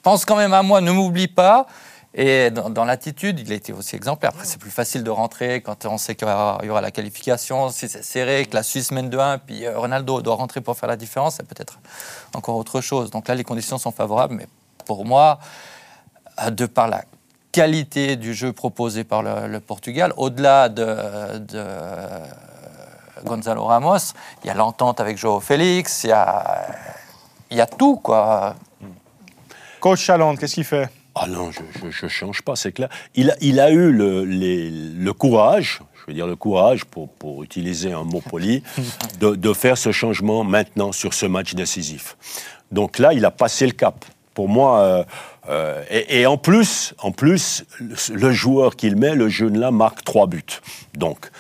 pense 0.03 0.25
quand 0.25 0.37
même 0.37 0.53
à 0.53 0.63
moi, 0.63 0.81
ne 0.81 0.91
m'oublie 0.91 1.29
pas. 1.29 1.67
Et 2.17 2.51
dans, 2.51 2.85
l'attitude, 2.85 3.41
il 3.41 3.51
a 3.51 3.57
été 3.57 3.73
aussi 3.73 3.97
exemplaire. 3.97 4.31
Après, 4.31 4.45
c'est 4.45 4.61
plus 4.61 4.71
facile 4.71 5.03
de 5.03 5.11
rentrer 5.11 5.61
quand 5.63 5.85
on 5.85 5.99
sait 5.99 6.15
qu'il 6.15 6.29
y 6.29 6.31
aura, 6.31 6.81
la 6.81 6.93
qualification, 6.93 7.71
si 7.71 7.89
c'est 7.89 8.05
serré, 8.05 8.47
que 8.47 8.55
la 8.55 8.63
Suisse 8.63 8.93
mène 8.93 9.11
2-1, 9.11 9.41
puis 9.45 9.67
euh, 9.67 9.77
Ronaldo 9.77 10.23
doit 10.23 10.37
rentrer 10.37 10.61
pour 10.61 10.77
faire 10.77 10.89
la 10.89 10.97
différence, 10.97 11.37
c'est 11.37 11.47
peut-être 11.47 11.81
encore 12.33 12.57
autre 12.57 12.81
chose. 12.81 13.11
Donc 13.11 13.27
là, 13.27 13.35
les 13.35 13.43
conditions 13.43 13.79
sont 13.79 13.91
favorables, 13.91 14.35
mais 14.35 14.47
pour 14.87 15.05
moi, 15.05 15.41
de 16.49 16.67
par 16.67 16.87
la 16.87 17.03
qualité 17.51 18.15
du 18.15 18.33
jeu 18.33 18.53
proposé 18.53 19.03
par 19.03 19.23
le, 19.23 19.59
Portugal, 19.59 20.13
au-delà 20.17 20.69
de, 20.69 20.97
Gonzalo 23.25 23.65
Ramos, 23.65 24.13
il 24.45 24.49
y 24.49 24.51
a 24.51 24.55
l'entente 24.55 25.01
avec 25.01 25.19
Joao 25.19 25.41
Félix, 25.41 26.05
il 26.05 26.11
y 26.11 26.13
a, 26.13 26.67
il 27.51 27.57
y 27.57 27.61
a 27.61 27.67
tout, 27.67 27.97
quoi. 27.97 28.55
Coach 29.81 30.01
Chaland, 30.01 30.37
qu'est-ce 30.37 30.55
qu'il 30.55 30.65
fait? 30.65 30.89
Ah 31.15 31.27
non, 31.29 31.51
je 31.53 32.05
ne 32.07 32.09
change 32.11 32.43
pas, 32.43 32.57
c'est 32.57 32.73
clair. 32.73 32.89
Il 33.15 33.31
a, 33.31 33.37
il 33.41 33.61
a 33.61 33.71
eu 33.71 33.93
le, 33.93 34.25
les- 34.25 34.71
le 34.71 35.13
courage, 35.13 35.81
je 35.95 36.07
veux 36.09 36.15
dire 36.15 36.27
le 36.27 36.35
courage, 36.37 36.85
pour, 36.85 37.09
pour 37.09 37.43
utiliser 37.45 37.93
un 37.93 38.03
mot 38.05 38.21
poli, 38.21 38.63
de, 39.21 39.35
de 39.37 39.53
faire 39.53 39.79
ce 39.79 39.93
changement 39.93 40.43
maintenant 40.45 40.91
sur 40.93 41.15
ce 41.15 41.27
match 41.27 41.55
décisif. 41.55 42.17
Donc 42.73 42.99
là, 42.99 43.13
il 43.13 43.25
a 43.25 43.31
passé 43.31 43.67
le 43.67 43.73
cap. 43.73 44.05
Pour 44.35 44.49
moi, 44.49 44.81
euh, 44.81 45.05
euh, 45.49 45.85
et, 45.89 46.21
et 46.23 46.27
en 46.27 46.37
plus, 46.37 46.95
en 46.99 47.13
plus, 47.13 47.65
le, 48.13 48.33
joueur 48.33 48.75
qu'il 48.75 48.97
met, 48.97 49.15
le 49.15 49.29
jeune 49.29 49.57
là, 49.59 49.71
marque 49.71 50.03
trois 50.03 50.27
buts. 50.27 50.43
Donc, 50.95 51.31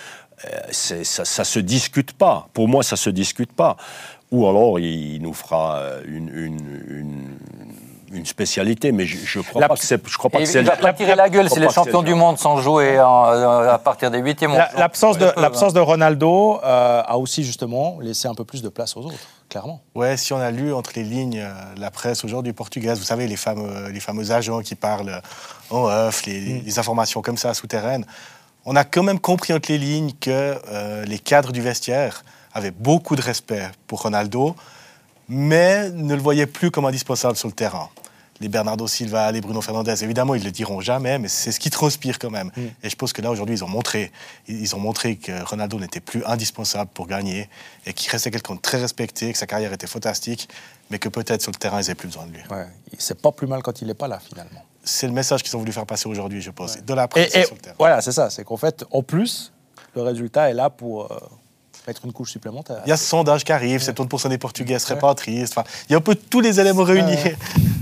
euh, 0.44 0.48
ça, 0.70 1.24
ça 1.24 1.42
se 1.42 1.58
discute 1.58 2.12
pas. 2.12 2.48
Pour 2.54 2.68
moi, 2.68 2.84
ça 2.84 2.94
se 2.94 3.10
discute 3.10 3.52
pas. 3.52 3.76
Ou 4.30 4.46
alors, 4.46 4.78
il, 4.78 5.20
nous 5.22 5.34
fera 5.34 5.80
une, 6.06 6.28
une- 6.28 6.82
une- 6.88 7.38
une 8.14 8.26
spécialité, 8.26 8.92
mais 8.92 9.06
je, 9.06 9.16
je 9.24 9.40
crois 9.40 9.60
La- 9.60 9.68
pas 9.68 9.76
que 9.76 9.84
c'est. 9.84 10.00
Je 10.08 10.16
crois 10.16 10.30
pas 10.30 10.38
Et 10.40 10.44
que 10.44 10.48
c'est 10.48 10.60
il 10.60 10.66
va 10.66 10.76
pas 10.76 10.92
tirer 10.92 11.14
la 11.14 11.28
gueule 11.28 11.50
si 11.50 11.58
les 11.60 11.68
champions 11.68 12.02
du 12.02 12.14
monde 12.14 12.38
sont 12.38 12.56
joués 12.58 13.00
en- 13.00 13.26
euh, 13.28 13.72
à 13.72 13.78
partir 13.78 14.10
des 14.10 14.18
huitièmes. 14.18 14.52
L'absence 14.76 15.18
de, 15.18 15.28
l'absence 15.36 15.72
de 15.72 15.80
Ronaldo 15.80 16.60
euh, 16.64 17.02
a 17.06 17.18
aussi 17.18 17.44
justement 17.44 17.98
laissé 18.00 18.28
un 18.28 18.34
peu 18.34 18.44
plus 18.44 18.62
de 18.62 18.68
place 18.68 18.96
aux 18.96 19.02
autres, 19.02 19.14
clairement. 19.48 19.80
Ouais, 19.94 20.16
si 20.16 20.32
on 20.32 20.38
a 20.40 20.50
lu 20.50 20.72
entre 20.72 20.92
les 20.96 21.02
lignes 21.04 21.40
euh, 21.40 21.52
la 21.76 21.90
presse 21.90 22.24
aujourd'hui 22.24 22.52
portugaise, 22.52 22.98
vous 22.98 23.04
savez, 23.04 23.26
les 23.26 23.36
fameux, 23.36 23.88
les 23.90 24.00
fameux 24.00 24.30
agents 24.30 24.60
qui 24.60 24.74
parlent 24.74 25.20
en 25.70 25.84
off, 25.84 26.24
les, 26.26 26.60
les 26.60 26.78
informations 26.78 27.22
comme 27.22 27.36
ça 27.36 27.52
souterraines, 27.54 28.04
on 28.66 28.76
a 28.76 28.84
quand 28.84 29.02
même 29.02 29.18
compris 29.20 29.52
entre 29.52 29.70
les 29.70 29.78
lignes 29.78 30.12
que 30.20 30.30
euh, 30.70 31.04
les 31.04 31.18
cadres 31.18 31.52
du 31.52 31.60
vestiaire 31.60 32.24
avaient 32.54 32.70
beaucoup 32.70 33.16
de 33.16 33.20
respect 33.22 33.68
pour 33.86 34.02
Ronaldo, 34.02 34.54
mais 35.28 35.90
ne 35.90 36.14
le 36.14 36.20
voyaient 36.20 36.46
plus 36.46 36.70
comme 36.70 36.84
indispensable 36.84 37.36
sur 37.36 37.48
le 37.48 37.54
terrain. 37.54 37.88
Les 38.44 38.50
Bernardo 38.50 38.86
Silva, 38.86 39.32
les 39.32 39.40
Bruno 39.40 39.62
Fernandes, 39.62 39.88
évidemment, 40.02 40.34
ils 40.34 40.40
ne 40.40 40.44
le 40.44 40.50
diront 40.50 40.82
jamais, 40.82 41.18
mais 41.18 41.28
c'est 41.28 41.50
ce 41.50 41.58
qui 41.58 41.70
transpire 41.70 42.18
quand 42.18 42.28
même. 42.28 42.50
Et 42.82 42.90
je 42.90 42.94
pense 42.94 43.14
que 43.14 43.22
là, 43.22 43.30
aujourd'hui, 43.30 43.56
ils 43.56 43.64
ont 43.64 43.68
montré, 43.68 44.12
ils 44.48 44.76
ont 44.76 44.78
montré 44.78 45.16
que 45.16 45.32
Ronaldo 45.44 45.80
n'était 45.80 46.00
plus 46.00 46.22
indispensable 46.26 46.90
pour 46.92 47.06
gagner 47.06 47.48
et 47.86 47.94
qu'il 47.94 48.10
restait 48.12 48.30
quelqu'un 48.30 48.56
de 48.56 48.60
très 48.60 48.76
respecté, 48.78 49.32
que 49.32 49.38
sa 49.38 49.46
carrière 49.46 49.72
était 49.72 49.86
fantastique, 49.86 50.50
mais 50.90 50.98
que 50.98 51.08
peut-être 51.08 51.40
sur 51.40 51.52
le 51.52 51.56
terrain, 51.56 51.78
ils 51.80 51.84
n'avaient 51.84 51.94
plus 51.94 52.08
besoin 52.08 52.26
de 52.26 52.32
lui. 52.32 52.42
Ouais. 52.50 52.66
C'est 52.98 53.18
pas 53.18 53.32
plus 53.32 53.46
mal 53.46 53.62
quand 53.62 53.80
il 53.80 53.86
n'est 53.86 53.94
pas 53.94 54.08
là, 54.08 54.18
finalement. 54.18 54.62
C'est 54.82 55.06
le 55.06 55.14
message 55.14 55.42
qu'ils 55.42 55.56
ont 55.56 55.60
voulu 55.60 55.72
faire 55.72 55.86
passer 55.86 56.06
aujourd'hui, 56.06 56.42
je 56.42 56.50
pense. 56.50 56.76
De 56.84 56.92
la 56.92 57.04
Et, 57.04 57.08
presse 57.08 57.34
et 57.34 57.44
sur 57.46 57.54
le 57.54 57.60
terrain. 57.62 57.76
voilà, 57.78 58.02
c'est 58.02 58.12
ça. 58.12 58.28
C'est 58.28 58.44
qu'en 58.44 58.58
fait, 58.58 58.84
en 58.90 59.02
plus, 59.02 59.54
le 59.94 60.02
résultat 60.02 60.50
est 60.50 60.54
là 60.54 60.68
pour 60.68 61.10
euh, 61.10 61.18
mettre 61.86 62.04
une 62.04 62.12
couche 62.12 62.30
supplémentaire. 62.32 62.80
Il 62.86 62.88
y 62.88 62.92
a 62.92 62.96
ce 62.96 63.04
sondage 63.04 63.44
qui 63.44 63.52
arrive, 63.52 63.80
70% 63.80 64.28
des 64.28 64.38
Portugais 64.38 64.78
seraient 64.78 64.98
pas 64.98 65.14
tristes. 65.14 65.54
Enfin, 65.56 65.68
il 65.88 65.92
y 65.92 65.94
a 65.94 65.98
un 65.98 66.02
peu 66.02 66.14
tous 66.14 66.40
les 66.40 66.60
éléments 66.60 66.84
réunis. 66.84 67.16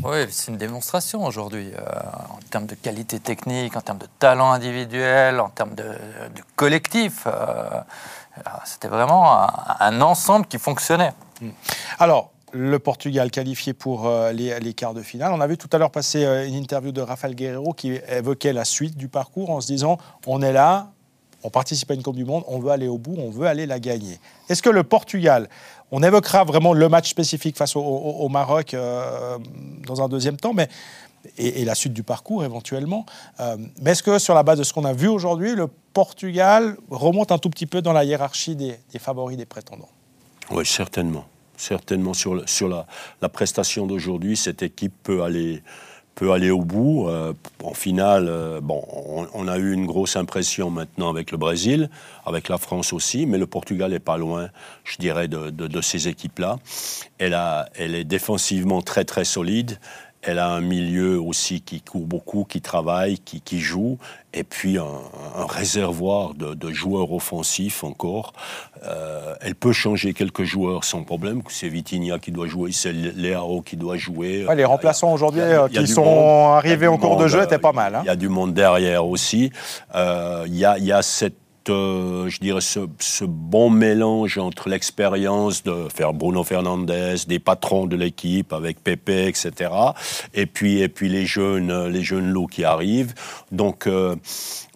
Oui, 0.04 0.26
c'est 0.30 0.50
une 0.50 0.56
démonstration 0.56 1.24
aujourd'hui, 1.24 1.70
euh, 1.78 1.80
en 2.28 2.38
termes 2.50 2.66
de 2.66 2.74
qualité 2.74 3.20
technique, 3.20 3.76
en 3.76 3.80
termes 3.82 3.98
de 3.98 4.08
talent 4.18 4.50
individuel, 4.50 5.38
en 5.38 5.48
termes 5.48 5.76
de, 5.76 5.84
de 5.84 6.42
collectif. 6.56 7.22
euh, 7.28 7.30
euh, 7.30 8.40
C'était 8.64 8.88
vraiment 8.88 9.42
un, 9.44 9.48
un 9.78 10.00
ensemble 10.00 10.46
qui 10.46 10.58
fonctionnait. 10.58 11.12
Alors, 12.00 12.32
le 12.52 12.78
Portugal 12.80 13.30
qualifié 13.30 13.74
pour 13.74 14.06
euh, 14.08 14.32
les, 14.32 14.58
les 14.58 14.74
quarts 14.74 14.92
de 14.94 15.02
finale. 15.02 15.30
On 15.32 15.40
a 15.40 15.46
vu 15.46 15.56
tout 15.56 15.68
à 15.72 15.78
l'heure 15.78 15.92
passer 15.92 16.24
euh, 16.24 16.46
une 16.48 16.54
interview 16.54 16.90
de 16.92 17.00
Rafael 17.00 17.34
Guerrero 17.36 17.72
qui 17.72 17.98
évoquait 18.08 18.52
la 18.52 18.64
suite 18.64 18.96
du 18.96 19.06
parcours 19.08 19.50
en 19.50 19.60
se 19.60 19.68
disant 19.68 19.98
on 20.26 20.42
est 20.42 20.52
là, 20.52 20.88
on 21.42 21.50
participe 21.50 21.90
à 21.90 21.94
une 21.94 22.02
Coupe 22.02 22.16
du 22.16 22.24
Monde, 22.24 22.44
on 22.46 22.58
veut 22.58 22.70
aller 22.70 22.88
au 22.88 22.98
bout, 22.98 23.16
on 23.18 23.30
veut 23.30 23.46
aller 23.46 23.66
la 23.66 23.80
gagner. 23.80 24.18
Est-ce 24.48 24.62
que 24.62 24.70
le 24.70 24.82
Portugal, 24.82 25.48
on 25.90 26.02
évoquera 26.02 26.44
vraiment 26.44 26.72
le 26.72 26.88
match 26.88 27.10
spécifique 27.10 27.56
face 27.56 27.76
au, 27.76 28.28
Maroc 28.28 28.74
euh, 28.74 29.38
dans 29.86 30.02
un 30.02 30.08
deuxième 30.08 30.36
temps, 30.36 30.54
mais 30.54 30.68
et, 31.38 31.64
la 31.64 31.74
suite 31.74 31.92
du 31.92 32.02
parcours 32.02 32.44
éventuellement. 32.44 33.06
Euh, 33.40 33.56
mais 33.80 33.92
est-ce 33.92 34.02
que 34.02 34.18
sur 34.18 34.34
la 34.34 34.42
base 34.42 34.58
de 34.58 34.64
ce 34.64 34.72
qu'on 34.72 34.84
a 34.84 34.92
vu 34.92 35.08
aujourd'hui, 35.08 35.54
le 35.54 35.66
Portugal 35.66 36.76
remonte 36.90 37.32
un 37.32 37.38
tout 37.38 37.50
petit 37.50 37.66
peu 37.66 37.82
dans 37.82 37.92
la 37.92 38.04
hiérarchie 38.04 38.56
des, 38.56 38.78
favoris 38.98 39.36
des 39.36 39.46
prétendants? 39.46 39.88
Oui, 40.50 40.66
certainement. 40.66 41.24
Certainement, 41.56 42.14
sur, 42.14 42.48
sur 42.48 42.68
la, 42.68 42.86
la 43.20 43.28
prestation 43.28 43.86
d'aujourd'hui, 43.86 44.36
cette 44.36 44.62
équipe 44.62 44.94
peut 45.02 45.22
aller, 45.22 45.62
peut 46.14 46.32
aller 46.32 46.50
au 46.50 46.62
bout. 46.62 47.08
Euh, 47.08 47.32
en 47.62 47.74
finale, 47.74 48.26
euh, 48.28 48.60
on, 49.34 49.48
a 49.48 49.58
eu 49.58 49.72
une 49.72 49.86
grosse 49.86 50.16
impression 50.16 50.70
maintenant 50.70 51.08
avec 51.10 51.30
le 51.30 51.38
Brésil, 51.38 51.90
avec 52.26 52.48
la 52.48 52.58
France 52.58 52.92
aussi, 52.92 53.26
mais 53.26 53.38
le 53.38 53.46
Portugal 53.46 53.90
n'est 53.90 53.98
pas 53.98 54.16
loin, 54.16 54.48
je 54.84 54.96
dirais, 54.98 55.28
de, 55.28 55.80
ces 55.80 56.08
équipes-là. 56.08 56.58
Elle, 57.18 57.36
elle 57.74 57.94
est 57.94 58.04
défensivement 58.04 58.82
très, 58.82 59.04
très 59.04 59.24
solide. 59.24 59.78
Elle 60.22 60.38
a 60.38 60.48
un 60.48 60.60
milieu 60.60 61.20
aussi 61.20 61.60
qui 61.60 61.80
court 61.80 62.06
beaucoup, 62.06 62.44
qui 62.48 62.60
travaille, 62.60 63.18
qui, 63.18 63.40
qui 63.40 63.58
joue, 63.58 63.98
et 64.32 64.44
puis 64.44 64.78
un, 64.78 64.84
un 65.36 65.46
réservoir 65.46 66.34
de, 66.34 66.54
de 66.54 66.70
joueurs 66.70 67.12
offensifs 67.12 67.82
encore. 67.82 68.32
Euh, 68.84 69.34
elle 69.40 69.54
peut 69.56 69.72
changer 69.72 70.14
quelques 70.14 70.44
joueurs 70.44 70.84
sans 70.84 71.02
problème. 71.02 71.42
C'est 71.48 71.68
Vitinha 71.68 72.18
qui 72.20 72.30
doit 72.30 72.46
jouer, 72.46 72.70
c'est 72.72 72.92
Léao 72.92 73.62
qui 73.62 73.76
doit 73.76 73.96
jouer. 73.96 74.46
Ouais, 74.46 74.54
les 74.54 74.64
remplaçants 74.64 75.12
aujourd'hui 75.12 75.40
euh, 75.40 75.66
qui 75.68 75.86
sont 75.88 76.04
monde. 76.04 76.56
arrivés 76.56 76.86
en 76.86 76.98
cours 76.98 77.16
de 77.16 77.26
jeu 77.26 77.40
euh, 77.40 77.44
étaient 77.44 77.58
pas 77.58 77.72
mal. 77.72 77.96
hein. 77.96 78.00
Il 78.04 78.06
y 78.06 78.10
a 78.10 78.16
du 78.16 78.28
monde 78.28 78.54
derrière 78.54 79.04
aussi. 79.06 79.50
Euh, 79.94 80.44
Il 80.46 80.54
y, 80.56 80.64
a, 80.64 80.78
il 80.78 80.84
y 80.84 80.92
a 80.92 81.02
cette, 81.02 81.34
euh, 81.70 82.28
je 82.28 82.38
dirais, 82.40 82.60
ce, 82.60 83.24
bon 83.24 83.70
mélange 83.70 84.38
entre 84.38 84.68
l'expérience 84.68 85.62
de 85.62 85.88
faire 85.94 86.12
Bruno 86.12 86.44
Fernandes, 86.44 86.92
des 87.26 87.38
patrons 87.38 87.86
de 87.86 87.96
l'équipe 87.96 88.52
avec 88.52 88.82
Pepe, 88.82 89.28
etc. 89.28 89.70
Et 90.34 90.46
puis, 90.46 90.80
et 90.80 90.88
puis 90.88 91.08
les 91.08 91.26
jeunes, 91.26 91.88
les 91.88 92.02
jeunes 92.02 92.30
loups 92.30 92.46
qui 92.46 92.64
arrivent. 92.64 93.14
Donc, 93.50 93.86
euh, 93.86 94.16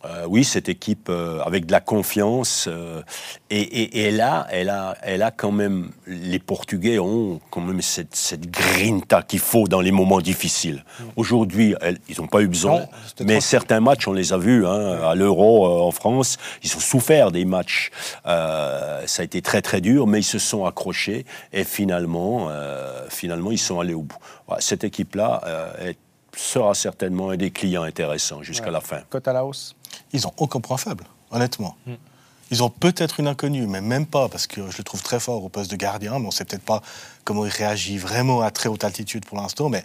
euh, 0.04 0.24
oui, 0.28 0.44
cette 0.44 0.68
équipe 0.68 1.09
euh, 1.09 1.40
avec 1.40 1.66
de 1.66 1.72
la 1.72 1.80
confiance. 1.80 2.66
euh, 2.68 3.02
et, 3.50 3.61
et, 3.61 4.06
et 4.06 4.11
là, 4.11 4.46
elle 4.50 4.68
a, 4.70 4.96
elle 5.02 5.22
a 5.22 5.30
quand 5.30 5.50
même, 5.52 5.90
les 6.06 6.38
Portugais 6.38 6.98
ont 6.98 7.40
quand 7.50 7.61
même 7.61 7.80
cette, 7.82 8.14
cette 8.14 8.50
grinta 8.50 9.22
qu'il 9.22 9.38
faut 9.40 9.66
dans 9.68 9.80
les 9.80 9.90
moments 9.92 10.20
difficiles. 10.20 10.85
Aujourd'hui, 11.16 11.74
elle- 11.80 11.98
ils 12.09 12.20
n'ont 12.20 12.26
pas 12.28 12.42
eu 12.42 12.48
besoin. 12.48 12.80
Non, 12.80 12.88
mais 13.24 13.35
trop- 13.35 13.40
certains 13.40 13.80
matchs, 13.80 14.06
on 14.06 14.12
les 14.12 14.32
a 14.32 14.38
vus 14.38 14.66
hein, 14.66 15.00
à 15.02 15.14
l'Euro 15.14 15.66
en 15.66 15.90
France. 15.90 16.37
Ils 16.62 16.76
ont 16.76 16.80
souffert 16.80 17.30
des 17.32 17.44
matchs. 17.44 17.90
Ça 18.24 19.00
a 19.18 19.22
été 19.22 19.42
très 19.42 19.62
très 19.62 19.80
dur, 19.80 20.06
mais 20.06 20.20
ils 20.20 20.24
se 20.24 20.38
sont 20.38 20.64
accrochés 20.66 21.24
et 21.52 21.64
finalement, 21.64 22.48
finalement, 23.09 23.50
ils 23.52 23.59
sont 23.59 23.80
allés 23.80 23.94
au 23.94 24.02
bout. 24.02 24.16
Voilà, 24.46 24.61
cette 24.61 24.85
équipe-là 24.85 25.42
est- 25.80 25.98
sera 26.37 26.74
certainement 26.74 27.30
un 27.30 27.37
des 27.37 27.50
clients 27.50 27.85
intéressants 27.85 28.42
jusqu'à 28.42 28.70
la 28.70 28.80
fin. 28.80 29.00
Cote 29.09 29.26
à 29.28 29.32
la 29.32 29.44
hausse. 29.44 29.74
Ils 30.12 30.22
n'ont 30.22 30.33
aucun 30.38 30.61
point 30.61 30.77
faible, 30.77 31.05
honnêtement. 31.31 31.77
Ils 32.51 32.62
ont 32.62 32.70
peut-être 32.70 33.18
une 33.18 33.27
inconnue, 33.27 33.66
mais 33.66 33.81
même 33.81 34.07
pas, 34.07 34.29
parce 34.29 34.46
que 34.46 34.70
je 34.70 34.79
le 34.79 34.85
trouve 34.85 35.03
très 35.03 35.18
fort 35.18 35.42
au 35.42 35.49
poste 35.49 35.70
de 35.70 35.77
gardien, 35.77 36.12
mais 36.18 36.25
on 36.27 36.29
ne 36.29 36.31
sait 36.31 36.44
peut-être 36.44 36.64
pas 36.64 36.81
comment 37.25 37.44
il 37.44 37.51
réagit 37.51 37.99
vraiment 37.99 38.40
à 38.42 38.51
très 38.53 38.68
haute 38.68 38.85
altitude 38.85 39.25
pour 39.27 39.37
l'instant, 39.38 39.68
mais, 39.68 39.85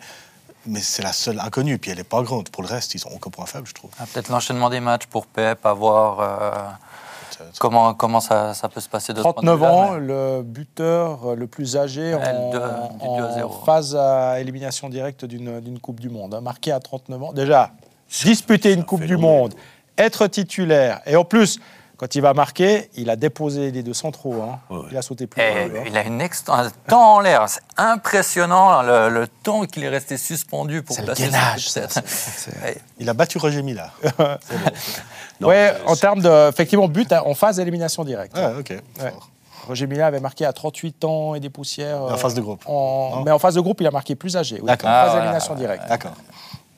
mais 0.68 0.80
c'est 0.80 1.02
la 1.02 1.12
seule 1.12 1.40
inconnue, 1.40 1.80
puis 1.80 1.90
elle 1.90 1.98
n'est 1.98 2.04
pas 2.04 2.22
grande. 2.22 2.50
Pour 2.50 2.62
le 2.62 2.68
reste, 2.70 2.94
ils 2.94 3.02
n'ont 3.08 3.16
aucun 3.16 3.32
point 3.32 3.48
faible, 3.48 3.66
je 3.68 3.74
trouve. 3.74 3.90
Ah, 4.00 4.04
Peut-être 4.12 4.30
l'enchaînement 4.30 4.70
des 4.70 4.80
matchs 4.80 5.08
pour 5.08 5.26
Pep, 5.26 5.66
à 5.66 5.74
voir 5.74 6.20
euh, 6.20 7.46
comment, 7.60 7.96
comment 7.96 8.20
ça, 8.20 8.54
ça 8.54 8.70
peut 8.70 8.80
se 8.80 8.90
passer 8.90 9.14
de 9.14 9.18
ce 9.18 9.24
point 9.24 9.32
de 9.32 9.36
39 9.38 9.58
vue-là, 9.58 9.74
ans, 9.74 9.92
mais- 9.94 10.00
le 10.00 10.42
buteur 10.44 11.36
le 11.36 11.48
plus 11.48 11.78
âgé 11.78 12.14
en, 12.14 12.52
2-0. 12.52 13.66
phase 13.66 13.96
à 13.96 14.40
élimination 14.40 14.88
directe 14.90 15.26
d'une 15.26 15.60
d'une 15.62 15.80
Coupe 15.80 16.00
du 16.00 16.10
Monde. 16.10 16.36
hein, 16.36 16.42
marqué 16.42 16.72
à 16.72 16.80
39 16.80 17.24
ans. 17.24 17.34
Déjà, 17.34 17.72
disputer 18.08 18.74
une 18.74 18.82
un 18.82 18.84
Coupe 18.84 19.02
du. 19.04 19.18
Monde, 19.18 19.56
être 20.02 20.28
titulaire, 20.28 21.02
et 21.06 21.16
en 21.16 21.24
plus, 21.24 21.60
quand 21.98 22.16
il 22.16 22.22
va 22.22 22.34
marquer, 22.34 22.90
il 22.96 23.12
a 23.12 23.16
déposé 23.16 23.70
les 23.70 23.84
deux 23.84 23.94
centraux. 23.94 24.42
hein. 24.42 24.60
Ouais. 24.72 24.88
Il 24.92 24.98
a 24.98 25.04
sauté 25.04 25.28
plus 25.28 25.40
loin. 25.40 25.80
hein. 25.80 25.84
il 25.86 25.96
a 25.96 26.04
une 26.04 26.20
un 26.22 26.70
temps 26.88 27.16
en 27.16 27.20
l'air. 27.20 27.48
C'est 27.48 27.62
impressionnant 27.78 28.82
le, 28.82 29.10
le 29.10 29.28
temps 29.28 29.66
qu'il 29.66 29.84
est 29.84 29.90
resté 29.90 30.18
suspendu 30.18 30.82
pour 30.82 30.96
C'est 30.96 31.06
le 31.06 31.14
gainage, 31.14 31.70
ça, 31.70 31.82
tête. 31.82 32.02
c'est- 32.08 32.52
Ouais. 32.64 32.78
Il 32.98 33.08
a 33.08 33.14
battu 33.14 33.38
Roger 33.38 33.62
Mila. 33.62 33.92
C'est- 34.02 35.78
en 35.86 35.96
termes 35.96 36.22
de, 36.22 36.50
effectivement, 36.50 36.88
but 36.88 37.12
en 37.14 37.34
phase 37.36 37.58
d'élimination 37.58 38.04
directe. 38.04 38.34
Ah, 38.36 38.54
ok. 38.60 38.70
Ouais. 38.72 38.82
Fort. 39.12 39.30
Roger 39.68 39.86
Mila 39.86 40.08
avait 40.08 40.20
marqué 40.20 40.44
à 40.46 40.54
38 40.54 41.06
ans 41.06 41.36
et 41.36 41.40
des 41.40 41.52
poussières. 41.52 42.02
En 42.02 42.12
euh, 42.14 42.18
phase 42.18 42.34
de 42.34 42.42
groupe. 42.42 42.64
en- 42.68 43.18
Non 43.18 43.24
mais 43.24 43.32
en 43.32 43.38
phase 43.38 43.54
de 43.54 43.62
groupe, 43.62 43.80
il 43.80 43.86
a 43.86 43.92
marqué 43.92 44.16
plus 44.16 44.36
âgé. 44.36 44.56
oui. 44.60 44.66
D'accord. 44.66 44.90
En 44.90 44.94
Ah, 44.94 44.96
phase 45.04 45.10
voilà. 45.12 45.22
d'élimination 45.22 45.54
directe. 45.56 45.88
D'accord. 45.88 46.14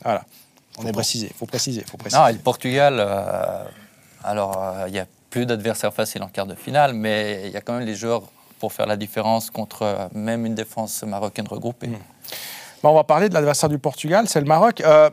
Voilà. 0.03 0.23
On 0.77 0.81
Faut 0.81 0.87
est 0.87 0.91
bon. 0.91 0.97
préciser, 0.97 1.31
faut 1.37 1.45
préciser, 1.45 1.83
faut 1.89 1.97
préciser. 1.97 2.19
Non, 2.21 2.27
et 2.27 2.33
le 2.33 2.39
Portugal, 2.39 2.95
euh, 2.99 3.63
alors 4.23 4.57
euh, 4.57 4.85
il 4.87 4.95
y 4.95 4.99
a 4.99 5.05
plus 5.29 5.45
d'adversaires 5.45 5.93
faciles 5.93 6.23
en 6.23 6.27
quart 6.27 6.45
de 6.45 6.55
finale, 6.55 6.93
mais 6.93 7.43
il 7.45 7.51
y 7.51 7.57
a 7.57 7.61
quand 7.61 7.73
même 7.73 7.85
les 7.85 7.95
joueurs 7.95 8.23
pour 8.59 8.71
faire 8.71 8.85
la 8.85 8.95
différence 8.95 9.49
contre 9.49 9.81
euh, 9.81 10.07
même 10.13 10.45
une 10.45 10.55
défense 10.55 11.03
marocaine 11.03 11.47
regroupée. 11.47 11.89
Bon, 12.81 12.89
on 12.89 12.95
va 12.95 13.03
parler 13.03 13.29
de 13.29 13.33
l'adversaire 13.33 13.69
du 13.69 13.77
Portugal, 13.77 14.25
c'est 14.27 14.39
le 14.39 14.45
Maroc. 14.45 14.81
Euh, 14.81 15.09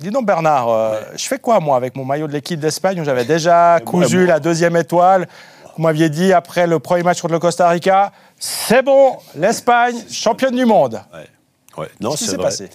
dis 0.00 0.10
donc 0.10 0.26
Bernard, 0.26 0.68
euh, 0.68 1.00
je 1.16 1.24
fais 1.26 1.38
quoi 1.38 1.60
moi 1.60 1.76
avec 1.76 1.96
mon 1.96 2.04
maillot 2.04 2.26
de 2.26 2.32
l'équipe 2.32 2.60
d'Espagne 2.60 3.00
où 3.00 3.04
j'avais 3.04 3.24
déjà 3.24 3.80
cousu 3.84 4.26
la 4.26 4.38
deuxième 4.40 4.76
étoile 4.76 5.26
Vous 5.76 5.82
m'aviez 5.82 6.08
dit 6.08 6.32
après 6.32 6.66
le 6.66 6.78
premier 6.78 7.02
match 7.02 7.20
contre 7.20 7.34
le 7.34 7.40
Costa 7.40 7.68
Rica, 7.68 8.12
c'est 8.38 8.82
bon, 8.82 9.16
l'Espagne, 9.34 9.96
championne 10.10 10.54
du 10.54 10.64
monde. 10.64 11.00
Ouais. 11.12 11.26
Ouais. 11.76 11.88
Non, 12.00 12.10
Qu'est-ce 12.10 12.24
qui 12.24 12.30
s'est 12.30 12.36
passé? 12.36 12.70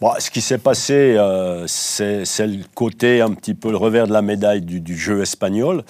Bon, 0.00 0.12
ce 0.18 0.30
qui 0.30 0.40
s'est 0.40 0.58
passé, 0.58 1.16
euh, 1.16 1.66
c'est 1.66 2.24
c'est 2.24 2.46
le 2.46 2.64
côté 2.74 3.20
un 3.20 3.32
petit 3.34 3.54
peu 3.54 3.70
le 3.70 3.76
revers 3.76 4.06
de 4.06 4.12
la 4.12 4.22
médaille 4.22 4.62
du, 4.62 4.80
du 4.80 4.96
jeu 4.96 5.22
espagnol. 5.22 5.84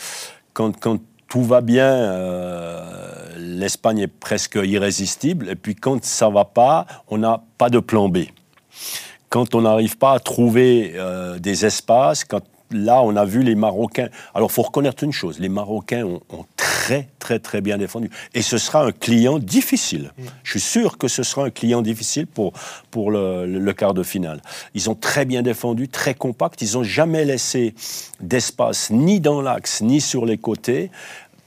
Quand, 0.55 0.79
quand 0.79 0.99
tout 1.29 1.43
va 1.43 1.61
bien, 1.61 1.93
euh, 1.93 2.83
l'Espagne 3.37 3.99
est 4.01 4.07
presque 4.07 4.59
irrésistible. 4.63 5.49
Et 5.51 5.57
puis 5.57 5.75
quand 5.75 6.05
ça 6.05 6.29
va 6.31 6.45
pas, 6.45 6.87
on 7.09 7.19
n'a 7.19 7.43
pas 7.59 7.71
de 7.71 7.79
plan 7.79 8.09
B. 8.09 8.19
Quand 9.29 9.55
on 9.55 9.63
n'arrive 9.63 9.99
pas 9.99 10.13
à 10.13 10.21
trouver 10.21 10.95
euh, 10.97 11.39
des 11.39 11.67
espaces, 11.67 12.25
quand 12.25 12.43
là 12.71 13.03
on 13.03 13.17
a 13.17 13.25
vu 13.25 13.43
les 13.43 13.55
Marocains. 13.55 14.09
Alors 14.35 14.53
faut 14.53 14.63
reconnaître 14.63 15.05
une 15.05 15.13
chose, 15.13 15.39
les 15.39 15.49
Marocains 15.49 16.05
ont, 16.05 16.21
ont 16.31 16.45
très 16.57 17.09
très 17.19 17.39
très 17.39 17.61
bien 17.61 17.79
défendu. 17.79 18.11
Et 18.35 18.43
ce 18.43 18.59
sera 18.59 18.85
un 18.85 18.93
client 18.93 19.39
difficile. 19.39 20.13
Je 20.43 20.53
suis 20.53 20.61
sûr 20.61 20.99
que 20.99 21.09
ce 21.09 21.23
sera 21.23 21.47
un 21.47 21.51
client 21.51 21.83
difficile 21.83 22.27
pour, 22.27 22.53
pour 22.91 23.11
le, 23.11 23.47
le 23.47 23.73
quart 23.73 23.95
de 23.95 24.03
finale. 24.03 24.41
Ils 24.75 24.89
ont 24.89 24.95
très 24.95 25.25
bien 25.25 25.43
défendu, 25.43 25.89
très 25.89 26.15
compact. 26.15 26.63
Ils 26.63 26.75
n'ont 26.75 26.85
jamais 26.85 27.25
laissé 27.25 27.75
d'espace 28.21 28.91
ni 28.91 29.21
dans 29.21 29.41
l'axe 29.43 29.83
ni 29.83 30.01
sur 30.01 30.25
les 30.25 30.39
côtés 30.39 30.91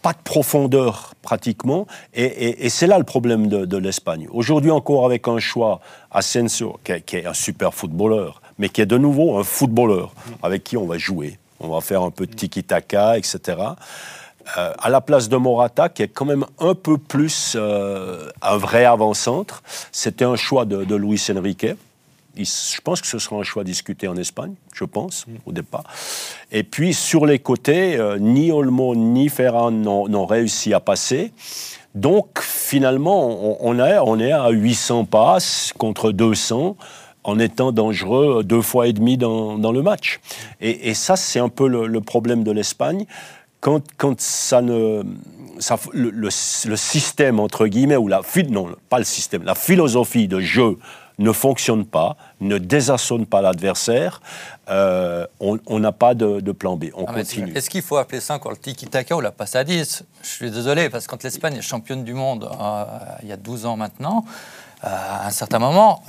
pas 0.01 0.13
de 0.13 0.21
profondeur 0.23 1.13
pratiquement, 1.21 1.85
et, 2.13 2.69
c'est 2.69 2.87
là 2.87 2.97
le 2.97 3.03
problème 3.03 3.47
de, 3.47 3.77
l'Espagne. 3.77 4.27
Aujourd'hui 4.31 4.71
encore 4.71 5.05
avec 5.05 5.27
un 5.27 5.39
choix, 5.39 5.79
Asensio, 6.09 6.79
qui, 6.83 6.99
qui, 7.03 7.17
est 7.17 7.25
un 7.25 7.33
super 7.33 7.73
footballeur, 7.73 8.40
mais 8.57 8.69
qui 8.69 8.81
est 8.81 8.85
de 8.85 8.97
nouveau 8.97 9.37
un 9.37 9.43
footballeur 9.43 10.13
avec 10.43 10.63
qui 10.63 10.77
on 10.77 10.85
va 10.85 10.97
jouer. 10.97 11.37
On 11.59 11.69
va 11.69 11.81
faire 11.81 12.01
un 12.01 12.11
peu 12.11 12.25
de 12.25 12.33
tiki-taka, 12.33 13.17
etc. 13.17 13.57
Euh, 14.57 14.73
à 14.77 14.89
la 14.89 15.01
place 15.01 15.29
de 15.29 15.37
Morata, 15.37 15.89
qui 15.89 16.01
est 16.01 16.07
quand 16.07 16.25
même 16.25 16.45
un 16.59 16.73
peu 16.73 16.97
plus 16.97 17.55
euh, 17.55 18.29
un 18.41 18.57
vrai 18.57 18.85
avant-centre, 18.85 19.61
c'était 19.91 20.25
un 20.25 20.35
choix 20.35 20.65
de, 20.65 20.83
de 20.83 20.95
Luis 20.95 21.21
Enrique 21.29 21.67
je 22.35 22.81
pense 22.81 23.01
que 23.01 23.07
ce 23.07 23.19
sera 23.19 23.37
un 23.37 23.43
choix 23.43 23.63
discuté 23.63 24.07
en 24.07 24.15
Espagne, 24.15 24.53
je 24.73 24.85
pense, 24.85 25.27
mm. 25.27 25.31
au 25.45 25.51
départ. 25.51 25.83
Et 26.51 26.63
puis, 26.63 26.93
sur 26.93 27.25
les 27.25 27.39
côtés, 27.39 27.97
euh, 27.97 28.17
ni 28.19 28.51
Olmo 28.51 28.95
ni 28.95 29.29
Ferran 29.29 29.71
n'ont 29.71 30.25
réussi 30.25 30.73
à 30.73 30.79
passer. 30.79 31.33
Donc, 31.93 32.39
finalement, 32.41 33.59
on, 33.61 33.77
on 33.77 34.19
est 34.19 34.31
à 34.31 34.49
800 34.49 35.05
passes 35.05 35.73
contre 35.77 36.11
200 36.11 36.77
en 37.23 37.39
étant 37.39 37.71
dangereux 37.71 38.43
deux 38.43 38.61
fois 38.61 38.87
et 38.87 38.93
demi 38.93 39.17
dans, 39.17 39.71
le 39.71 39.81
match. 39.81 40.19
Et, 40.59 40.93
ça, 40.93 41.15
c'est 41.15 41.39
un 41.39 41.49
peu 41.49 41.67
le, 41.67 42.01
problème 42.01 42.43
de 42.43 42.51
l'Espagne. 42.51 43.05
Quand, 43.59 43.81
quand, 43.97 44.19
ça 44.19 44.61
ne... 44.61 45.03
Ça, 45.59 45.77
le, 45.93 46.09
le, 46.09 46.29
système, 46.31 47.39
entre 47.39 47.67
guillemets, 47.67 47.97
ou 47.97 48.07
la... 48.07 48.21
Non, 48.49 48.69
pas 48.89 48.97
le 48.97 49.05
système, 49.05 49.43
la 49.43 49.55
philosophie 49.55 50.27
de 50.27 50.39
jeu 50.39 50.77
ne 51.21 51.31
fonctionne 51.31 51.85
pas, 51.85 52.17
ne 52.39 52.57
désarçonne 52.57 53.25
pas 53.25 53.41
l'adversaire, 53.41 54.21
euh, 54.69 55.25
on 55.39 55.79
n'a 55.79 55.91
pas 55.91 56.13
de, 56.13 56.51
plan 56.51 56.75
B. 56.75 56.85
On 56.95 57.05
ah, 57.07 57.13
continue. 57.13 57.53
Est-ce 57.55 57.69
qu'il 57.69 57.81
faut 57.81 57.97
appeler 57.97 58.19
ça 58.19 58.35
encore 58.35 58.51
le 58.51 58.57
tiki-taka 58.57 59.15
ou 59.15 59.21
la 59.21 59.31
passe 59.31 59.55
à 59.55 59.63
10 59.63 60.03
Je 60.23 60.27
suis 60.27 60.51
désolé, 60.51 60.89
parce 60.89 61.05
que 61.05 61.11
quand 61.11 61.23
l'Espagne 61.23 61.57
est 61.57 61.61
championne 61.61 62.03
du 62.03 62.13
monde 62.13 62.49
euh, 62.59 62.83
il 63.21 63.29
y 63.29 63.31
a 63.31 63.37
12 63.37 63.65
ans 63.65 63.77
maintenant, 63.77 64.25
à 64.83 65.27
un 65.27 65.31
certain 65.31 65.59
moment, 65.59 66.03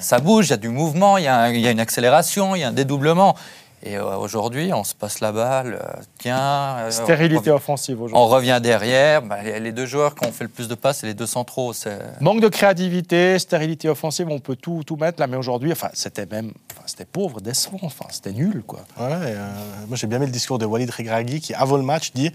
ça 0.00 0.18
bouge, 0.20 0.46
il 0.46 0.50
y 0.50 0.52
a 0.54 0.56
du 0.56 0.68
mouvement, 0.68 1.18
il 1.18 1.24
y, 1.24 1.28
a 1.28 1.70
une 1.70 1.80
accélération, 1.80 2.54
il 2.54 2.60
y 2.60 2.64
a 2.64 2.68
un 2.68 2.72
dédoublement. 2.72 3.34
Et 3.82 3.96
euh, 3.96 4.16
aujourd'hui, 4.16 4.72
on 4.72 4.82
se 4.82 4.94
passe 4.94 5.20
la 5.20 5.30
balle, 5.30 5.78
euh, 5.80 6.00
tiens. 6.18 6.78
Euh, 6.78 6.90
Stérilité 6.90 7.50
offensive 7.50 8.02
aujourd'hui. 8.02 8.16
On 8.16 8.26
revient 8.26 8.58
derrière. 8.60 9.22
Bah, 9.22 9.42
les 9.42 9.72
deux 9.72 9.86
joueurs 9.86 10.16
qui 10.16 10.26
ont 10.26 10.32
fait 10.32 10.44
le 10.44 10.50
plus 10.50 10.66
de 10.66 10.74
passes, 10.74 10.98
c'est 10.98 11.06
les 11.06 11.14
deux 11.14 11.26
centraux. 11.26 11.72
Manque 12.20 12.40
de 12.40 12.48
créativité, 12.48 13.38
stérilité 13.38 13.88
offensive, 13.88 14.28
on 14.30 14.40
peut 14.40 14.56
tout, 14.56 14.82
tout 14.84 14.96
mettre 14.96 15.20
là, 15.20 15.28
mais 15.28 15.36
aujourd'hui, 15.36 15.70
enfin, 15.70 15.90
c'était 15.92 16.26
même. 16.26 16.52
c'était 16.86 17.04
pauvre, 17.04 17.40
décevant, 17.40 17.78
enfin, 17.82 18.06
c'était 18.10 18.32
nul, 18.32 18.64
quoi. 18.66 18.80
Ouais, 18.98 19.36
moi 19.86 19.96
j'ai 19.96 20.08
bien 20.08 20.16
aimé 20.16 20.26
le 20.26 20.32
discours 20.32 20.58
de 20.58 20.66
Walid 20.66 20.90
Regragui 20.90 21.40
qui, 21.40 21.54
avant 21.54 21.76
le 21.76 21.84
match, 21.84 22.12
dit 22.12 22.32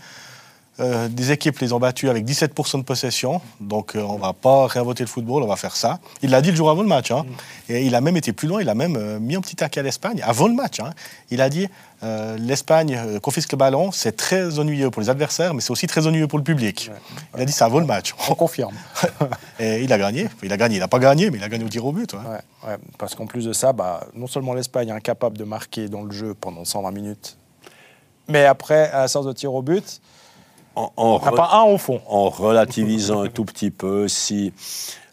euh, 0.80 1.08
des 1.08 1.32
équipes 1.32 1.60
les 1.60 1.72
ont 1.72 1.80
battues 1.80 2.10
avec 2.10 2.26
17% 2.26 2.80
de 2.80 2.84
possession, 2.84 3.42
donc 3.60 3.96
euh, 3.96 4.02
on 4.02 4.18
va 4.18 4.34
pas 4.34 4.66
réinventer 4.66 5.04
le 5.04 5.08
football, 5.08 5.44
on 5.44 5.48
va 5.48 5.56
faire 5.56 5.76
ça. 5.76 6.00
Il 6.24 6.32
l'a 6.32 6.42
dit 6.42 6.50
le 6.50 6.56
jour 6.56 6.72
avant 6.72 6.82
le 6.82 6.88
match, 6.88 7.12
hein. 7.12 7.26
mm. 7.70 7.72
et 7.74 7.86
il 7.86 7.94
a 7.94 8.02
même 8.02 8.18
été 8.18 8.34
plus 8.34 8.48
loin, 8.48 8.60
il 8.60 8.68
a 8.68 8.74
même 8.74 8.96
euh, 8.96 9.20
mis 9.20 9.36
un 9.36 9.42
petit 9.42 9.56
taquet 9.56 9.82
à 9.82 9.84
l'Espagne 9.84 10.24
avant 10.26 10.48
le 10.48 10.56
match. 10.56 10.80
Hein. 10.80 10.90
Il 11.30 11.42
a 11.42 11.50
dit 11.50 11.68
l'Espagne 12.38 13.18
confisque 13.22 13.54
le 13.54 13.58
ballon, 13.58 13.94
c'est 13.94 14.18
très 14.18 14.60
ennuyeux 14.60 14.92
pour 14.92 15.02
les 15.02 15.10
adversaires, 15.10 15.54
mais 15.54 15.62
c'est 15.62 15.72
aussi 15.72 15.88
très 15.88 16.06
ennuyeux 16.06 16.28
pour 16.28 16.38
le 16.38 16.44
public. 16.44 16.92
Il 17.34 17.42
a 17.42 17.46
dit 17.46 17.54
ça 17.54 17.64
avant 17.64 17.80
le 17.80 17.86
match. 17.86 18.14
On 18.30 18.36
confirme. 18.36 18.74
et 19.60 19.82
il 19.84 19.94
a 19.94 19.98
gagné, 19.98 20.28
il 20.44 20.52
a 20.52 20.58
gagné, 20.58 20.76
il 20.76 20.80
n'a 20.80 20.90
pas 20.90 21.00
gagné, 21.00 21.32
mais 21.32 21.38
il 21.38 21.44
a 21.46 21.48
gagné 21.48 21.64
au 21.64 21.70
tir 21.70 21.86
au 21.86 21.94
but. 21.94 22.12
Ouais. 22.14 22.76
parce 22.98 23.16
qu'en 23.16 23.26
plus 23.26 23.46
de 23.46 23.54
ça, 23.54 23.72
bah, 23.72 24.06
non 24.16 24.28
seulement 24.28 24.54
l'Espagne 24.54 24.90
est 24.90 24.92
incapable 24.92 25.38
de 25.38 25.46
marquer 25.46 25.88
dans 25.88 26.02
le 26.02 26.12
jeu 26.12 26.34
pendant 26.34 26.66
120 26.66 26.92
minutes, 26.92 27.38
mais 28.28 28.44
après, 28.46 28.92
à 28.92 29.02
la 29.02 29.08
séance 29.08 29.26
de 29.26 29.32
tir 29.32 29.54
au 29.54 29.62
but, 29.62 30.02
en, 30.76 31.20
pas 31.20 31.52
un 31.54 31.64
au 31.64 31.78
fond. 31.78 32.02
En 32.08 32.30
relativisant 32.30 33.22
un 33.22 33.30
tout 33.30 33.46
petit 33.46 33.72
peu, 33.72 34.08
si, 34.08 34.54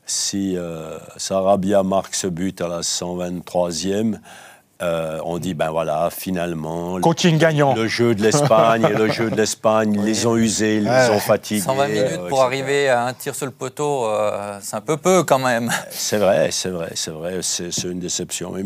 si 0.06 0.56
euh, 0.56 0.98
Sarabia 1.16 1.82
marque 1.82 2.14
ce 2.14 2.26
but 2.26 2.60
à 2.60 2.68
la 2.68 2.80
123e, 2.80 4.18
euh, 4.82 5.18
on 5.24 5.38
dit, 5.38 5.52
ben 5.52 5.70
voilà, 5.70 6.08
finalement, 6.10 6.98
Coaching 7.00 7.36
gagnant. 7.36 7.74
le 7.74 7.86
jeu 7.86 8.14
de 8.14 8.22
l'Espagne 8.22 8.86
et 8.90 8.94
le 8.94 9.10
jeu 9.10 9.30
de 9.30 9.36
l'Espagne, 9.36 9.92
ils 9.94 10.04
les 10.04 10.26
ont 10.26 10.36
usés, 10.36 10.76
ils 10.76 10.84
les 10.84 11.10
ont 11.10 11.18
fatigués. 11.18 11.60
120 11.60 11.88
minutes 11.88 12.04
euh, 12.12 12.28
pour 12.28 12.42
arriver 12.42 12.88
à 12.88 13.04
un 13.04 13.12
tir 13.12 13.34
sur 13.34 13.44
le 13.44 13.52
poteau, 13.52 14.06
euh, 14.06 14.58
c'est 14.62 14.76
un 14.76 14.80
peu 14.80 14.96
peu 14.96 15.22
quand 15.22 15.38
même. 15.38 15.70
C'est 15.90 16.16
vrai, 16.16 16.48
c'est 16.50 16.70
vrai, 16.70 16.92
c'est 16.94 17.10
vrai, 17.10 17.40
c'est 17.42 17.84
une 17.84 18.00
déception. 18.00 18.52
Mais 18.54 18.62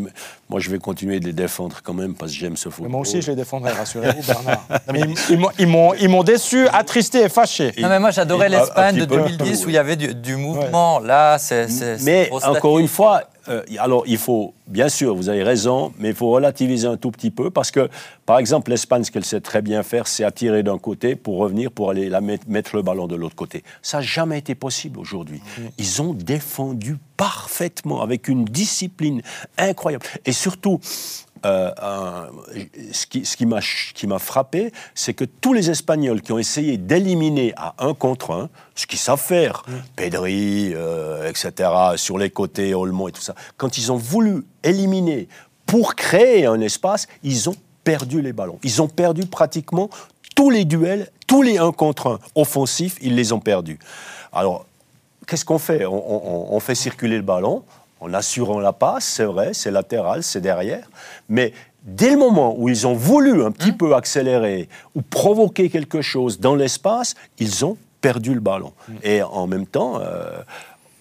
moi, 0.49 0.61
je 0.61 0.69
vais 0.69 0.79
continuer 0.79 1.19
de 1.19 1.25
les 1.25 1.33
défendre 1.33 1.81
quand 1.83 1.93
même 1.93 2.15
parce 2.15 2.31
que 2.31 2.37
j'aime 2.37 2.55
ce 2.55 2.69
football. 2.69 2.91
moi 2.91 3.01
aussi, 3.01 3.21
je 3.21 3.31
les 3.31 3.35
défendrai, 3.35 3.73
rassurez-vous, 3.73 4.23
Bernard. 4.27 5.53
ils 5.59 6.09
m'ont 6.09 6.23
déçu, 6.23 6.67
attristé 6.69 7.23
et 7.23 7.29
fâché. 7.29 7.73
Non, 7.77 7.89
mais 7.89 7.99
moi, 7.99 8.11
j'adorais 8.11 8.47
l'Espagne 8.47 8.99
de 8.99 9.05
2010 9.05 9.65
où 9.65 9.69
il 9.69 9.75
y 9.75 9.77
avait 9.77 9.97
du, 9.97 10.37
mouvement. 10.37 10.99
Là, 10.99 11.37
c'est. 11.39 11.67
Mais 12.03 12.29
encore 12.31 12.79
une 12.79 12.87
fois, 12.87 13.23
euh, 13.47 13.63
alors, 13.77 14.03
il 14.07 14.17
faut, 14.17 14.53
bien 14.67 14.89
sûr, 14.89 15.15
vous 15.15 15.29
avez 15.29 15.43
raison, 15.43 15.93
mais 15.99 16.09
il 16.09 16.15
faut 16.15 16.29
relativiser 16.29 16.87
un 16.87 16.97
tout 16.97 17.11
petit 17.11 17.31
peu 17.31 17.49
parce 17.49 17.71
que, 17.71 17.89
par 18.25 18.39
exemple, 18.39 18.71
l'Espagne, 18.71 19.03
ce 19.03 19.11
qu'elle 19.11 19.25
sait 19.25 19.41
très 19.41 19.61
bien 19.61 19.83
faire, 19.83 20.07
c'est 20.07 20.23
attirer 20.23 20.63
d'un 20.63 20.77
côté 20.77 21.15
pour 21.15 21.37
revenir, 21.37 21.71
pour 21.71 21.89
aller 21.89 22.09
la 22.09 22.21
mettre, 22.21 22.75
le 22.75 22.81
ballon 22.81 23.07
de 23.07 23.15
l'autre 23.15 23.35
côté. 23.35 23.63
Ça 23.81 23.97
n'a 23.97 24.03
jamais 24.03 24.39
été 24.39 24.55
possible 24.55 24.99
aujourd'hui. 24.99 25.41
Ils 25.77 26.01
ont 26.01 26.13
défendu 26.13 26.97
parfaitement, 27.17 28.01
avec 28.01 28.27
une 28.27 28.45
discipline 28.45 29.21
incroyable. 29.57 30.05
Et 30.25 30.31
surtout, 30.31 30.79
euh, 31.45 31.71
ce 32.91 33.05
qui, 33.05 33.25
ce 33.25 33.37
qui 33.37 34.07
m'a 34.07 34.19
frappé, 34.19 34.71
c'est 34.93 35.13
que 35.13 35.25
tous 35.25 35.53
les 35.53 35.69
Espagnols 35.69 36.21
qui 36.21 36.31
ont 36.31 36.39
essayé 36.39 36.77
d'éliminer 36.77 37.53
à 37.55 37.75
un 37.79 37.93
contre 37.93 38.31
un, 38.31 38.49
ce 38.75 38.87
qu'ils 38.87 38.99
savent 38.99 39.21
faire, 39.21 39.63
mm. 39.67 39.73
Pedri, 39.95 40.71
euh, 40.73 41.29
etc., 41.29 41.69
sur 41.95 42.17
les 42.17 42.29
côtés, 42.29 42.73
Olmo 42.73 43.09
et 43.09 43.11
tout 43.11 43.21
ça, 43.21 43.35
quand 43.57 43.77
ils 43.77 43.91
ont 43.91 43.97
voulu 43.97 44.43
éliminer 44.63 45.27
pour 45.65 45.95
créer 45.95 46.45
un 46.45 46.59
espace, 46.61 47.07
ils 47.23 47.49
ont 47.49 47.55
perdu 47.83 48.21
les 48.21 48.33
ballons. 48.33 48.59
Ils 48.63 48.81
ont 48.81 48.87
perdu 48.87 49.25
pratiquement 49.25 49.89
tous 50.35 50.49
les 50.49 50.65
duels, 50.65 51.09
tous 51.27 51.41
les 51.41 51.57
un 51.57 51.71
contre 51.71 52.07
un 52.07 52.19
offensifs, 52.35 52.97
ils 53.01 53.15
les 53.15 53.31
ont 53.31 53.39
perdus. 53.39 53.79
Alors, 54.33 54.65
qu'est-ce 55.27 55.45
qu'on 55.45 55.59
fait? 55.59 55.85
On, 55.85 56.59
fait 56.59 56.75
circuler 56.75 57.15
le 57.15 57.23
ballon, 57.23 57.63
en 58.05 58.13
assurant 58.13 58.59
la 58.59 58.71
passe, 58.71 59.05
c'est 59.05 59.25
vrai, 59.25 59.53
c'est 59.53 59.71
latéral, 59.71 60.21
c'est 60.21 60.41
derrière, 60.41 60.87
mais 61.27 61.53
dès 61.81 62.11
le 62.11 62.17
moment 62.17 62.55
où 62.57 62.69
ils 62.69 62.85
ont 62.85 62.93
voulu 62.93 63.43
un 63.43 63.51
petit 63.51 63.71
mmh. 63.71 63.77
peu 63.77 63.95
accélérer 63.95 64.69
ou 64.93 65.01
provoquer 65.01 65.69
quelque 65.69 66.01
chose 66.01 66.39
dans 66.39 66.55
l'espace, 66.55 67.15
ils 67.39 67.65
ont 67.65 67.77
perdu 68.01 68.33
le 68.35 68.39
ballon. 68.39 68.73
Mmh. 68.87 68.93
Et 69.03 69.23
en 69.23 69.47
même 69.47 69.65
temps, 69.65 69.99
euh, 69.99 70.37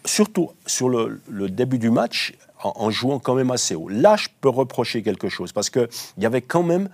surtout 0.04 0.50
sur 0.66 0.88
le, 0.88 1.20
début 1.50 1.78
du 1.78 1.90
match, 1.90 2.34
en, 2.62 2.72
en, 2.76 2.90
jouant 2.90 3.18
quand 3.18 3.34
même 3.34 3.50
assez 3.50 3.74
haut. 3.74 3.88
Là, 3.90 4.16
je 4.16 4.28
peux 4.40 4.48
reprocher 4.48 5.02
quelque 5.02 5.28
chose, 5.28 5.52
parce 5.52 5.68
qu'il 5.68 5.88
y 6.18 6.24
avait 6.24 6.42
quand 6.42 6.62
même 6.62 6.88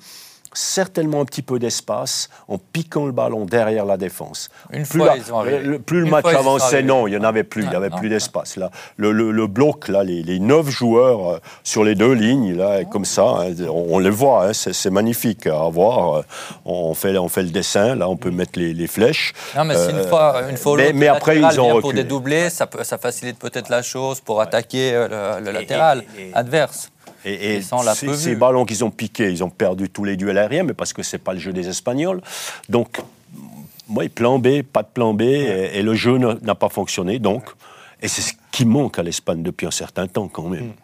certainement 0.53 1.20
un 1.20 1.24
petit 1.24 1.42
peu 1.42 1.59
d'espace 1.59 2.28
en 2.48 2.59
piquant 2.59 3.07
le 3.07 3.12
ballon 3.12 3.44
derrière 3.44 3.84
la 3.84 3.96
défense. 3.96 4.51
Une 4.72 4.84
plus, 4.84 4.98
fois, 4.98 5.14
ils 5.16 5.32
ont 5.32 5.42
le, 5.42 5.78
plus 5.78 6.01
le 6.01 6.11
match 6.11 6.26
avançait, 6.26 6.82
non, 6.82 7.07
il 7.07 7.11
n'y 7.12 7.16
en 7.16 7.24
avait 7.24 7.44
plus, 7.44 7.62
il 7.62 7.68
n'y 7.68 7.76
avait 7.76 7.90
plus 7.90 8.09
d'espace. 8.09 8.57
Là, 8.57 8.70
le, 8.96 9.46
bloc, 9.46 9.88
là, 9.88 10.03
les, 10.03 10.40
neuf 10.40 10.68
joueurs 10.68 11.30
euh, 11.30 11.38
sur 11.62 11.84
les 11.84 11.94
deux 11.94 12.12
lignes, 12.12 12.57
là, 12.57 12.84
comme 12.84 13.05
ça, 13.05 13.22
hein, 13.22 13.55
on, 13.68 13.98
les 13.98 14.11
voit, 14.11 14.46
hein, 14.46 14.53
c'est 14.53 14.90
magnifique 14.90 15.46
à 15.46 15.68
voir. 15.68 16.18
Euh, 16.18 16.22
on 16.64 16.94
fait, 16.94 17.16
on 17.18 17.28
fait 17.28 17.42
le 17.42 17.51
dessin, 17.51 17.94
là, 17.94 18.09
on 18.09 18.16
peut 18.16 18.30
mettre 18.30 18.59
les, 18.59 18.86
flèches. 18.86 19.32
Non, 19.57 19.64
mais 19.64 19.74
une 19.74 19.96
euh, 19.96 20.09
fois, 20.09 20.42
une 20.48 20.57
fois 20.57 20.76
mais, 20.76 20.92
mais 20.92 21.09
après, 21.09 21.38
ils 21.38 21.61
ont 21.61 21.80
pour 21.80 21.92
dédoubler, 21.92 22.51
ça, 22.51 22.68
ça 22.82 22.98
facilite 22.98 23.38
peut-être 23.38 23.68
la 23.68 23.82
chose 23.82 24.20
pour 24.20 24.40
attaquer 24.40 24.92
le, 24.92 25.51
latéral 25.53 26.03
adverse. 26.34 26.90
Et, 27.25 27.61
ces, 27.62 28.35
ballons 28.35 28.64
qu'ils 28.64 28.85
ont 28.85 28.91
piqués, 28.91 29.31
ils 29.31 29.45
ont 29.45 29.51
perdu 29.51 29.91
tous 29.91 30.05
les 30.05 30.16
duels 30.16 30.39
aériens, 30.39 30.64
mais 30.64 30.73
parce 30.73 30.93
que 30.93 31.03
c'est 31.03 31.18
pas 31.18 31.33
le 31.33 31.39
jeu 31.39 31.53
des 31.53 31.68
Espagnols. 31.68 32.23
Donc, 32.68 33.01
oui, 33.89 34.09
plan 34.09 34.39
B, 34.39 34.62
pas 34.62 34.83
de 34.83 34.89
plan 34.89 35.12
B, 35.12 35.23
et, 35.23 35.83
le 35.83 35.95
jeu 35.95 36.18
n'a 36.18 36.55
pas 36.55 36.68
fonctionné. 36.68 37.18
Donc, 37.18 37.45
et 38.03 38.09
c'est 38.09 38.23
ce 38.23 38.33
qui 38.51 38.64
manque 38.64 38.99
à 38.99 39.03
l'Espagne 39.03 39.43
depuis 39.43 39.66
un 39.66 39.71
certain 39.71 40.07
temps 40.07 40.29
quand 40.29 40.49
même. 40.49 40.68
Mm. 40.68 40.75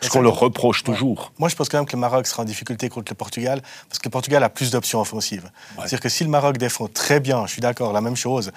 Ce 0.00 0.08
qu'on 0.08 0.22
leur 0.22 0.38
reproche 0.38 0.84
toujours. 0.84 1.32
Moi, 1.38 1.48
je 1.48 1.56
pense 1.56 1.68
quand 1.68 1.78
même 1.78 1.86
que 1.86 1.92
le 1.92 2.00
Maroc 2.00 2.26
sera 2.26 2.42
en 2.42 2.46
difficulté 2.46 2.88
contre 2.88 3.12
le 3.12 3.16
Portugal, 3.16 3.60
parce 3.88 3.98
que 3.98 4.06
le 4.06 4.10
Portugal 4.10 4.42
a 4.42 4.48
plus 4.48 4.70
d'options 4.70 5.00
offensives. 5.00 5.50
C'est-à-dire 5.76 6.00
que 6.00 6.08
si 6.08 6.24
le 6.24 6.30
Maroc 6.30 6.56
défend 6.56 6.88
très 6.88 7.20
bien, 7.20 7.46
je 7.46 7.52
suis 7.52 7.60
d'accord, 7.60 7.92
la 7.92 8.00
même 8.00 8.16
chose, 8.16 8.52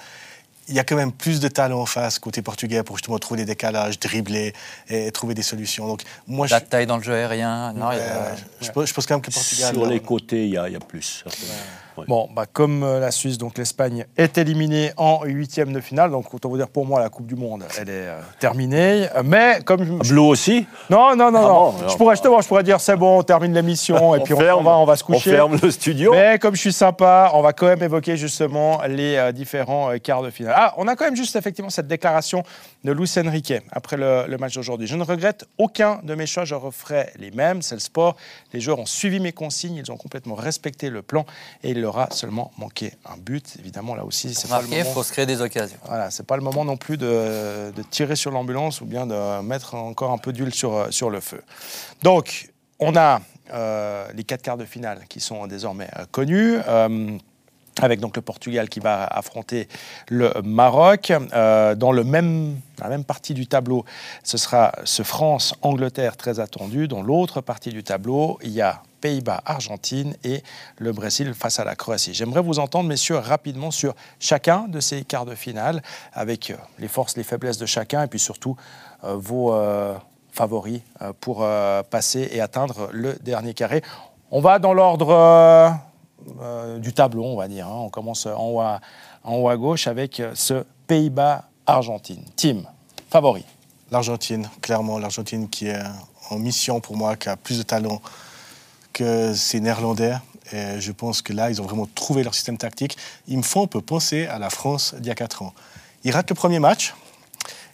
il 0.70 0.76
y 0.76 0.78
a 0.78 0.84
quand 0.84 0.96
même 0.96 1.12
plus 1.12 1.40
de 1.40 1.48
talent 1.48 1.80
en 1.80 1.86
face 1.86 2.18
côté 2.18 2.42
portugais 2.42 2.82
pour 2.82 2.96
justement 2.96 3.18
trouver 3.18 3.40
des 3.40 3.46
décalages, 3.46 3.98
dribbler 3.98 4.54
et 4.88 5.10
trouver 5.10 5.34
des 5.34 5.42
solutions. 5.42 5.86
Donc, 5.86 6.02
moi, 6.26 6.46
La 6.48 6.60
taille 6.60 6.86
dans 6.86 6.96
le 6.96 7.02
jeu 7.02 7.12
aérien. 7.12 7.72
Non, 7.72 7.90
je, 8.60 8.70
pense, 8.70 9.06
quand 9.06 9.14
même 9.14 9.20
que 9.20 9.30
le 9.30 9.34
Portugal. 9.34 9.74
Sur 9.74 9.86
les 9.86 10.00
côtés, 10.00 10.46
il 10.46 10.52
y, 10.52 10.56
a, 10.56 10.80
plus. 10.80 11.24
Ouais. 11.26 11.32
Bon, 12.08 12.28
bah, 12.34 12.44
comme 12.52 12.82
euh, 12.82 13.00
la 13.00 13.10
Suisse, 13.10 13.38
donc 13.38 13.58
l'Espagne 13.58 14.04
est 14.16 14.38
éliminée 14.38 14.92
en 14.96 15.22
huitième 15.24 15.72
de 15.72 15.80
finale. 15.80 16.10
Donc, 16.10 16.32
autant 16.34 16.48
vous 16.48 16.56
dire, 16.56 16.68
pour 16.68 16.86
moi, 16.86 17.00
la 17.00 17.08
Coupe 17.08 17.26
du 17.26 17.36
Monde, 17.36 17.64
elle 17.78 17.88
est 17.88 17.92
euh, 18.08 18.20
terminée. 18.38 19.06
Mais 19.24 19.60
comme 19.64 19.84
je- 20.02 20.08
Blue 20.10 20.20
aussi 20.20 20.66
non, 20.88 21.14
non, 21.16 21.30
non, 21.30 21.38
Ah 21.38 21.42
non. 21.48 21.70
bon, 21.72 21.88
je 21.88 21.96
pourrais 21.96 22.14
justement, 22.14 22.40
je 22.40 22.48
pourrais 22.48 22.62
dire 22.62 22.80
c'est 22.80 22.96
bon, 22.96 23.18
on 23.18 23.22
termine 23.22 23.52
l'émission 23.54 24.14
et 24.16 24.20
puis 24.20 24.34
on, 24.34 24.38
ferme, 24.38 24.60
on 24.60 24.62
va, 24.62 24.76
on 24.78 24.84
va 24.84 24.96
se 24.96 25.04
On 25.04 25.06
coucher. 25.14 25.30
ferme 25.32 25.58
le 25.62 25.70
studio. 25.70 26.12
Mais 26.12 26.38
comme 26.38 26.54
je 26.54 26.60
suis 26.60 26.72
sympa, 26.72 27.30
on 27.34 27.42
va 27.42 27.52
quand 27.52 27.66
même 27.66 27.82
évoquer 27.82 28.16
justement 28.16 28.80
les 28.88 29.16
euh, 29.16 29.32
différents 29.32 29.90
euh, 29.92 29.98
quarts 29.98 30.22
de 30.22 30.30
finale. 30.30 30.54
Ah, 30.56 30.74
on 30.76 30.88
a 30.88 30.96
quand 30.96 31.04
même 31.04 31.16
juste 31.16 31.36
effectivement 31.36 31.70
cette 31.70 31.86
déclaration 31.88 32.42
de 32.84 32.92
Luis 32.92 33.12
Enrique 33.18 33.52
après 33.72 33.96
le, 33.96 34.24
le 34.26 34.36
match 34.38 34.54
d'aujourd'hui. 34.54 34.86
Je 34.86 34.96
ne 34.96 35.02
regrette 35.04 35.44
aucun 35.58 36.00
de 36.02 36.14
mes 36.14 36.26
choix, 36.26 36.44
je 36.44 36.54
referai 36.54 37.10
les 37.18 37.30
mêmes. 37.30 37.62
C'est 37.62 37.74
le 37.74 37.80
sport. 37.80 38.16
Les 38.52 38.60
joueurs 38.60 38.78
ont 38.78 38.86
suivi 38.86 39.20
mes 39.20 39.32
consignes, 39.32 39.76
ils 39.84 39.92
ont 39.92 39.96
complètement 39.96 40.34
respecté 40.34 40.90
le 40.90 41.02
plan 41.02 41.24
et 41.62 41.70
il 41.70 41.80
leur 41.90 41.98
a 41.98 42.08
seulement 42.12 42.52
manqué 42.58 42.92
un 43.04 43.16
but. 43.16 43.56
Évidemment, 43.58 43.94
là 43.94 44.04
aussi, 44.04 44.34
c'est 44.34 44.48
pas 44.48 44.56
le 44.58 44.62
Marqué, 44.62 44.76
il 44.78 44.82
moment. 44.84 44.94
faut 44.94 45.02
se 45.02 45.12
créer 45.12 45.26
des 45.26 45.40
occasions. 45.40 45.78
Voilà, 45.86 46.10
c'est 46.10 46.26
pas 46.26 46.36
le 46.36 46.42
moment 46.42 46.64
non 46.64 46.76
plus 46.76 46.96
de, 46.96 47.72
de 47.74 47.82
tirer 47.82 48.16
sur 48.16 48.30
l'ambulance 48.30 48.80
ou 48.80 48.86
bien 48.86 49.06
de 49.06 49.40
mettre 49.42 49.74
encore 49.74 50.12
un 50.12 50.18
peu 50.18 50.32
d'huile 50.32 50.54
sur, 50.54 50.74
euh, 50.74 50.90
sur 50.90 51.10
le 51.10 51.20
feu. 51.20 51.42
Donc, 52.02 52.50
on 52.78 52.96
a 52.96 53.20
euh, 53.52 54.06
les 54.14 54.24
quatre 54.24 54.42
quarts 54.42 54.56
de 54.56 54.64
finale 54.64 55.00
qui 55.08 55.20
sont 55.20 55.46
désormais 55.46 55.88
euh, 55.98 56.04
connus. 56.10 56.58
euh, 56.66 57.18
avec 57.80 58.00
donc 58.00 58.16
le 58.16 58.20
Portugal 58.20 58.68
qui 58.68 58.80
va 58.80 59.04
affronter 59.06 59.68
le 60.08 60.32
Maroc. 60.44 61.10
Euh, 61.12 61.74
dans, 61.74 61.92
le 61.92 62.04
même, 62.04 62.58
la 62.78 62.88
même 62.88 63.04
partie 63.04 63.32
du 63.32 63.46
tableau, 63.46 63.84
ce 64.22 64.36
sera 64.36 64.72
ce 64.84 65.02
France-Angleterre 65.02 66.16
très 66.16 66.40
attendu. 66.40 66.88
Dans 66.88 67.00
l'autre 67.00 67.40
partie 67.40 67.70
du 67.70 67.82
tableau, 67.82 68.38
il 68.42 68.50
y 68.50 68.60
a 68.60 68.82
Pays-Bas-Argentine 69.00 70.14
et 70.24 70.42
le 70.78 70.92
Brésil 70.92 71.34
face 71.34 71.58
à 71.58 71.64
la 71.64 71.74
Croatie. 71.74 72.14
J'aimerais 72.14 72.42
vous 72.42 72.58
entendre, 72.58 72.88
messieurs, 72.88 73.16
rapidement 73.16 73.70
sur 73.70 73.94
chacun 74.18 74.66
de 74.68 74.80
ces 74.80 75.04
quarts 75.04 75.26
de 75.26 75.34
finale, 75.34 75.82
avec 76.12 76.50
euh, 76.50 76.56
les 76.78 76.88
forces, 76.88 77.16
les 77.16 77.24
faiblesses 77.24 77.58
de 77.58 77.66
chacun, 77.66 78.02
et 78.02 78.06
puis 78.06 78.18
surtout 78.18 78.56
euh, 79.04 79.16
vos 79.16 79.54
euh, 79.54 79.94
favoris 80.32 80.80
pour 81.20 81.44
passer 81.90 82.28
et 82.30 82.40
atteindre 82.40 82.88
le 82.92 83.14
dernier 83.14 83.52
carré. 83.52 83.82
On 84.30 84.40
va 84.40 84.60
dans 84.60 84.72
l'ordre 84.72 85.74
du 86.78 86.92
tableau, 86.92 87.24
on 87.24 87.36
va 87.36 87.48
dire. 87.48 87.66
hein. 87.66 87.74
On 87.74 87.88
commence 87.90 88.26
en 88.26 88.46
haut, 88.46 88.60
à, 88.60 88.80
en 89.24 89.34
haut 89.36 89.48
à 89.48 89.56
gauche 89.56 89.88
avec 89.88 90.22
ce 90.34 90.64
Pays-Bas-Argentine. 90.86 92.24
Team, 92.36 92.64
favori. 93.10 93.44
L'Argentine, 93.90 94.48
clairement, 94.62 95.00
l'Argentine 95.00 95.48
qui 95.48 95.66
est 95.66 95.82
en 96.30 96.38
mission 96.38 96.80
pour 96.80 96.96
moi, 96.96 97.16
qui 97.16 97.28
a 97.28 97.36
plus 97.36 97.58
de 97.58 97.64
talent 97.64 98.00
que 98.92 99.34
ces 99.34 99.60
Néerlandais. 99.60 100.14
Je 100.52 100.90
pense 100.90 101.22
que 101.22 101.32
là, 101.32 101.48
ils 101.50 101.62
ont 101.62 101.64
vraiment 101.64 101.88
trouvé 101.94 102.24
leur 102.24 102.34
système 102.34 102.58
tactique. 102.58 102.96
Ils 103.28 103.38
me 103.38 103.42
font 103.42 103.64
un 103.64 103.66
peu 103.68 103.80
penser 103.80 104.26
à 104.26 104.38
la 104.38 104.50
France 104.50 104.94
d'il 104.98 105.06
y 105.06 105.10
a 105.10 105.14
4 105.14 105.42
ans. 105.42 105.54
Ils 106.02 106.10
ratent 106.10 106.30
le 106.30 106.34
premier 106.34 106.58
match, 106.58 106.94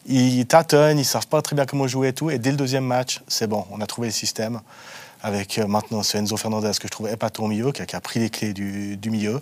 ils 0.07 0.47
tâtonnent, 0.47 0.99
ils 0.99 1.01
ne 1.01 1.05
savent 1.05 1.27
pas 1.27 1.43
très 1.43 1.57
bien 1.57 1.67
comment 1.67 1.87
jouer 1.87 2.09
et 2.09 2.13
tout. 2.13 2.31
Et 2.31 2.39
dès 2.39 2.51
le 2.51 2.57
deuxième 2.57 2.85
match, 2.85 3.23
c'est 3.29 3.47
bon, 3.47 3.65
on 3.71 3.81
a 3.81 3.87
trouvé 3.87 4.09
le 4.09 4.13
système. 4.13 4.61
Avec 5.23 5.59
euh, 5.59 5.67
maintenant 5.67 6.03
ce 6.03 6.19
Enzo 6.19 6.37
Fernandez 6.37 6.73
que 6.79 6.87
je 6.87 6.93
trouve 6.93 7.09
épatant 7.09 7.45
au 7.45 7.49
milieu, 7.49 7.73
qui 7.73 7.83
a, 7.83 7.87
qui 7.87 7.97
a 7.97 8.01
pris 8.01 8.21
les 8.21 8.31
clés 8.31 8.53
du, 8.53 8.99
milieu. 9.11 9.41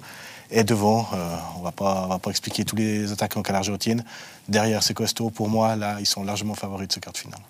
Et 0.50 0.62
devant, 0.64 1.08
euh, 1.12 1.36
on 1.56 1.58
ne 1.60 1.64
va 1.64 2.18
pas 2.18 2.30
expliquer 2.30 2.64
tous 2.64 2.76
les 2.76 3.10
attaquants 3.12 3.42
qu'a 3.42 3.52
l'Argentine. 3.52 4.04
Derrière, 4.48 4.82
c'est 4.82 4.94
costaud. 4.94 5.30
Pour 5.30 5.48
moi, 5.48 5.76
là, 5.76 5.96
ils 5.98 6.06
sont 6.06 6.22
largement 6.22 6.54
favoris 6.54 6.88
de 6.88 6.92
ce 6.92 7.00
quart 7.00 7.12
de 7.12 7.18
finale. 7.18 7.40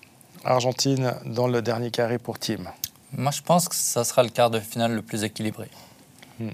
Argentine 0.43 1.13
dans 1.25 1.47
le 1.47 1.61
dernier 1.61 1.91
carré 1.91 2.17
pour 2.17 2.39
Team. 2.39 2.69
Moi, 3.17 3.31
je 3.31 3.41
pense 3.41 3.69
que 3.69 3.75
ça 3.75 4.03
sera 4.03 4.23
le 4.23 4.29
quart 4.29 4.49
de 4.49 4.59
finale 4.59 4.93
le 4.93 5.01
plus 5.01 5.23
équilibré. 5.23 5.69
Hmm. 6.39 6.49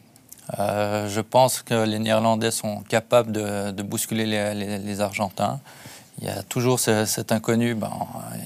Euh, 0.60 1.08
je 1.10 1.22
pense 1.22 1.62
que 1.62 1.86
les 1.86 2.00
Néerlandais 2.00 2.52
sont 2.52 2.82
capables 2.82 3.32
de, 3.32 3.72
de 3.72 3.84
bousculer 3.84 4.26
les, 4.26 4.54
les- 4.54 4.78
les 4.78 5.02
Argentins. 5.02 5.60
Il 6.20 6.28
y 6.28 6.30
a 6.30 6.44
toujours 6.44 6.80
ce- 6.80 7.06
cet 7.06 7.32
inconnu. 7.32 7.74
ben, 7.74 7.90
euh, 8.34 8.38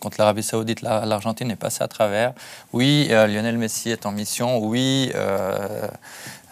contre 0.00 0.16
l'Arabie 0.18 0.42
Saoudite, 0.44 0.80
la- 0.82 1.04
l'Argentine 1.06 1.50
est 1.50 1.56
passée 1.56 1.82
à 1.82 1.88
travers. 1.88 2.32
Oui, 2.72 3.08
euh, 3.10 3.26
Lionel 3.26 3.58
Messi 3.58 3.90
est 3.90 4.06
en 4.06 4.12
mission. 4.12 4.58
Oui, 4.58 5.10
euh, 5.14 5.86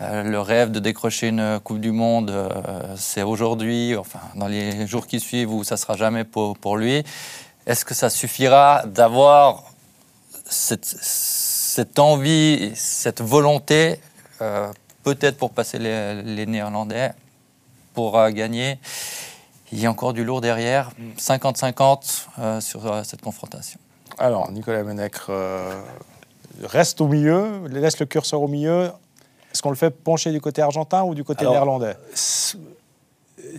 euh, 0.03 0.23
le 0.25 0.41
rêve 0.41 0.71
de 0.73 0.79
décrocher 0.81 1.29
une 1.29 1.59
Coupe 1.65 1.81
du 1.81 1.91
Monde, 1.93 2.33
c'est 2.97 3.23
aujourd'hui, 3.23 3.97
enfin, 3.97 4.21
dans 4.35 4.49
les 4.49 4.87
jours 4.87 5.07
qui 5.07 5.21
suivent, 5.21 5.53
où 5.53 5.65
ça 5.65 5.77
sera 5.77 5.97
jamais 5.97 6.25
pour, 6.25 6.57
pour 6.59 6.77
lui. 6.77 7.03
Est-ce 7.67 7.85
que 7.85 7.95
ça 7.95 8.11
suffira 8.11 8.83
d'avoir 8.87 9.63
cette, 10.49 10.85
cette 10.85 11.99
envie, 11.99 12.73
cette 12.75 13.21
volonté, 13.21 14.01
euh, 14.41 14.73
peut-être 15.03 15.37
pour 15.37 15.51
passer 15.53 15.79
les, 15.79 16.23
les 16.23 16.47
Néerlandais, 16.47 17.13
pour 17.95 18.19
euh, 18.19 18.31
gagner. 18.31 18.79
Il 19.73 19.81
y 19.81 19.87
a 19.87 19.91
encore 19.91 20.13
du 20.13 20.25
lourd 20.25 20.41
derrière, 20.41 20.91
50-50 21.19 22.27
euh, 22.39 22.61
sur 22.61 22.87
euh, 22.87 23.03
cette 23.03 23.21
confrontation. 23.21 23.81
Alors, 24.19 24.51
Nicolas 24.53 24.83
Menecre 24.85 25.27
euh, 25.31 25.83
reste 26.63 27.01
au 27.01 27.09
milieu, 27.09 27.67
laisse 27.69 27.99
le 27.99 28.07
curseur 28.07 28.41
au 28.41 28.49
milieu. 28.49 28.91
Est-ce 29.53 29.63
qu'on 29.63 29.71
le 29.71 29.77
fait 29.77 29.91
pencher 29.91 30.33
du 30.33 30.41
côté 30.41 30.63
argentin 30.63 31.03
ou 31.03 31.15
du 31.15 31.25
côté 31.25 31.41
Alors, 31.41 31.53
néerlandais? 31.55 31.97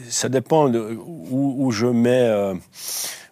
ça 0.09 0.29
dépend 0.29 0.69
de 0.69 0.97
où, 1.05 1.55
où 1.65 1.71
je 1.71 1.87
mets, 1.87 2.27
euh, 2.27 2.53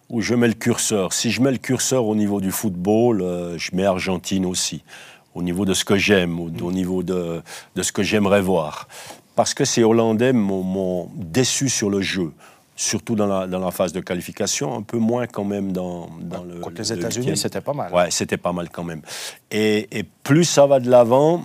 où 0.08 0.20
je 0.20 0.34
mets 0.34 0.48
le 0.48 0.54
curseur. 0.54 1.12
Si 1.12 1.30
je 1.30 1.40
mets 1.42 1.50
le 1.52 1.58
curseur 1.58 2.04
au 2.06 2.14
niveau 2.14 2.40
du 2.40 2.50
football, 2.50 3.22
euh, 3.22 3.58
je 3.58 3.70
mets 3.74 3.84
Argentine 3.84 4.46
aussi, 4.46 4.82
au 5.34 5.42
niveau 5.42 5.64
de 5.64 5.74
ce 5.74 5.84
que 5.84 5.96
j'aime, 5.96 6.38
au, 6.40 6.50
au 6.62 6.72
niveau 6.72 7.02
de, 7.02 7.42
de 7.74 7.82
ce 7.82 7.92
que 7.92 8.02
j'aimerais 8.02 8.40
voir. 8.40 8.88
Parce 9.34 9.52
que 9.52 9.64
ces 9.64 9.82
Hollandais 9.84 10.32
m'ont- 10.32 11.10
déçu 11.14 11.68
sur 11.68 11.90
le 11.90 12.00
jeu, 12.00 12.32
surtout 12.76 13.14
dans 13.16 13.26
la, 13.26 13.46
dans 13.46 13.58
la 13.58 13.70
phase 13.70 13.92
de 13.92 14.00
qualification, 14.00 14.74
un 14.76 14.82
peu 14.82 14.98
moins 14.98 15.26
quand 15.26 15.44
même 15.44 15.72
dans, 15.72 16.08
dans 16.20 16.42
le. 16.44 16.60
Contre 16.60 16.82
les 16.82 16.88
le 16.88 16.98
États-Unis, 16.98 17.36
c'était 17.36 17.60
pas 17.60 17.72
mal. 17.74 17.92
Ouais, 17.92 18.10
c'était 18.10 18.36
pas 18.38 18.52
mal 18.52 18.68
quand 18.70 18.84
même. 18.84 19.02
Et, 19.50 19.88
et 19.98 20.04
plus 20.22 20.44
ça 20.44 20.66
va 20.66 20.80
de 20.80 20.88
l'avant, 20.88 21.44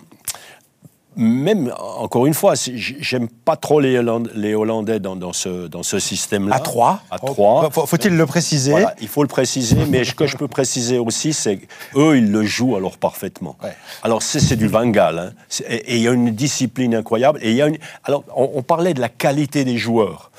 même, 1.17 1.73
encore 1.97 2.25
une 2.25 2.33
fois, 2.33 2.53
j'aime 2.55 3.27
pas 3.27 3.55
trop 3.57 3.79
les, 3.79 3.97
Holland- 3.97 4.29
les 4.33 4.55
Hollandais 4.55 4.99
dans, 4.99 5.15
dans 5.15 5.33
ce, 5.33 5.67
dans 5.67 5.83
ce 5.83 5.99
système-là. 5.99 6.55
À 6.55 6.59
3 6.59 7.01
À 7.11 7.17
trois. 7.19 7.69
Faut-il 7.69 8.15
le 8.15 8.25
préciser 8.25 8.71
Voilà, 8.71 8.95
il 9.01 9.07
faut 9.09 9.21
le 9.21 9.27
préciser, 9.27 9.75
mais 9.89 10.03
ce 10.05 10.13
que 10.13 10.25
je 10.25 10.37
peux 10.37 10.47
préciser 10.47 10.97
aussi, 10.99 11.33
c'est 11.33 11.57
qu'eux, 11.57 12.17
ils 12.17 12.31
le 12.31 12.43
jouent 12.45 12.75
alors 12.77 12.97
parfaitement. 12.97 13.57
Ouais. 13.61 13.75
Alors, 14.03 14.23
c'est 14.23 14.55
du 14.55 14.67
Van 14.67 14.87
Gaal. 14.87 15.19
hein. 15.19 15.33
Et 15.67 15.97
il 15.97 16.01
y 16.03 16.07
a 16.07 16.11
une 16.13 16.31
discipline 16.31 16.95
incroyable. 16.95 17.39
Et 17.41 17.53
y 17.53 17.61
a 17.61 17.67
une... 17.67 17.77
Alors, 18.05 18.23
on, 18.35 18.49
on 18.55 18.61
parlait 18.63 18.93
de 18.93 19.01
la 19.01 19.09
qualité 19.09 19.65
des 19.65 19.77
joueurs. 19.77 20.31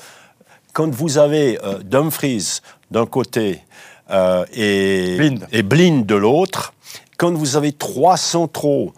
Quand 0.73 0.89
vous 0.89 1.19
avez 1.19 1.59
euh, 1.63 1.79
Dumfries 1.83 2.61
d'un 2.89 3.05
côté 3.05 3.61
euh, 4.09 4.43
et, 4.53 5.17
Blind. 5.17 5.47
et 5.51 5.61
Blind 5.61 6.05
de 6.05 6.15
l'autre, 6.15 6.73
quand 7.17 7.31
vous 7.33 7.55
avez 7.57 7.71
trois 7.73 8.17
centraux 8.17 8.91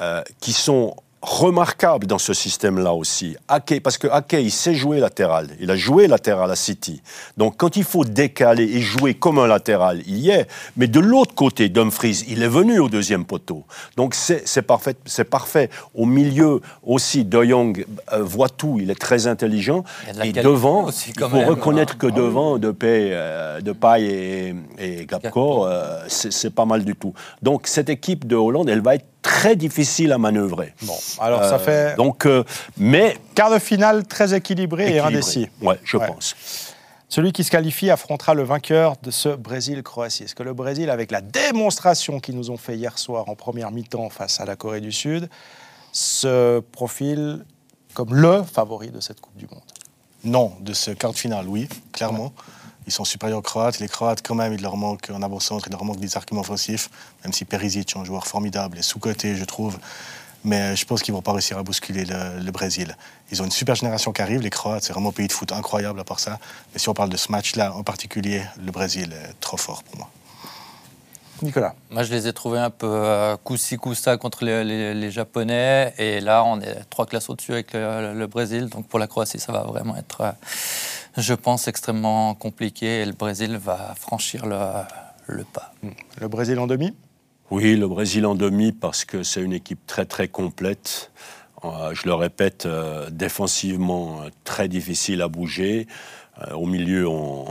euh, 0.00 0.22
qui 0.40 0.52
sont 0.52 0.94
remarquables 1.22 2.06
dans 2.06 2.18
ce 2.18 2.32
système-là 2.32 2.92
aussi. 2.92 3.36
Ake, 3.48 3.80
parce 3.82 3.98
que 3.98 4.06
Ake, 4.08 4.34
il 4.40 4.52
sait 4.52 4.74
jouer 4.74 5.00
latéral. 5.00 5.48
Il 5.60 5.70
a 5.70 5.76
joué 5.76 6.06
latéral 6.06 6.50
à 6.50 6.56
City. 6.56 7.02
Donc, 7.36 7.56
quand 7.56 7.76
il 7.76 7.84
faut 7.84 8.04
décaler 8.04 8.64
et 8.64 8.80
jouer 8.80 9.14
comme 9.14 9.38
un 9.38 9.46
latéral, 9.46 10.00
il 10.06 10.18
y 10.18 10.30
est. 10.30 10.46
Mais 10.76 10.86
de 10.86 11.00
l'autre 11.00 11.34
côté, 11.34 11.68
Dumfries, 11.68 12.24
il 12.28 12.42
est 12.42 12.48
venu 12.48 12.78
au 12.78 12.88
deuxième 12.88 13.24
poteau. 13.24 13.64
Donc, 13.96 14.14
c'est 14.14 14.62
parfait, 14.62 14.94
parfait. 15.28 15.70
Au 15.94 16.06
milieu 16.06 16.60
aussi, 16.84 17.24
De 17.24 17.42
Jong 17.42 17.84
euh, 18.12 18.22
voit 18.22 18.48
tout. 18.48 18.78
Il 18.80 18.90
est 18.90 19.00
très 19.00 19.26
intelligent. 19.26 19.84
De 20.14 20.24
Et 20.24 20.32
devant, 20.32 20.84
aussi, 20.84 21.12
il 21.16 21.20
faut 21.20 21.28
même. 21.36 21.48
reconnaître 21.48 21.98
que 21.98 22.06
Ah 22.06 22.10
devant, 22.16 22.58
Depay, 22.58 23.10
euh, 23.12 23.60
Depay 23.60 24.02
et, 24.04 24.54
et 24.78 25.06
Gapco, 25.06 25.66
euh, 25.66 26.00
c'est 26.08 26.54
pas 26.54 26.64
mal 26.64 26.84
du 26.84 26.94
tout. 26.94 27.12
Donc, 27.42 27.66
cette 27.66 27.88
équipe 27.88 28.26
de 28.26 28.36
Hollande, 28.36 28.68
elle 28.68 28.82
va 28.82 28.94
être 28.94 29.04
très 29.38 29.54
difficile 29.56 30.10
à 30.12 30.18
manœuvrer. 30.18 30.74
Bon, 30.82 30.96
alors 31.20 31.44
ça 31.44 31.54
Euh, 31.54 31.58
fait 31.58 31.96
Donc, 31.96 32.26
euh, 32.26 32.42
mais. 32.76 33.16
quart 33.36 33.52
de 33.52 33.58
finale 33.60 34.04
très 34.06 34.34
équilibré, 34.34 34.94
et 34.96 34.98
indécis. 34.98 35.48
Ouais, 35.62 35.78
je 35.84 35.96
Ouais. 35.96 36.06
pense. 36.08 36.34
Celui 37.08 37.32
qui 37.32 37.44
se 37.44 37.50
qualifie 37.50 37.88
affrontera 37.90 38.34
le 38.34 38.42
vainqueur 38.42 38.96
de 39.02 39.10
ce 39.12 39.28
Brésil-Croatie. 39.30 40.24
Est-ce 40.24 40.34
que 40.34 40.42
le 40.42 40.52
Brésil, 40.54 40.90
avec 40.90 41.10
la 41.12 41.20
démonstration 41.20 42.18
qu'ils 42.20 42.34
nous 42.36 42.50
ont 42.50 42.56
fait 42.56 42.76
hier 42.76 42.98
soir 42.98 43.28
en 43.28 43.34
première 43.36 43.70
mi-temps 43.70 44.10
face 44.10 44.40
à 44.40 44.44
la 44.44 44.56
Corée 44.56 44.80
du 44.80 44.90
Sud, 44.92 45.28
se 45.92 46.58
profile 46.60 47.44
comme 47.94 48.14
le 48.14 48.42
favori 48.42 48.90
de 48.90 49.00
cette 49.00 49.20
Coupe 49.20 49.36
du 49.36 49.46
Monde? 49.46 49.62
Non, 50.24 50.52
de 50.60 50.72
ce 50.74 50.90
quart 50.90 51.12
de 51.12 51.16
finale, 51.16 51.46
oui, 51.48 51.68
clairement. 51.92 52.32
Ils 52.88 52.90
sont 52.90 53.04
supérieurs 53.04 53.40
aux 53.40 53.42
Croates. 53.42 53.80
Les 53.80 53.88
Croates, 53.88 54.26
quand 54.26 54.34
même, 54.34 54.54
il 54.54 54.62
leur 54.62 54.78
manque 54.78 55.10
un 55.10 55.22
avant-centre, 55.22 55.66
il 55.68 55.72
leur 55.72 55.84
manque 55.84 56.00
des 56.00 56.16
arguments 56.16 56.40
offensifs, 56.40 56.88
même 57.22 57.34
si 57.34 57.44
Perisic 57.44 57.94
est 57.94 57.98
un 57.98 58.04
joueur 58.04 58.26
formidable 58.26 58.78
et 58.78 58.82
sous-coté, 58.82 59.36
je 59.36 59.44
trouve. 59.44 59.78
Mais 60.42 60.74
je 60.74 60.86
pense 60.86 61.02
qu'ils 61.02 61.12
ne 61.12 61.18
vont 61.18 61.22
pas 61.22 61.32
réussir 61.32 61.58
à 61.58 61.62
bousculer 61.62 62.06
le, 62.06 62.40
le 62.42 62.50
Brésil. 62.50 62.96
Ils 63.30 63.42
ont 63.42 63.44
une 63.44 63.50
super 63.50 63.74
génération 63.74 64.10
qui 64.10 64.22
arrive. 64.22 64.40
Les 64.40 64.48
Croates, 64.48 64.84
c'est 64.84 64.94
vraiment 64.94 65.10
un 65.10 65.12
pays 65.12 65.28
de 65.28 65.32
foot 65.32 65.52
incroyable 65.52 66.00
à 66.00 66.04
part 66.04 66.18
ça. 66.18 66.38
Mais 66.72 66.78
si 66.78 66.88
on 66.88 66.94
parle 66.94 67.10
de 67.10 67.18
ce 67.18 67.30
match-là 67.30 67.74
en 67.74 67.82
particulier, 67.82 68.42
le 68.64 68.72
Brésil 68.72 69.12
est 69.12 69.38
trop 69.38 69.58
fort 69.58 69.82
pour 69.82 69.98
moi. 69.98 70.08
Nicolas. 71.42 71.74
Moi, 71.90 72.02
je 72.02 72.12
les 72.12 72.26
ai 72.28 72.32
trouvés 72.32 72.58
un 72.58 72.70
peu 72.70 72.86
euh, 72.86 73.36
coup-ci, 73.36 73.76
coup-ça 73.76 74.16
contre 74.16 74.44
les, 74.44 74.64
les- 74.64 74.94
les 74.94 75.10
Japonais. 75.10 75.94
Et 75.98 76.20
là, 76.20 76.44
on 76.44 76.60
est 76.60 76.84
trois 76.90 77.06
classes 77.06 77.28
au-dessus 77.30 77.52
avec 77.52 77.72
le, 77.72 78.14
le 78.14 78.26
Brésil. 78.26 78.68
Donc 78.68 78.88
pour 78.88 78.98
la 78.98 79.06
Croatie, 79.06 79.38
ça 79.38 79.52
va 79.52 79.62
vraiment 79.62 79.96
être, 79.96 80.20
euh, 80.20 80.32
je 81.16 81.34
pense, 81.34 81.68
extrêmement 81.68 82.34
compliqué. 82.34 83.00
Et 83.00 83.04
le 83.06 83.12
Brésil 83.12 83.56
va 83.56 83.94
franchir 83.98 84.46
le, 84.46 84.58
le 85.26 85.44
pas. 85.44 85.72
Le 86.20 86.28
Brésil 86.28 86.58
en 86.58 86.66
demi? 86.66 86.94
Oui, 87.50 87.76
le 87.76 87.88
Brésil 87.88 88.26
en 88.26 88.34
demi 88.34 88.72
parce 88.72 89.04
que 89.04 89.22
c'est 89.22 89.40
une 89.40 89.54
équipe 89.54 89.86
très 89.86 90.04
très 90.04 90.28
complète. 90.28 91.10
Euh, 91.64 91.92
je 91.92 92.06
le 92.06 92.14
répète, 92.14 92.66
euh, 92.66 93.08
défensivement 93.10 94.20
très 94.44 94.68
difficile 94.68 95.22
à 95.22 95.28
bouger. 95.28 95.88
Euh, 96.46 96.54
au 96.54 96.66
milieu, 96.66 97.08
on, 97.08 97.46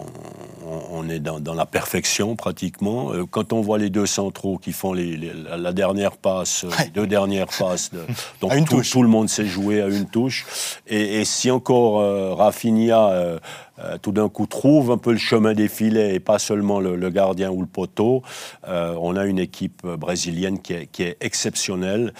est 1.10 1.20
dans, 1.20 1.40
dans 1.40 1.54
la 1.54 1.66
perfection 1.66 2.36
pratiquement. 2.36 3.12
Euh, 3.14 3.26
quand 3.26 3.54
on 3.54 3.62
voit 3.62 3.78
les 3.78 3.90
deux 3.90 4.06
centraux 4.06 4.58
qui 4.58 4.72
font 4.74 4.94
les- 4.94 5.16
les- 5.18 5.32
la, 5.58 5.72
dernière 5.74 6.18
passe, 6.18 6.64
euh, 6.66 6.70
les 6.84 6.90
deux 6.90 7.08
dernières 7.08 7.48
passes, 7.48 7.92
de- 7.94 8.06
donc 8.42 8.52
À 8.52 8.58
une 8.58 8.66
tout, 8.66 8.78
touche. 8.78 8.92
tout 8.92 9.02
le 9.04 9.08
monde 9.10 9.30
s'est 9.30 9.46
joué 9.46 9.82
à 9.82 9.88
une 9.88 10.08
touche. 10.08 10.46
Et, 10.88 11.20
et 11.22 11.26
si 11.26 11.52
encore 11.52 12.00
euh, 12.00 12.34
Rafinha, 12.34 13.10
euh, 13.10 13.40
euh, 13.80 13.98
tout 13.98 14.12
d'un 14.12 14.28
coup, 14.30 14.46
trouve 14.48 14.92
un 14.92 14.98
peu 14.98 15.12
le 15.12 15.18
chemin 15.18 15.54
des 15.54 15.68
filets 15.68 16.16
et 16.16 16.20
pas 16.20 16.40
seulement 16.40 16.80
le, 16.80 16.96
le 16.96 17.10
gardien 17.10 17.50
ou 17.52 17.62
le 17.62 17.68
poteau, 17.68 18.24
euh, 18.68 18.96
on 19.00 19.16
a 19.16 19.26
une 19.26 19.40
équipe 19.40 19.86
brésilienne 19.86 20.62
qui 20.62 20.74
est, 20.74 20.88
qui 20.88 21.04
est 21.04 21.18
exceptionnelle. 21.22 22.14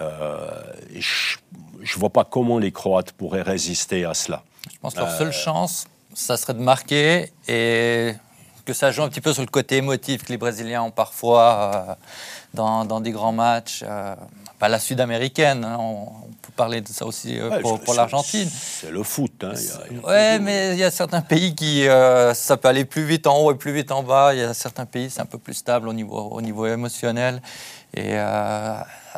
Euh, 0.00 0.48
je 0.98 1.36
ne 1.94 2.00
vois 2.00 2.10
pas 2.10 2.24
comment 2.24 2.58
les 2.58 2.72
Croates 2.72 3.12
pourraient 3.12 3.42
résister 3.42 4.04
à 4.04 4.14
cela. 4.14 4.42
Je 4.72 4.78
pense 4.80 4.94
que 4.94 5.00
leur 5.00 5.10
seule 5.16 5.32
chance, 5.32 5.86
ça 6.16 6.36
serait 6.38 6.54
de 6.54 6.60
marquer 6.62 7.30
et 7.46 8.14
que 8.64 8.72
ça 8.72 8.90
joue 8.90 9.02
un 9.02 9.08
petit 9.08 9.20
peu 9.20 9.32
sur 9.34 9.42
le 9.42 9.48
côté 9.48 9.76
émotif 9.76 10.24
que 10.24 10.30
les 10.30 10.38
Brésiliens 10.38 10.82
ont 10.82 10.90
parfois 10.90 11.86
euh, 11.90 11.94
dans, 12.54 12.84
dans 12.86 13.00
des 13.00 13.10
grands 13.12 13.32
matchs. 13.32 13.84
euh, 13.86 14.14
pas 14.58 14.68
la 14.68 14.78
sud-américaine, 14.78 15.62
hein, 15.66 15.76
on, 15.78 16.08
on 16.08 16.32
peut 16.40 16.52
parler 16.56 16.80
de 16.80 16.88
ça 16.88 17.04
aussi 17.04 17.38
euh, 17.38 17.50
Ouais, 17.50 17.60
pour, 17.60 17.92
l'Argentine. 17.94 18.48
C'est 18.50 18.90
le 18.90 19.02
foot. 19.02 19.44
hein, 19.44 19.52
il 19.54 19.62
y 19.62 19.68
a- 19.70 19.80
il 19.90 19.96
y 19.98 20.00
a- 20.00 20.06
Ouais, 20.06 20.38
mais 20.38 20.72
il 20.72 20.78
y 20.78 20.84
a 20.84 20.90
certains 20.90 21.20
pays 21.20 21.54
qui, 21.54 21.84
ça 21.84 22.56
peut 22.56 22.68
aller 22.68 22.86
plus 22.86 23.04
vite 23.04 23.26
en 23.26 23.36
haut 23.36 23.52
et 23.52 23.56
plus 23.56 23.72
vite 23.72 23.92
en 23.92 24.02
bas. 24.02 24.32
Il 24.34 24.40
y 24.40 24.42
a 24.42 24.54
certains 24.54 24.86
pays, 24.86 25.10
c'est 25.10 25.20
un 25.20 25.26
peu 25.26 25.36
plus 25.38 25.52
stable 25.52 25.86
au 25.88 25.92
niveau, 25.92 26.16
au 26.18 26.40
niveau 26.40 26.66
émotionnel. 26.66 27.42
Et 27.94 28.16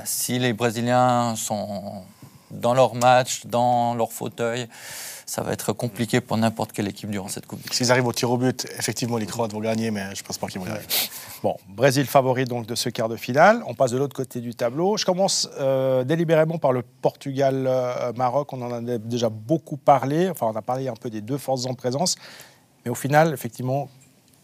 si 0.05 0.40
les 0.40 0.53
Brésiliens 0.53 1.36
sont 1.36 2.03
dans 2.51 2.74
leur 2.74 2.94
match, 2.94 3.46
dans 3.46 3.94
leur 3.94 4.12
fauteuil, 4.12 4.68
ça 5.26 5.42
va 5.42 5.53
être 5.53 5.74
compliqué 5.74 6.22
pour 6.22 6.38
n'importe 6.38 6.72
quelle 6.72 6.88
équipe 6.88 7.11
durant 7.11 7.28
cette 7.28 7.46
Coupe. 7.46 7.61
S'ils 7.70 7.90
arrivent 7.90 8.07
au 8.07 8.12
tir 8.12 8.30
au 8.30 8.38
but, 8.38 8.66
effectivement, 8.78 9.18
les 9.18 9.26
Croates 9.26 9.53
vont 9.53 9.61
gagner, 9.61 9.90
mais 9.90 10.14
je 10.14 10.22
pense 10.22 10.38
pas 10.38 10.46
qu'ils 10.46 10.61
vont 10.61 10.66
arriver. 10.66 10.86
Bon, 11.40 11.57
Brésil 11.68 12.05
favori 12.07 12.46
donc 12.46 12.66
de 12.66 12.74
ce 12.74 12.88
quart 12.88 13.09
de 13.09 13.14
finale. 13.14 13.62
On 13.66 13.74
passe 13.74 13.92
de 13.92 13.99
l'autre 13.99 14.16
côté 14.16 14.40
du 14.40 14.57
tableau. 14.57 14.96
Je 14.96 15.05
commence 15.05 15.49
euh, 15.61 16.03
délibérément 16.03 16.59
par 16.59 16.72
le 16.72 16.82
Portugal-Maroc. 16.82 18.53
On 18.53 18.62
en 18.62 18.72
a 18.72 18.99
déjà 18.99 19.28
beaucoup 19.28 19.76
parlé. 19.76 20.28
Enfin, 20.30 20.46
on 20.46 20.57
a 20.57 20.62
parlé 20.62 20.88
un 20.88 20.94
peu 20.94 21.11
des 21.11 21.20
deux 21.20 21.38
forces 21.38 21.66
en 21.66 21.74
présence. 21.74 22.16
Mais 22.84 22.90
au 22.90 22.96
final, 22.96 23.32
effectivement, 23.32 23.88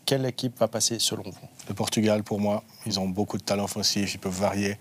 quelle 0.05 0.25
équipe 0.27 0.59
va 0.59 0.69
passer 0.69 0.99
selon 0.99 1.25
vous? 1.25 1.49
Le 1.69 1.75
Portugal, 1.75 2.23
pour 2.23 2.39
moi, 2.39 2.63
ils 2.87 3.01
ont 3.01 3.09
beaucoup 3.09 3.39
de 3.39 3.43
talent 3.43 3.65
offensif, 3.65 4.15
ils 4.15 4.19
peuvent 4.19 4.39
varier. 4.39 4.77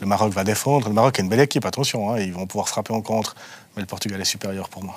Le 0.00 0.06
Maroc 0.06 0.32
va 0.32 0.44
défendre. 0.44 0.88
Le 0.88 0.94
Maroc 0.94 1.18
est 1.18 1.22
une 1.22 1.28
belle 1.28 1.40
équipe, 1.40 1.64
attention, 1.64 2.10
hein, 2.12 2.20
ils 2.20 2.32
vont 2.32 2.46
pouvoir 2.46 2.68
frapper 2.68 2.92
en 2.92 3.02
contre, 3.02 3.34
mais 3.76 3.82
le 3.82 3.86
Portugal 3.86 4.20
est 4.20 4.24
supérieur 4.24 4.68
pour 4.68 4.84
moi. 4.84 4.94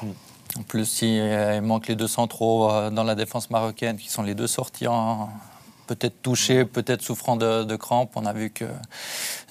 En 0.59 0.63
plus, 0.63 0.99
euh, 1.03 1.53
il 1.55 1.61
manque 1.61 1.87
les 1.87 1.95
deux 1.95 2.07
centraux 2.09 2.69
euh, 2.71 2.89
dans 2.89 3.03
la 3.03 3.15
défense 3.15 3.49
marocaine, 3.49 3.97
qui 3.97 4.09
sont 4.09 4.21
les 4.21 4.35
deux 4.35 4.47
sortis 4.47 4.87
en- 4.87 5.29
peut-être 5.87 6.21
touchés, 6.21 6.63
peut-être 6.63 7.01
souffrant 7.01 7.35
de, 7.35 7.63
de 7.63 7.75
crampes. 7.75 8.11
On 8.15 8.25
a 8.25 8.31
vu 8.31 8.49
que 8.49 8.63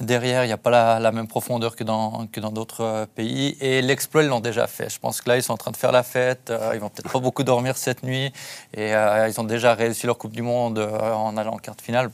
derrière, 0.00 0.44
il 0.44 0.46
n'y 0.46 0.52
a 0.52 0.56
pas 0.56 0.70
la, 0.70 0.98
la 0.98 1.12
même 1.12 1.26
profondeur 1.26 1.76
que 1.76 1.84
dans 1.84 2.26
que 2.32 2.40
dans 2.40 2.50
d'autres 2.50 2.82
euh, 2.84 3.06
pays. 3.06 3.56
Et 3.60 3.82
l'exploit, 3.82 4.22
ils 4.22 4.28
l'ont 4.28 4.40
déjà 4.40 4.66
fait. 4.66 4.88
Je 4.88 4.98
pense 4.98 5.20
que 5.20 5.28
là, 5.28 5.36
ils 5.36 5.42
sont 5.42 5.52
en 5.52 5.58
train 5.58 5.70
de 5.70 5.76
faire 5.76 5.92
la 5.92 6.02
fête. 6.02 6.48
Euh, 6.50 6.70
Ils 6.74 6.80
vont 6.80 6.88
peut-être 6.88 7.10
pas 7.12 7.18
beaucoup 7.18 7.42
dormir 7.42 7.76
cette 7.76 8.02
nuit. 8.02 8.32
Et 8.74 8.94
euh, 8.94 9.28
ils 9.28 9.38
ont 9.40 9.44
déjà 9.44 9.74
réussi 9.74 10.06
leur 10.06 10.16
Coupe 10.16 10.32
du 10.32 10.42
Monde 10.42 10.78
euh, 10.78 11.12
en 11.12 11.36
allant 11.36 11.54
en 11.54 11.58
quart 11.58 11.76
de 11.76 11.82
finale. 11.82 12.10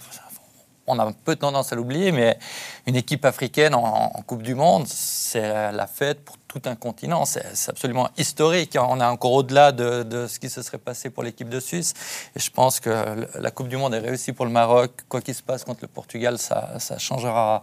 On 0.87 0.99
a 0.99 1.05
un 1.05 1.13
peu 1.13 1.37
tendance 1.37 1.73
à 1.73 1.77
l'oublier, 1.77 2.13
mais 2.13 2.39
une 2.87 2.97
équipe 2.97 3.25
africaine 3.25 3.75
en, 3.75 4.09
Coupe 4.27 4.43
du 4.43 4.55
Monde, 4.55 4.87
c'est 4.87 5.73
la 5.73 5.87
fête 5.87 6.25
pour 6.25 6.37
tout 6.49 6.63
un 6.65 6.75
continent. 6.75 7.25
C'est 7.25 7.69
absolument 7.69 8.09
historique. 8.17 8.77
On 8.81 9.01
est 9.01 9.05
encore 9.05 9.33
au-delà 9.33 9.73
de, 9.73 10.27
ce 10.27 10.39
qui 10.39 10.49
se 10.49 10.63
serait 10.63 10.79
passé 10.79 11.11
pour 11.11 11.23
l'équipe 11.23 11.49
de 11.49 11.61
Suisse. 11.61 11.95
Et 12.35 12.41
je 12.41 12.51
pense 12.51 12.81
que 12.81 13.27
la 13.39 13.51
Coupe 13.51 13.69
du 13.69 13.77
Monde 13.77 13.95
est 13.95 14.01
réussie 14.01 14.33
pour 14.33 14.47
le 14.47 14.51
Maroc. 14.53 14.91
Quoi 15.09 15.21
qu'il 15.21 15.35
se 15.35 15.43
passe 15.43 15.65
contre 15.65 15.81
le 15.83 15.89
Portugal, 15.89 16.39
ça 16.39 16.77
ne 16.91 16.99
changera 16.99 17.63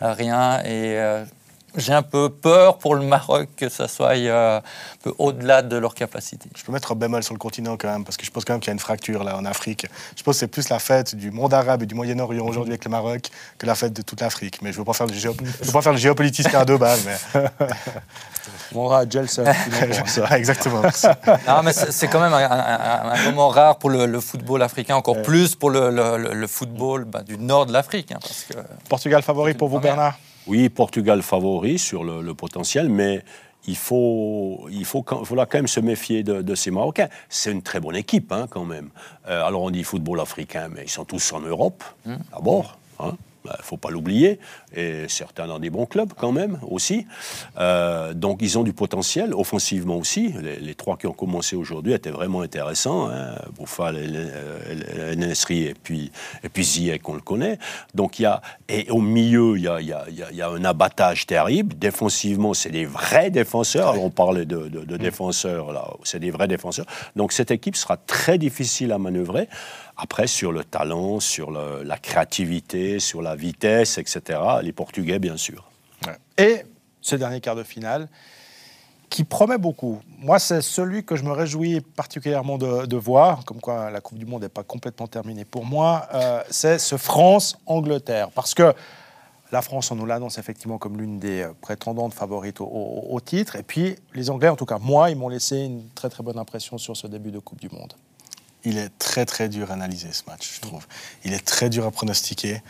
rien. 0.00 0.60
Et 0.60 0.98
euh, 0.98 1.24
j'ai 1.76 1.92
un 1.92 2.02
peu 2.02 2.28
peur 2.30 2.78
pour 2.78 2.94
le 2.94 3.02
Maroc 3.02 3.48
que 3.56 3.68
ça 3.68 3.88
soit 3.88 4.16
euh, 4.16 4.58
un 4.58 4.62
peu 5.02 5.12
au-delà 5.18 5.62
de 5.62 5.76
leur 5.76 5.94
capacité. 5.94 6.48
Je 6.56 6.62
peux 6.64 6.72
mettre 6.72 6.92
un 6.92 6.94
bémol 6.94 7.22
sur 7.22 7.34
le 7.34 7.38
continent 7.38 7.76
quand 7.76 7.90
même, 7.90 8.04
parce 8.04 8.16
que 8.16 8.24
je 8.26 8.30
pense 8.30 8.44
quand 8.44 8.52
même 8.54 8.60
qu'il 8.60 8.68
y 8.68 8.70
a 8.70 8.74
une 8.74 8.78
fracture 8.78 9.24
là 9.24 9.36
en 9.36 9.44
Afrique. 9.44 9.86
Je 10.16 10.22
pense 10.22 10.34
que 10.34 10.40
c'est 10.40 10.46
plus 10.48 10.68
la 10.68 10.78
fête 10.78 11.14
du 11.14 11.30
monde 11.30 11.54
arabe 11.54 11.82
et 11.82 11.86
du 11.86 11.94
Moyen-Orient 11.94 12.44
aujourd'hui 12.46 12.72
avec 12.72 12.84
le 12.84 12.90
Maroc 12.90 13.28
que 13.58 13.66
la 13.66 13.74
fête 13.74 13.92
de 13.92 14.02
toute 14.02 14.20
l'Afrique. 14.20 14.60
Mais 14.62 14.70
je 14.72 14.76
ne 14.76 14.78
veux 14.80 14.84
pas 14.84 14.92
faire 14.92 15.06
le, 15.06 15.14
géo... 15.14 15.34
je 15.60 15.66
veux 15.66 15.72
pas 15.72 15.82
faire 15.82 15.92
le 15.92 15.98
géopoliticien 15.98 16.60
à 16.60 16.64
deux 16.64 16.78
balles, 16.78 16.98
mais 17.06 17.42
On 18.74 18.80
aura 18.80 19.08
Gelson. 19.08 19.44
Ouais, 19.44 20.38
exactement. 20.38 20.82
Non, 21.46 21.62
mais 21.62 21.72
c'est 21.72 21.92
c'est 21.92 22.08
quand 22.08 22.20
même 22.20 22.32
un, 22.32 22.38
un- 22.50 23.12
un 23.12 23.22
moment 23.24 23.48
rare 23.48 23.78
pour 23.78 23.90
le, 23.90 24.06
le 24.06 24.20
football 24.20 24.62
africain, 24.62 24.96
encore 24.96 25.20
plus 25.22 25.54
pour 25.54 25.70
le, 25.70 25.90
le- 25.90 26.16
le- 26.16 26.32
le 26.34 26.46
football 26.46 27.04
bah, 27.04 27.22
du 27.22 27.36
nord 27.38 27.66
de 27.66 27.72
l'Afrique. 27.72 28.12
hein, 28.12 28.18
Portugal 28.88 29.22
favori 29.22 29.54
pour 29.54 29.68
vous. 29.68 29.78
Bernard? 29.78 30.18
Oui, 30.46 30.68
Portugal 30.68 31.22
favori 31.22 31.78
sur 31.78 32.04
le, 32.04 32.20
le 32.22 32.34
potentiel, 32.34 32.88
mais 32.88 33.22
il 33.66 33.76
faut, 33.76 34.66
il 34.70 34.84
faut, 34.84 35.02
quand- 35.02 35.22
même 35.58 35.68
se 35.68 35.78
méfier 35.80 36.22
de, 36.24 36.42
de 36.42 36.54
ces 36.56 36.70
Marocains. 36.72 37.08
C'est 37.28 37.52
une 37.52 37.62
très 37.62 37.78
bonne 37.80 37.94
équipe, 37.96 38.32
hein, 38.32 38.46
quand 38.50 38.64
même. 38.64 38.90
Euh, 39.28 39.44
alors 39.44 39.62
on 39.62 39.70
dit 39.70 39.84
football 39.84 40.18
africain, 40.20 40.68
mais 40.74 40.82
ils 40.84 40.90
sont 40.90 41.04
tous 41.04 41.32
en 41.32 41.40
Europe, 41.40 41.84
d'abord. 42.32 42.78
hein. 42.98 43.16
Il 43.44 43.50
ne 43.50 43.62
faut 43.62 43.76
pas 43.76 43.90
l'oublier. 43.90 44.38
Et 44.74 45.06
certains 45.08 45.46
dans 45.46 45.58
des 45.58 45.70
bons 45.70 45.86
clubs, 45.86 46.12
quand 46.16 46.32
même, 46.32 46.58
aussi. 46.70 47.06
Euh, 47.58 48.14
donc 48.14 48.38
ils 48.40 48.58
ont 48.58 48.62
du 48.62 48.72
potentiel, 48.72 49.34
offensivement 49.34 49.96
aussi. 49.96 50.32
Les, 50.40 50.58
les 50.60 50.74
trois 50.74 50.96
qui 50.96 51.06
ont 51.06 51.12
commencé 51.12 51.56
aujourd'hui 51.56 51.92
étaient 51.92 52.10
vraiment 52.10 52.42
intéressants. 52.42 53.08
Hein. 53.10 53.34
Bouffal, 53.56 53.96
Nesri 55.16 55.64
et 55.64 55.74
puis, 55.74 56.10
et 56.42 56.48
puis 56.48 56.64
Ziyech, 56.64 57.08
on 57.08 57.14
le 57.14 57.20
connaît. 57.20 57.58
Donc 57.94 58.18
il 58.18 58.22
y 58.22 58.26
a, 58.26 58.40
et 58.68 58.88
au 58.90 59.00
milieu, 59.00 59.56
il 59.56 59.62
y 59.64 59.68
a, 59.68 59.80
il 59.80 59.86
y 59.88 59.92
a- 59.92 60.04
il 60.08 60.14
y 60.16 60.22
a- 60.22 60.30
il 60.30 60.36
y 60.36 60.42
a 60.42 60.48
un 60.48 60.64
abattage 60.64 61.26
terrible. 61.26 61.74
Défensivement, 61.76 62.54
c'est 62.54 62.70
des 62.70 62.84
vrais 62.84 63.30
défenseurs. 63.30 63.90
Alors, 63.90 64.04
on 64.04 64.10
parlait 64.10 64.44
de, 64.46 64.68
de- 64.68 64.84
de 64.84 64.96
défenseurs, 64.96 65.72
là, 65.72 65.84
c'est 66.04 66.18
des 66.20 66.30
vrais 66.30 66.48
défenseurs. 66.48 66.86
Donc 67.16 67.32
cette 67.32 67.50
équipe 67.50 67.76
sera 67.76 67.96
très 67.96 68.38
difficile 68.38 68.92
à 68.92 68.98
manœuvrer. 68.98 69.48
Après, 69.96 70.26
sur 70.26 70.52
le 70.52 70.64
talent, 70.64 71.20
sur 71.20 71.50
la 71.50 71.98
créativité, 71.98 72.98
sur 72.98 73.22
la 73.22 73.36
vitesse, 73.36 73.98
etc., 73.98 74.40
les 74.62 74.72
Portugais, 74.72 75.18
bien 75.18 75.36
sûr. 75.36 75.68
Et 76.38 76.64
ce 77.00 77.16
dernier 77.16 77.40
quart 77.40 77.56
de 77.56 77.62
finale 77.62 78.08
qui 79.12 79.24
promet 79.24 79.58
beaucoup. 79.58 80.00
Moi, 80.20 80.38
c'est 80.38 80.62
celui 80.62 81.04
que 81.04 81.16
je 81.16 81.24
me 81.24 81.32
réjouis 81.32 81.82
particulièrement 81.82 82.56
de, 82.56 82.96
voir, 82.96 83.44
comme 83.44 83.60
quoi 83.60 83.90
la 83.90 84.00
Coupe 84.00 84.16
du 84.16 84.24
Monde 84.24 84.40
n'est 84.40 84.48
pas 84.48 84.62
complètement 84.62 85.06
terminée 85.06 85.44
pour 85.44 85.66
moi, 85.66 86.08
euh, 86.14 86.42
c'est 86.48 86.78
ce 86.78 86.96
France-Angleterre. 86.96 88.30
Parce 88.30 88.54
que 88.54 88.72
la 89.52 89.60
France, 89.60 89.90
on 89.90 89.96
nous 89.96 90.06
l'annonce 90.06 90.38
effectivement 90.38 90.78
comme 90.78 90.96
l'une 90.96 91.18
des 91.18 91.42
euh, 91.42 91.52
prétendantes 91.60 92.14
favorites 92.14 92.62
au 92.62 93.20
titre. 93.22 93.56
Et 93.56 93.62
puis, 93.62 93.96
les 94.14 94.30
Anglais, 94.30 94.48
en 94.48 94.56
tout 94.56 94.64
cas 94.64 94.78
moi, 94.78 95.10
ils 95.10 95.16
m'ont 95.16 95.28
laissé 95.28 95.58
une 95.58 95.86
très 95.90 96.08
très 96.08 96.22
bonne 96.22 96.38
impression 96.38 96.78
sur 96.78 96.96
ce 96.96 97.06
début 97.06 97.30
de 97.30 97.38
Coupe 97.38 97.60
du 97.60 97.68
Monde. 97.68 97.92
Il 98.64 98.78
est 98.78 98.90
très 98.98 99.26
très 99.26 99.48
dur 99.48 99.70
à 99.70 99.74
analyser 99.74 100.12
ce 100.12 100.22
match, 100.26 100.54
je 100.56 100.60
trouve. 100.60 100.86
Il 101.24 101.32
est 101.32 101.44
très 101.44 101.68
dur 101.68 101.86
à 101.86 101.90
pronostiquer. 101.90 102.62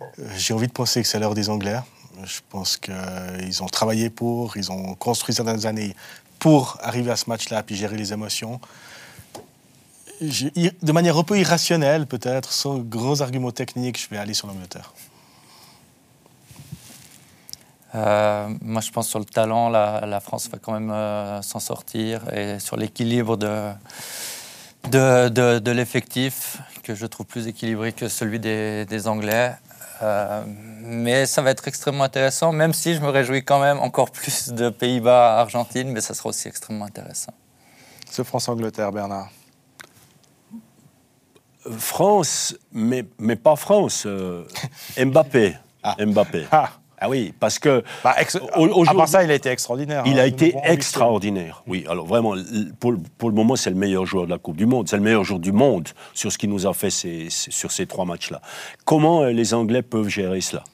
Euh, 0.00 0.28
J'ai 0.36 0.54
envie 0.54 0.66
de 0.66 0.72
penser 0.72 1.02
que 1.02 1.08
c'est 1.08 1.18
l'heure 1.18 1.34
des 1.34 1.48
Anglais. 1.50 1.80
Je 2.24 2.40
pense 2.48 2.76
qu'ils 2.76 3.62
ont 3.62 3.68
travaillé 3.68 4.10
pour, 4.10 4.56
ils 4.56 4.72
ont 4.72 4.94
construit 4.94 5.34
certaines 5.34 5.66
années 5.66 5.94
pour 6.38 6.78
arriver 6.82 7.10
à 7.10 7.16
ce 7.16 7.28
match-là, 7.28 7.62
puis 7.62 7.76
gérer 7.76 7.96
les 7.96 8.12
émotions. 8.12 8.60
De 10.20 10.92
manière 10.92 11.16
un 11.16 11.22
peu 11.22 11.38
irrationnelle, 11.38 12.06
peut-être, 12.06 12.52
sans 12.52 12.78
gros 12.78 13.22
arguments 13.22 13.52
techniques, 13.52 14.02
je 14.02 14.08
vais 14.08 14.18
aller 14.18 14.34
sur 14.34 14.48
l'Angleterre. 14.48 14.92
Euh, 17.94 18.48
moi, 18.60 18.80
je 18.80 18.90
pense 18.90 19.08
sur 19.08 19.18
le 19.18 19.24
talent, 19.24 19.68
la, 19.68 20.20
France 20.20 20.48
va 20.50 20.58
quand 20.58 20.72
même 20.72 20.90
euh, 20.90 21.40
s'en 21.42 21.60
sortir. 21.60 22.32
Et 22.34 22.58
sur 22.58 22.76
l'équilibre 22.76 23.36
de, 23.36 23.70
de, 24.84 25.28
de- 25.28 25.58
de 25.58 25.70
l'effectif, 25.70 26.58
que 26.82 26.94
je 26.94 27.06
trouve 27.06 27.26
plus 27.26 27.46
équilibré 27.46 27.92
que 27.92 28.08
celui 28.08 28.38
des, 28.40 28.84
des 28.86 29.08
Anglais. 29.08 29.52
Euh, 30.02 30.42
mais 30.46 31.26
ça 31.26 31.42
va 31.42 31.50
être 31.50 31.66
extrêmement 31.66 32.04
intéressant, 32.04 32.52
même 32.52 32.72
si 32.72 32.94
je 32.94 33.00
me 33.00 33.08
réjouis 33.08 33.44
quand 33.44 33.58
même 33.60 33.78
encore 33.80 34.10
plus 34.12 34.48
de 34.50 34.70
Pays-Bas, 34.70 35.38
Argentine, 35.40 35.90
mais 35.90 36.00
ça 36.00 36.14
sera 36.14 36.28
aussi 36.28 36.46
extrêmement 36.48 36.84
intéressant. 36.84 37.32
Ce 38.10 38.22
France-Angleterre, 38.22 38.92
Bernard. 38.92 39.28
France, 41.78 42.56
mais, 42.72 43.04
mais 43.18 43.36
pas 43.36 43.56
France. 43.56 44.04
euh, 44.06 44.44
Mbappé. 44.96 45.56
Mbappé. 45.98 46.46
Ah. 46.50 46.70
Ah 47.00 47.08
oui, 47.08 47.32
parce 47.38 47.58
que 47.58 47.84
Bah, 48.02 48.14
à 48.16 48.94
part 48.94 49.08
ça, 49.08 49.22
il 49.22 49.30
a 49.30 49.34
été 49.34 49.48
extraordinaire. 49.50 50.02
il 50.06 50.18
hein, 50.18 50.22
a 50.22 50.26
été 50.26 50.54
extraordinaire. 50.64 51.62
Oui, 51.66 51.84
alors 51.88 52.06
vraiment, 52.06 52.34
pour, 52.80 52.92
le- 52.92 52.98
pour 53.18 53.28
le 53.28 53.34
moment, 53.34 53.54
c'est 53.56 53.70
le 53.70 53.76
meilleur 53.76 54.04
joueur 54.06 54.24
de 54.26 54.30
la 54.30 54.38
Coupe 54.38 54.56
du 54.56 54.66
Monde. 54.66 54.88
C'est 54.88 54.96
le 54.96 55.02
meilleur 55.02 55.24
joueur 55.24 55.38
du 55.40 55.52
monde 55.52 55.88
sur 56.14 56.32
ce 56.32 56.38
qu'il 56.38 56.50
nous 56.50 56.66
a 56.66 56.74
fait 56.74 56.90
ces- 56.90 57.28
sur 57.30 57.70
ces 57.70 57.86
trois 57.86 58.04
matchs-là. 58.04 58.40
Comment 58.84 59.22
euh, 59.22 59.30
les 59.30 59.54
Anglais 59.54 59.82
peuvent 59.82 60.08
gérer 60.08 60.40
cela? 60.40 60.64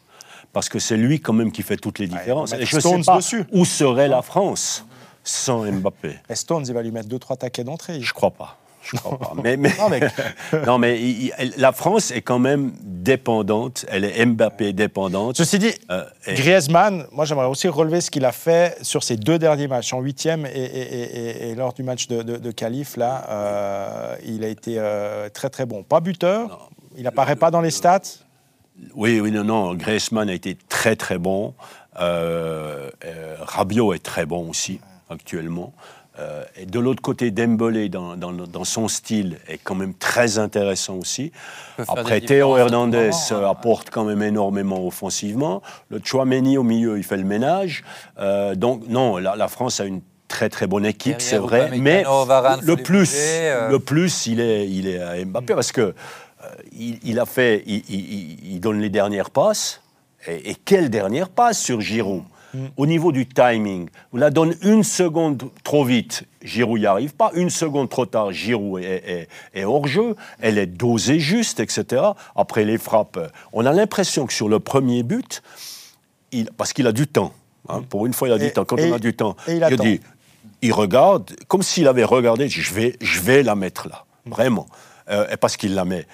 Parce 0.53 0.69
que 0.69 0.79
c'est 0.79 0.97
lui 0.97 1.21
quand 1.21 1.33
même 1.33 1.51
qui 1.53 1.63
fait 1.63 1.77
toutes 1.77 1.99
les 1.99 2.07
différences. 2.07 2.53
Et 2.53 2.65
je 2.65 2.77
ne 2.77 2.81
sais 2.81 3.01
pas 3.05 3.17
dessus. 3.17 3.45
où 3.53 3.65
serait 3.65 4.09
la 4.09 4.23
France 4.23 4.87
sans 5.25 5.65
Mbappé. 5.65 6.17
Et 6.31 6.35
Stones, 6.35 6.65
il 6.67 6.73
va 6.75 6.83
lui 6.83 6.91
mettre 6.93 7.09
deux, 7.09 7.19
trois 7.19 7.37
taquets 7.37 7.65
d'entrée. 7.65 8.01
Je 8.01 8.13
crois 8.13 8.31
pas. 8.31 8.59
Je 8.85 8.97
crois 8.99 9.19
pas. 9.19 9.33
Mais, 9.43 9.57
mais- 9.63 9.73
Non, 9.79 9.89
mais- 9.89 10.01
non, 10.67 10.79
mais 10.79 11.01
il- 11.01 11.33
il- 11.41 11.55
la 11.57 11.73
France 11.73 12.11
est 12.11 12.23
quand 12.23 12.39
même 12.39 12.73
dépendante. 12.83 13.85
Elle 13.89 14.05
est 14.05 14.25
Mbappé 14.27 14.73
dépendante. 14.73 15.37
Ceci 15.37 15.59
dit, 15.59 15.73
Euh, 15.91 16.05
et- 16.27 16.35
Griezmann, 16.35 17.07
moi 17.13 17.25
j'aimerais 17.25 17.47
aussi 17.47 17.69
relever 17.69 18.01
ce 18.01 18.11
qu'il 18.11 18.25
a 18.25 18.33
fait 18.33 18.77
sur 18.83 19.03
ses 19.03 19.17
deux 19.17 19.39
derniers 19.39 19.69
matchs, 19.69 19.93
en 19.93 20.01
huitième 20.01 20.47
et, 20.47 21.55
lors 21.57 21.73
du 21.73 21.83
match 21.83 22.09
de, 22.09 22.23
de, 22.23 22.37
de 22.37 22.51
qualif, 22.51 22.97
là, 22.97 23.25
euh, 23.31 24.17
il 24.25 24.45
a 24.45 24.49
été 24.49 24.77
euh, 24.79 25.29
très 25.29 25.51
très 25.51 25.67
bon. 25.67 25.83
Pas 25.83 26.01
buteur, 26.01 26.69
il 26.97 27.07
apparaît 27.07 27.37
pas 27.37 27.51
dans 27.51 27.61
les 27.61 27.71
stats. 27.71 28.01
Oui, 28.95 29.21
oui, 29.21 29.31
non, 29.31 29.45
non. 29.45 29.75
Griezmann 29.75 30.29
a 30.29 30.35
été 30.35 30.57
très, 30.69 30.97
très 30.97 31.19
bon. 31.19 31.55
Euh, 32.01 32.91
euh, 33.05 33.37
Rabiot 33.41 33.95
est 33.95 34.03
très 34.03 34.27
bon 34.27 34.49
aussi, 34.51 34.81
actuellement. 35.09 35.73
Euh, 36.21 36.45
et 36.57 36.65
de 36.67 36.79
l'autre 36.79 37.03
côté, 37.03 37.31
Dembélé, 37.33 37.89
dans, 37.89 38.17
dans, 38.17 38.31
dans 38.33 38.65
son 38.65 38.87
style, 38.87 39.39
est 39.49 39.59
quand 39.59 39.75
même 39.75 39.95
très 39.95 40.39
intéressant 40.39 40.95
aussi. 40.95 41.33
Après, 41.89 42.21
Théo 42.21 42.57
Hernandez 42.57 43.11
moment, 43.11 43.43
euh, 43.43 43.47
hein. 43.47 43.51
apporte 43.51 43.91
quand 43.91 44.05
même 44.05 44.23
énormément 44.23 44.87
offensivement. 44.87 45.61
Le 45.91 46.01
Chouameni 46.05 46.57
au 46.57 46.63
milieu, 46.63 46.99
il 46.99 47.05
fait 47.05 47.17
le 47.17 47.25
ménage. 47.25 47.83
Euh, 48.21 48.55
donc, 48.55 48.87
non, 48.89 49.17
la, 49.17 49.35
la 49.35 49.49
France 49.49 49.81
a 49.81 49.85
une 49.87 50.03
très 50.29 50.49
très 50.49 50.67
bonne 50.69 50.87
équipe, 50.87 51.21
c'est 51.21 51.39
vrai. 51.39 51.71
Mais 51.79 52.05
Varane, 52.05 52.61
le 52.63 52.77
plus, 52.77 53.11
bouger, 53.11 53.51
euh. 53.51 53.69
le 53.71 53.79
plus, 53.81 54.27
il 54.27 54.41
est, 54.41 54.69
il 54.71 54.87
est 54.87 55.01
à 55.03 55.25
Mbappé 55.25 55.55
parce 55.55 55.73
que 55.73 55.81
euh, 55.81 55.95
il, 56.73 56.99
il 57.03 57.19
a 57.19 57.27
fait, 57.27 57.63
il, 57.67 57.83
il- 57.89 58.13
il- 58.13 58.53
il 58.55 58.61
donne 58.61 58.81
les 58.81 58.89
dernières 58.91 59.31
passes. 59.31 59.81
Et, 60.29 60.51
et 60.51 60.55
quelle 60.55 60.91
dernière 60.91 61.29
passe 61.29 61.59
sur 61.61 61.81
Giroud? 61.81 62.23
Au 62.77 62.87
niveau 62.87 63.11
du 63.13 63.27
timing, 63.27 63.89
on 64.13 64.17
la 64.19 64.31
donne 64.31 64.55
une 64.63 64.85
seconde 64.85 65.43
trop 65.65 65.85
vite, 65.85 66.25
Giroud 66.43 66.79
n'y 66.79 66.87
arrive 66.87 67.15
pas. 67.15 67.31
Une 67.35 67.51
seconde 67.51 67.89
trop 67.89 68.07
tard, 68.07 68.31
Giroud 68.33 68.83
est, 68.83 69.03
est- 69.09 69.29
est 69.55 69.65
hors 69.65 69.87
jeu. 69.87 70.15
Elle 70.41 70.59
est 70.59 70.67
dosée 70.67 71.19
juste, 71.19 71.59
etc. 71.61 72.03
Après 72.37 72.65
les 72.65 72.79
frappes, 72.79 73.19
on 73.53 73.67
a 73.67 73.73
l'impression 73.73 74.27
que 74.27 74.33
sur 74.33 74.49
le 74.49 74.61
premier 74.61 75.03
but, 75.03 75.43
il- 76.33 76.49
parce 76.57 76.73
qu'il 76.73 76.87
a 76.87 76.93
du 76.93 77.07
temps. 77.07 77.33
hein, 77.69 77.83
Pour 77.89 78.07
une 78.07 78.13
fois, 78.13 78.29
il 78.29 78.33
a 78.33 78.39
du 78.39 78.53
temps. 78.53 78.65
Quand 78.65 78.77
on 78.91 78.95
a 78.95 78.99
du 78.99 79.15
temps, 79.15 79.37
il 80.63 80.73
regarde 80.73 81.33
comme 81.49 81.63
s'il 81.63 81.89
avait 81.89 82.05
regardé. 82.05 82.49
Je 82.49 82.73
vais, 82.75 82.97
je 83.01 83.21
vais 83.21 83.43
la 83.43 83.55
mettre 83.57 83.89
là, 83.89 84.05
vraiment, 84.27 84.67
Euh, 85.11 85.27
et 85.31 85.37
parce 85.37 85.57
qu'il 85.59 85.75
la 85.75 85.85
met 85.85 86.07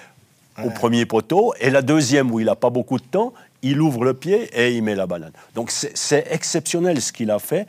au 0.64 0.70
premier 0.70 1.06
poteau. 1.06 1.54
Et 1.60 1.70
la 1.70 1.80
deuxième 1.82 2.30
où 2.32 2.40
il 2.40 2.46
n'a 2.46 2.56
pas 2.56 2.70
beaucoup 2.70 2.98
de 2.98 3.04
temps, 3.04 3.32
il 3.62 3.80
ouvre 3.80 4.04
le 4.04 4.14
pied 4.14 4.50
et 4.54 4.74
il 4.74 4.82
met 4.82 4.94
la 4.94 5.06
banane. 5.06 5.32
Donc 5.54 5.70
c'est 5.70 6.26
exceptionnel 6.30 7.00
ce 7.00 7.12
qu'il 7.12 7.30
a 7.30 7.38
fait. 7.38 7.66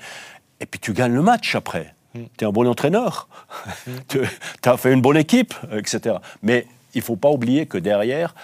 Et 0.60 0.66
puis 0.66 0.80
tu 0.80 0.94
gagnes 0.94 1.14
le 1.14 1.22
match 1.22 1.56
après. 1.56 1.94
Tu 2.14 2.22
es 2.42 2.46
un 2.46 2.52
bon 2.52 2.68
entraîneur. 2.68 3.30
tu 4.08 4.22
as 4.66 4.78
fait 4.78 4.94
une 4.94 5.02
bonne 5.02 5.18
équipe, 5.18 5.54
etc. 5.72 6.16
Mais 6.42 6.68
il 6.94 7.00
ne 7.00 7.04
faut 7.04 7.16
pas 7.16 7.30
oublier 7.30 7.66
que 7.66 7.78
derrière, 7.78 8.36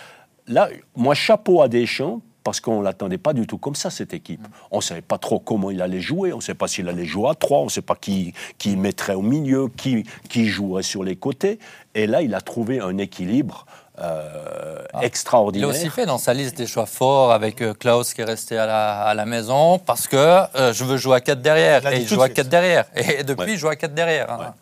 là, 0.47 0.69
moi, 0.95 1.13
chapeau 1.13 1.61
à 1.61 1.67
Deschamps, 1.67 2.21
parce 2.43 2.61
qu'on 2.61 2.79
ne 2.79 2.83
l'attendait 2.85 3.17
pas 3.17 3.33
du 3.33 3.45
tout 3.45 3.57
comme 3.57 3.75
ça, 3.75 3.89
cette 3.89 4.13
équipe. 4.13 4.47
On 4.71 4.77
ne 4.77 4.81
savait 4.81 5.01
pas 5.01 5.17
trop 5.17 5.37
comment 5.37 5.69
il 5.69 5.81
allait 5.81 5.99
jouer, 5.99 6.31
on 6.31 6.37
ne 6.37 6.41
savait 6.41 6.57
pas 6.57 6.69
s'il 6.69 6.87
allait 6.87 7.03
jouer 7.03 7.29
à 7.31 7.35
trois, 7.35 7.59
on 7.59 7.65
ne 7.65 7.69
sait 7.69 7.81
pas 7.81 7.95
qui, 7.95 8.33
qui 8.57 8.77
mettrait 8.77 9.15
au 9.15 9.21
milieu, 9.21 9.67
qui, 9.67 10.05
qui 10.29 10.47
jouerait 10.47 10.83
sur 10.83 11.03
les 11.03 11.17
côtés. 11.17 11.59
Et 11.93 12.07
là, 12.07 12.21
il 12.21 12.33
a 12.33 12.39
trouvé 12.39 12.79
un 12.79 12.97
équilibre 12.99 13.65
euh, 13.99 14.77
Il 14.93 14.99
a 14.99 15.03
extraordinaire. 15.05 15.69
aussi 15.69 15.89
fait 15.89 16.05
dans 16.05 16.17
sa 16.17 16.33
liste 16.33 16.57
des 16.57 16.67
choix 16.67 16.85
forts 16.85 17.31
avec 17.31 17.61
euh, 17.61 17.73
Klaus 17.73 18.13
qui 18.13 18.21
est 18.21 18.25
resté 18.25 18.57
à 18.57 18.65
la, 18.65 19.01
à 19.01 19.13
la 19.13 19.25
maison 19.25 19.79
parce 19.79 20.07
que 20.07 20.15
euh, 20.17 20.73
je 20.73 20.83
veux 20.83 20.97
jouer 20.97 21.15
à 21.17 21.21
4 21.21 21.41
derrière. 21.41 21.81
Il 21.91 21.93
Et 21.97 22.01
il 22.01 22.07
joue 22.07 22.21
à 22.21 22.25
suite. 22.25 22.37
4 22.37 22.49
derrière. 22.49 22.85
Et 22.95 23.23
depuis, 23.23 23.45
Ouais. 23.45 23.53
il 23.53 23.57
joue 23.57 23.67
à 23.69 23.75
4 23.75 23.93
derrière. 23.93 24.31
hein. 24.31 24.53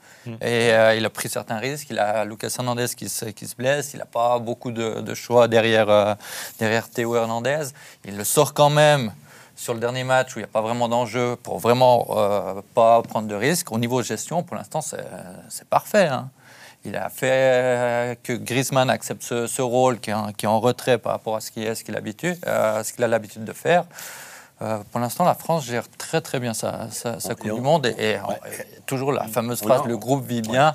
Et 0.42 0.72
euh, 0.74 0.96
il 0.96 1.06
a 1.06 1.10
pris 1.12 1.30
certains 1.30 1.58
risques. 1.60 1.88
Il 1.92 2.00
a 2.00 2.26
Lucas 2.26 2.54
Hernandez 2.58 2.88
qui 2.98 3.10
se, 3.10 3.26
qui 3.26 3.46
se 3.46 3.56
blesse. 3.56 3.94
Il 3.94 4.00
n'a 4.00 4.06
pas 4.06 4.40
beaucoup 4.40 4.72
de, 4.72 5.02
de 5.02 5.14
choix 5.14 5.48
derrière, 5.48 5.88
euh, 5.90 6.16
derrière 6.58 6.90
Théo 6.90 7.16
Hernandez. 7.16 7.66
Il 8.06 8.18
le 8.18 8.24
sort 8.24 8.54
quand 8.56 8.72
même 8.72 9.12
sur 9.56 9.74
le 9.76 9.80
dernier 9.80 10.04
match 10.04 10.36
où 10.36 10.40
il 10.40 10.42
n'y 10.42 10.46
a 10.46 10.52
pas 10.52 10.62
vraiment 10.62 10.90
d'enjeu 10.90 11.36
pour 11.44 11.60
vraiment 11.60 12.08
euh, 12.10 12.62
pas 12.74 13.02
prendre 13.04 13.28
de 13.28 13.36
risques. 13.36 13.72
Au 13.72 13.78
niveau 13.78 14.02
gestion, 14.02 14.42
pour 14.42 14.56
l'instant, 14.58 14.82
c'est 14.82 15.06
c'est 15.50 15.68
parfait. 15.70 16.08
hein. 16.08 16.30
Il 16.86 16.96
a 16.96 17.10
fait 17.10 17.30
euh, 17.32 18.16
que 18.24 18.34
Griezmann 18.34 18.90
accepte 18.90 19.24
ce, 19.24 19.48
ce 19.48 19.62
rôle 19.62 20.00
qui 20.00 20.12
est, 20.12 20.14
en, 20.14 20.32
qui 20.32 20.46
est 20.46 20.50
en 20.50 20.60
retrait 20.60 20.98
par 20.98 21.12
rapport 21.14 21.36
à 21.36 21.42
ce 21.42 21.52
qu'il 21.52 21.64
est- 21.64 21.76
ce 21.76 21.84
qu'il 21.84 21.94
a 21.96 21.98
l'habitude- 21.98 22.38
euh, 22.48 22.82
a 23.00 23.08
l'habitude 23.08 23.44
de 23.44 23.54
faire. 23.54 23.86
Euh, 24.62 24.80
pour 24.92 25.00
l'instant, 25.02 25.26
la 25.26 25.34
France 25.36 25.66
gère 25.66 25.84
très 25.98 26.22
très 26.22 26.40
bien 26.40 26.54
sa, 26.54 26.90
sa, 26.92 27.20
sa 27.20 27.36
Coupe 27.36 27.52
on- 27.52 27.56
du 27.56 27.62
Monde 27.62 27.86
et, 27.88 27.96
et- 28.00 28.14
et 28.16 28.20
toujours 28.86 29.12
la 29.12 29.26
fameuse 29.28 29.60
phrase 29.62 29.82
a- 29.84 29.88
le 29.88 29.98
groupe 29.98 30.26
vit 30.26 30.42
bien. 30.42 30.74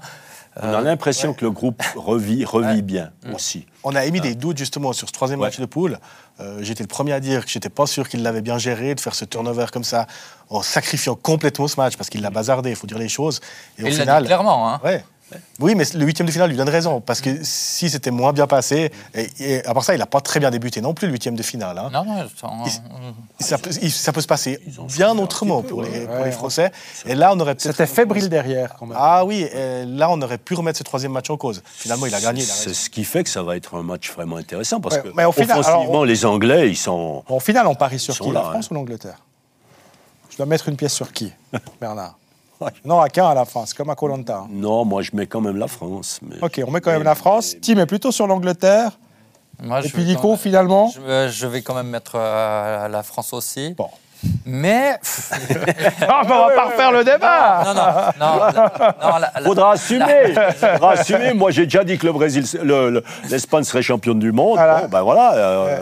On 0.61 0.74
a 0.74 0.80
l'impression 0.80 1.32
que 1.32 1.44
le 1.44 1.50
groupe 1.52 1.80
revit, 1.94 2.44
revit 2.56 2.82
bien 2.82 3.12
Mm. 3.24 3.34
aussi. 3.34 3.66
On 3.84 3.94
a 3.94 4.04
émis 4.04 4.20
des 4.20 4.34
doutes 4.34 4.58
justement 4.58 4.92
sur 4.92 5.06
ce 5.06 5.12
troisième 5.12 5.38
Ouais. 5.40 5.46
match 5.46 5.61
de 5.61 5.64
poule. 5.64 5.98
Euh, 6.40 6.58
J'étais 6.62 6.82
le 6.82 6.88
premier 6.88 7.12
à 7.12 7.20
dire 7.20 7.44
que 7.44 7.50
j'étais 7.50 7.68
pas 7.70 7.86
sûr 7.86 8.08
qu'il 8.08 8.22
l'avait 8.24 8.40
bien 8.42 8.58
géré, 8.58 8.94
de 8.94 9.00
faire 9.00 9.14
ce 9.14 9.24
turnover 9.24 9.66
comme 9.72 9.84
ça, 9.84 10.06
en 10.50 10.61
sacrifiant 10.61 11.14
complètement 11.14 11.68
ce 11.68 11.76
match, 11.80 11.96
parce 11.96 12.11
qu'il 12.11 12.20
l'a 12.20 12.30
bazardé, 12.30 12.70
il 12.70 12.76
faut 12.76 12.86
dire 12.88 12.98
les 12.98 13.08
choses. 13.08 13.40
Et 13.78 13.82
Et 13.82 13.84
au 13.84 13.86
il 13.88 13.92
l'a 13.96 14.00
final, 14.02 14.22
dit 14.24 14.26
clairement. 14.26 14.70
hein. 14.74 14.80
Oui, 15.61 15.74
mais 15.74 15.85
le 15.95 16.05
huitième 16.05 16.26
de 16.26 16.33
finale 16.33 16.51
lui 16.51 16.57
donne 16.57 16.68
raison, 16.68 17.01
parce 17.01 17.20
que 17.20 17.31
si 17.43 17.89
c'était 17.91 18.11
moins 18.11 18.33
bien 18.33 18.47
passé, 18.47 18.91
et, 19.14 19.28
et 19.39 19.64
à 19.66 19.74
part 19.74 19.85
ça, 19.85 19.95
il 19.95 19.99
n'a 19.99 20.07
pas 20.07 20.20
très 20.20 20.41
bien 20.41 20.51
débuté 20.51 20.81
non 20.81 20.95
plus 20.95 21.07
le 21.07 21.12
huitième 21.12 21.37
de 21.37 21.43
finale. 21.43 21.78
hein. 21.78 21.91
Non, 21.93 22.05
non, 22.05 22.26
sans- 22.37 22.64
Ça, 23.39 23.59
peut, 23.59 23.70
il- 23.83 23.91
ça 23.93 24.12
peut 24.12 24.20
se 24.20 24.26
passer 24.26 24.61
bien 24.97 25.16
autrement 25.18 25.62
pour 25.62 25.83
les, 25.83 26.07
pour 26.07 26.16
les 26.16 26.22
ouais. 26.22 26.33
Français. 26.33 26.72
Et 27.07 27.14
là, 27.14 27.33
on 27.33 27.41
aurait 27.41 27.55
peut-être. 27.55 27.72
C'était 27.76 27.87
fébrile 27.87 28.28
derrière 28.28 28.74
quand 28.78 28.87
même. 28.87 28.97
Ah 29.01 29.24
oui, 29.24 29.43
et 29.43 29.85
là, 29.87 30.11
on 30.11 30.20
aurait 30.22 30.39
pu 30.39 30.55
remettre 30.55 30.78
ce 30.78 30.85
troisième 30.85 31.12
match 31.12 31.31
en 31.31 31.37
cause. 31.37 31.62
Finalement, 31.64 32.07
il 32.07 32.14
a 32.14 32.20
gagné. 32.20 32.43
C'est 32.43 32.74
ce 32.74 32.91
qui 32.91 33.05
fait 33.05 33.22
que 33.24 33.31
ça 33.31 33.43
va 33.43 33.57
être 33.57 33.74
un 33.76 33.83
match 33.83 34.11
vraiment 34.12 34.37
intéressant 34.37 34.81
parce 34.81 34.97
Ouais, 34.97 35.03
que 35.03 35.09
mais 35.14 35.24
au 35.24 35.33
final, 35.33 35.59
offensivement, 35.59 35.81
alors, 35.83 36.01
on- 36.01 36.05
les 36.05 36.24
Anglais, 36.24 36.68
ils 36.70 36.76
sont. 36.76 37.22
Au 37.28 37.41
final, 37.41 37.66
on 37.66 37.74
parie 37.74 37.99
sur 37.99 38.18
qui 38.18 38.28
là, 38.33 38.43
La 38.43 38.51
France 38.51 38.66
hein. 38.66 38.68
ou 38.72 38.74
l'Angleterre? 38.74 39.18
Je 40.31 40.37
dois 40.37 40.47
mettre 40.47 40.68
une 40.68 40.76
pièce 40.76 40.95
sur 40.95 41.12
qui, 41.12 41.33
Bernard? 41.81 42.16
Non, 42.84 43.00
à 43.00 43.08
qu'un 43.08 43.26
à 43.28 43.34
la 43.34 43.44
fin, 43.44 43.64
c'est 43.66 43.76
comme 43.76 43.90
à 43.90 43.94
Colanta. 43.94 44.44
Non, 44.50 44.84
moi 44.84 45.02
je 45.02 45.11
mets 45.14 45.26
quand 45.26 45.40
même 45.40 45.56
la 45.56 45.68
France. 45.68 46.20
mais- 46.22 46.36
Ok, 46.42 46.61
on 46.66 46.70
met 46.70 46.80
quand 46.80 46.90
même 46.90 47.00
mais- 47.00 47.04
la 47.04 47.14
France. 47.14 47.56
Tim 47.62 47.78
est 47.78 47.86
plutôt 47.86 48.12
sur 48.12 48.26
l'Angleterre. 48.26 48.98
Moi, 49.62 49.80
Et 49.80 49.88
je 49.88 49.92
puis 49.92 50.04
Nico, 50.04 50.28
même- 50.30 50.38
finalement 50.38 50.88
je, 50.94 51.00
vais- 51.00 51.28
je 51.28 51.46
vais 51.46 51.61
quand 51.62 51.74
même 51.74 51.88
mettre 51.88 52.12
euh, 52.16 52.88
la 52.88 53.02
France 53.02 53.32
aussi. 53.34 53.74
Bon. 53.74 53.88
Mais. 54.45 54.99
Ah, 56.03 56.23
bah, 56.27 56.43
on 56.45 56.49
va 56.49 56.55
pas 56.55 56.64
refaire 56.66 56.93
le 56.93 57.05
débat 57.05 57.62
non, 57.64 57.75
non, 57.75 57.81
non. 57.81 58.39
la- 58.41 58.53
non, 59.01 59.18
la- 59.18 59.33
la- 59.35 59.41
Faudra 59.43 59.73
assumer. 59.73 60.35
Faudra 60.57 60.93
assumer. 60.93 61.33
Moi, 61.35 61.51
j'ai 61.51 61.64
déjà 61.64 61.85
dit 61.85 61.99
que 61.99 62.07
le 62.07 62.12
Brésil, 62.12 62.45
le- 62.62 62.91
le- 62.91 63.05
l'Espagne 63.31 63.64
serait 63.64 63.83
championne 63.83 64.18
du 64.18 64.33
monde. 64.33 64.57
Voilà. 64.57 64.83
Bon, 64.83 64.89
ben 64.89 65.03
voilà. 65.03 65.35
euh, 65.35 65.81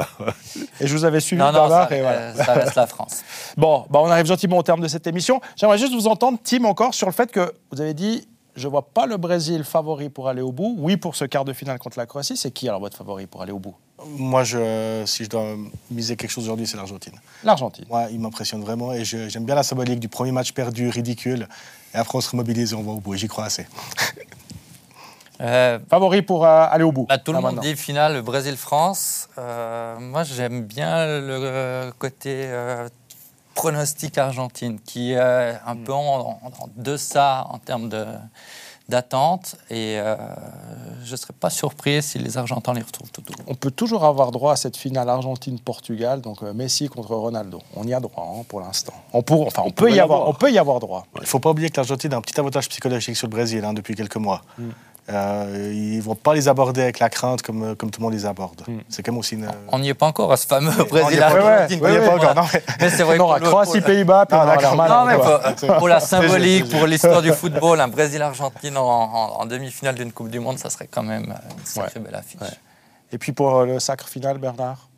Et 0.81 0.87
je 0.87 0.93
vous 0.97 1.05
avais 1.05 1.21
suivi, 1.21 1.41
Non, 1.43 1.53
non, 1.53 1.69
ça, 1.69 1.89
et 1.91 2.01
voilà. 2.01 2.19
euh, 2.19 2.35
ça 2.35 2.53
reste 2.55 2.75
la 2.75 2.87
France. 2.87 3.23
Bon, 3.57 3.87
bah, 3.91 4.01
on 4.03 4.11
arrive 4.11 4.27
gentiment 4.27 4.59
au 4.59 4.63
terme 4.63 4.81
de 4.81 4.89
cette 4.89 5.07
émission. 5.07 5.41
J'aimerais 5.57 5.79
juste 5.79 5.93
vous 5.95 6.07
entendre, 6.07 6.39
Tim, 6.45 6.65
encore 6.65 6.95
sur 6.95 7.07
le 7.09 7.13
fait 7.13 7.31
que 7.33 7.53
vous 7.73 7.81
avez 7.81 7.95
dit 7.95 8.29
je 8.57 8.67
vois 8.69 8.83
pas 8.93 9.07
le 9.07 9.17
Brésil 9.17 9.63
favori 9.65 10.09
pour 10.11 10.29
aller 10.29 10.43
au 10.43 10.51
bout. 10.53 10.75
Oui, 10.79 10.97
pour 10.97 11.15
ce 11.17 11.25
quart 11.25 11.45
de 11.45 11.53
finale 11.53 11.79
contre 11.79 11.97
la 11.99 12.07
Croatie. 12.07 12.37
C'est 12.37 12.51
qui 12.51 12.69
alors 12.69 12.81
votre 12.81 12.97
favori 12.97 13.27
pour 13.27 13.41
aller 13.43 13.53
au 13.53 13.59
bout? 13.61 13.77
Moi, 14.07 14.45
je, 14.45 15.03
si 15.07 15.25
je 15.25 15.29
dois 15.29 15.57
miser 15.91 16.17
quelque 16.17 16.31
chose 16.31 16.45
aujourd'hui, 16.45 16.67
c'est 16.67 16.77
l'Argentine. 16.77 17.15
L'Argentine. 17.43 17.85
Moi, 17.89 18.07
il 18.11 18.21
m'impressionne 18.21 18.63
vraiment 18.63 18.93
et 18.93 19.05
je- 19.05 19.29
j'aime 19.29 19.45
bien 19.45 19.55
la 19.57 19.63
symbolique 19.65 19.99
du 20.01 20.09
premier 20.09 20.31
match 20.33 20.53
perdu, 20.53 20.89
ridicule. 20.89 21.49
Et 21.95 21.97
après, 21.99 22.17
on 22.19 22.21
se 22.21 22.31
remobilise 22.31 22.73
et 22.73 22.77
on 22.77 22.83
va 22.83 22.93
au 22.93 23.01
bout. 23.01 23.15
Et 23.15 23.19
j'y 23.19 23.29
crois 23.29 23.45
assez. 23.47 23.67
Euh, 25.41 25.79
Favori 25.89 26.23
pour 26.23 26.45
euh, 26.45 26.67
aller 26.69 26.83
au 26.83 26.91
bout. 26.91 27.07
Bah, 27.09 27.17
tout 27.19 27.31
le 27.33 27.37
monde 27.39 27.55
maintenant. 27.55 27.63
dit 27.63 27.77
finale 27.77 28.15
le 28.15 28.23
Brésil-France. 28.23 29.29
Euh, 29.39 29.97
moi, 30.01 30.25
j'aime 30.25 30.63
bien 30.65 31.07
le 31.07 31.93
côté 31.97 32.43
euh, 32.47 32.89
pronostic 33.55 34.19
Argentine, 34.19 34.81
qui 34.81 35.13
est 35.13 35.19
un 35.65 35.77
peu 35.77 35.93
en, 35.93 36.01
en- 36.03 36.41
en 36.45 36.69
deçà 36.77 37.47
en 37.51 37.59
termes 37.59 37.89
de- 37.89 38.07
d'attente. 38.89 39.57
Et 39.71 39.99
euh, 39.99 40.17
je 41.05 41.13
ne 41.13 41.17
serais 41.17 41.35
pas 41.39 41.51
surpris 41.51 42.03
si 42.03 42.19
les 42.19 42.39
Argentins 42.39 42.73
les 42.73 42.83
retrouvent 42.83 43.11
tout 43.11 43.23
au. 43.23 43.35
On 43.47 43.55
peut 43.55 43.71
toujours 43.71 44.05
avoir 44.05 44.31
droit 44.31 44.53
à 44.53 44.57
cette 44.57 44.77
finale 44.77 45.09
Argentine-Portugal, 45.09 46.21
donc 46.21 46.43
euh, 46.43 46.53
Messi 46.53 46.89
contre 46.89 47.15
Ronaldo. 47.15 47.61
On 47.77 47.85
y 47.85 47.95
a 47.95 48.01
droit 48.01 48.37
hein, 48.39 48.45
pour 48.49 48.61
l'instant. 48.61 48.95
On, 49.13 49.23
pour- 49.23 49.47
enfin, 49.47 49.63
on, 49.65 49.71
peut 49.71 49.91
y 49.91 50.01
avoir, 50.01 50.19
l'avoir. 50.19 50.29
on 50.29 50.35
peut 50.35 50.51
y 50.51 50.59
avoir 50.59 50.81
droit. 50.81 51.07
Il 51.17 51.23
ne 51.23 51.27
faut 51.27 51.39
pas 51.41 51.51
oublier 51.51 51.71
que 51.71 51.77
l'Argentine 51.77 52.13
a 52.15 52.17
un 52.17 52.23
petit 52.23 52.39
avantage 52.41 52.69
psychologique 52.69 53.17
sur 53.17 53.27
le 53.27 53.33
Brésil 53.33 53.65
hein, 53.65 53.73
depuis 53.75 53.95
quelques 53.95 54.17
mois. 54.17 54.43
Euh, 55.11 55.73
ils 55.75 55.97
ne 55.97 56.03
vont 56.03 56.15
pas 56.15 56.35
les 56.35 56.49
aborder 56.49 56.83
avec 56.83 56.99
la 56.99 57.09
crainte 57.09 57.41
comme, 57.41 57.75
comme 57.77 57.91
tout 57.91 58.01
le 58.01 58.05
monde 58.05 58.13
les 58.13 58.27
aborde. 58.27 58.63
C'est 58.91 59.03
quand 59.03 59.13
même 59.13 59.19
aussi 59.19 59.37
une... 59.37 59.49
On 59.73 59.79
n'y 59.79 59.89
est 59.89 59.95
pas 59.95 60.05
encore 60.07 60.31
à 60.31 60.37
ce 60.37 60.47
fameux 60.47 60.71
on 60.71 60.83
y 60.83 60.83
est 60.83 60.89
Brésil-Argentine. 60.91 61.81
on 61.83 61.89
y 61.89 61.95
est 61.95 62.01
pas 62.07 62.15
encore, 62.15 62.35
non, 62.35 62.43
mais- 62.53 62.63
Mais 62.81 62.91
c'est 62.91 63.03
vrai 63.05 63.19
On 63.19 63.23
aura 63.25 63.41
que 63.41 63.45
pour 63.45 63.59
le- 63.59 63.65
Croatie-Pays-Bas, 63.65 64.27
puis 64.27 64.37
on 64.39 64.45
d'accord. 64.45 64.77
l'Allemagne, 64.77 64.91
Non, 64.91 65.05
mais 65.07 65.15
pour, 65.67 65.77
pour 65.79 65.89
la 65.89 66.01
symbolique, 66.01 66.69
pour 66.71 66.87
l'histoire 66.87 67.23
du 67.23 67.33
football, 67.33 67.81
un 67.81 67.89
Brésil-Argentine 67.89 68.77
en, 68.77 68.83
en- 68.87 69.41
en 69.41 69.47
demi-finale 69.47 69.95
d'une 69.95 70.13
Coupe 70.13 70.29
du 70.29 70.41
Monde, 70.41 70.59
ça 70.59 70.69
serait 70.69 70.89
quand 70.91 71.03
même 71.03 71.25
une 71.25 71.65
sacrée 71.65 72.01
belle 72.01 72.15
affiche. 72.15 72.41
Et 73.11 73.17
puis 73.17 73.33
pour 73.33 73.57
euh, 73.61 73.65
le 73.67 73.81
sacre 73.81 74.09
final, 74.09 74.37
Bernard? 74.37 74.89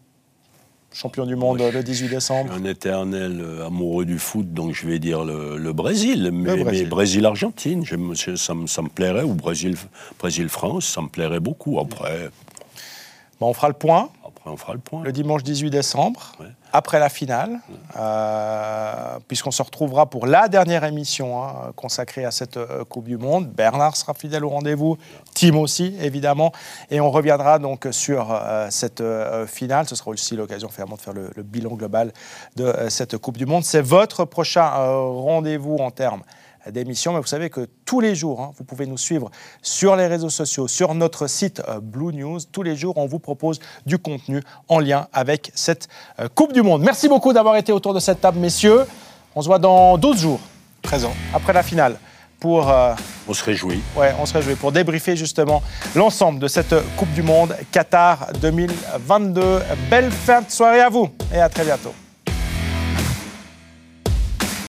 Champion 0.92 1.24
du 1.24 1.36
monde 1.36 1.62
le 1.72 1.82
18 1.82 2.08
décembre. 2.08 2.52
Un 2.52 2.64
éternel 2.64 3.40
euh, 3.40 3.66
amoureux 3.66 4.04
du 4.04 4.18
foot, 4.18 4.52
donc 4.52 4.74
je 4.74 4.86
vais 4.88 4.98
dire 4.98 5.24
le, 5.24 5.56
le 5.56 5.72
Brésil. 5.72 6.30
Mais, 6.32 6.56
mais 6.56 6.64
Brésil. 6.64 6.88
Brésil-Argentine, 6.88 7.84
ça, 8.36 8.54
me- 8.54 8.66
ça 8.66 8.82
me 8.82 8.88
plairait. 8.88 9.22
Ou 9.22 9.34
Brésil- 9.34 9.76
Brésil-France, 10.18 10.86
ça 10.86 11.00
me 11.00 11.08
plairait 11.08 11.40
beaucoup. 11.40 11.78
Après, 11.78 12.30
Bon, 13.40 13.48
on 13.48 13.54
fera 13.54 13.68
le 13.68 13.74
point 13.74 14.10
on 14.46 14.56
fera 14.56 14.72
le 14.74 14.80
point. 14.80 15.02
le 15.02 15.12
dimanche 15.12 15.42
18 15.42 15.70
décembre, 15.70 16.32
Ouais. 16.40 16.46
après 16.72 16.98
la 16.98 17.08
finale, 17.08 17.60
euh, 17.96 19.18
puisqu'on 19.28 19.50
se 19.50 19.62
retrouvera 19.62 20.06
pour 20.06 20.26
la 20.26 20.48
dernière 20.48 20.84
émission 20.84 21.42
hein, 21.42 21.72
consacrée 21.76 22.24
à 22.24 22.30
cette 22.30 22.56
euh, 22.56 22.84
Coupe 22.84 23.04
du 23.04 23.16
Monde. 23.18 23.48
Bernard 23.48 23.96
sera 23.96 24.14
fidèle 24.14 24.44
au 24.44 24.48
rendez-vous, 24.48 24.96
Tim 25.34 25.56
aussi, 25.56 25.94
évidemment. 26.00 26.52
Et 26.90 27.00
on 27.00 27.10
reviendra 27.10 27.58
donc 27.58 27.86
sur 27.90 28.28
euh, 28.32 28.66
cette 28.70 29.02
finale. 29.46 29.86
Ce 29.88 29.94
sera 29.94 30.10
aussi 30.10 30.36
l'occasion 30.36 30.68
finalement 30.68 30.96
de 30.96 31.00
faire 31.00 31.14
le, 31.14 31.30
le 31.34 31.42
bilan 31.42 31.70
global 31.74 32.12
de 32.56 32.74
cette 32.88 33.16
Coupe 33.18 33.36
du 33.36 33.46
Monde. 33.46 33.64
C'est 33.64 33.82
votre 33.82 34.24
prochain 34.24 34.68
rendez-vous 34.70 35.76
en 35.76 35.90
termes 35.90 36.22
d'émission, 36.70 37.12
mais 37.12 37.20
vous 37.20 37.26
savez 37.26 37.48
que 37.50 37.68
tous 37.84 38.00
les 38.00 38.14
jours, 38.14 38.40
hein, 38.40 38.50
vous 38.58 38.64
pouvez 38.64 38.86
nous 38.86 38.98
suivre 38.98 39.30
sur 39.62 39.96
les 39.96 40.06
réseaux 40.06 40.28
sociaux, 40.30 40.68
sur 40.68 40.94
notre 40.94 41.26
site 41.26 41.62
euh, 41.68 41.80
Blue 41.80 42.12
News. 42.12 42.38
Tous 42.52 42.62
les 42.62 42.76
jours, 42.76 42.96
on 42.96 43.06
vous 43.06 43.18
propose 43.18 43.60
du 43.86 43.98
contenu 43.98 44.42
en 44.68 44.78
lien 44.78 45.08
avec 45.12 45.50
cette 45.54 45.88
euh, 46.18 46.28
Coupe 46.34 46.52
du 46.52 46.62
Monde. 46.62 46.82
Merci 46.82 47.08
beaucoup 47.08 47.32
d'avoir 47.32 47.56
été 47.56 47.72
autour 47.72 47.94
de 47.94 48.00
cette 48.00 48.20
table, 48.20 48.38
messieurs. 48.38 48.84
On 49.34 49.42
se 49.42 49.46
voit 49.46 49.58
dans 49.58 49.96
12 49.96 50.18
jours, 50.20 50.40
Présent. 50.82 51.12
après 51.32 51.52
la 51.52 51.62
finale, 51.62 51.96
pour, 52.38 52.70
euh, 52.70 52.94
On 53.28 53.34
se 53.34 53.44
réjouit. 53.44 53.80
ouais, 53.96 54.14
on 54.20 54.26
se 54.26 54.32
réjouit, 54.32 54.54
pour 54.54 54.72
débriefer 54.72 55.14
justement 55.16 55.62
l'ensemble 55.94 56.38
de 56.38 56.48
cette 56.48 56.74
Coupe 56.96 57.12
du 57.12 57.22
Monde 57.22 57.54
Qatar 57.70 58.28
2022. 58.40 59.60
Belle 59.90 60.10
fin 60.10 60.40
de 60.42 60.50
soirée 60.50 60.80
à 60.80 60.88
vous 60.88 61.08
et 61.34 61.38
à 61.38 61.48
très 61.48 61.64
bientôt. 61.64 61.92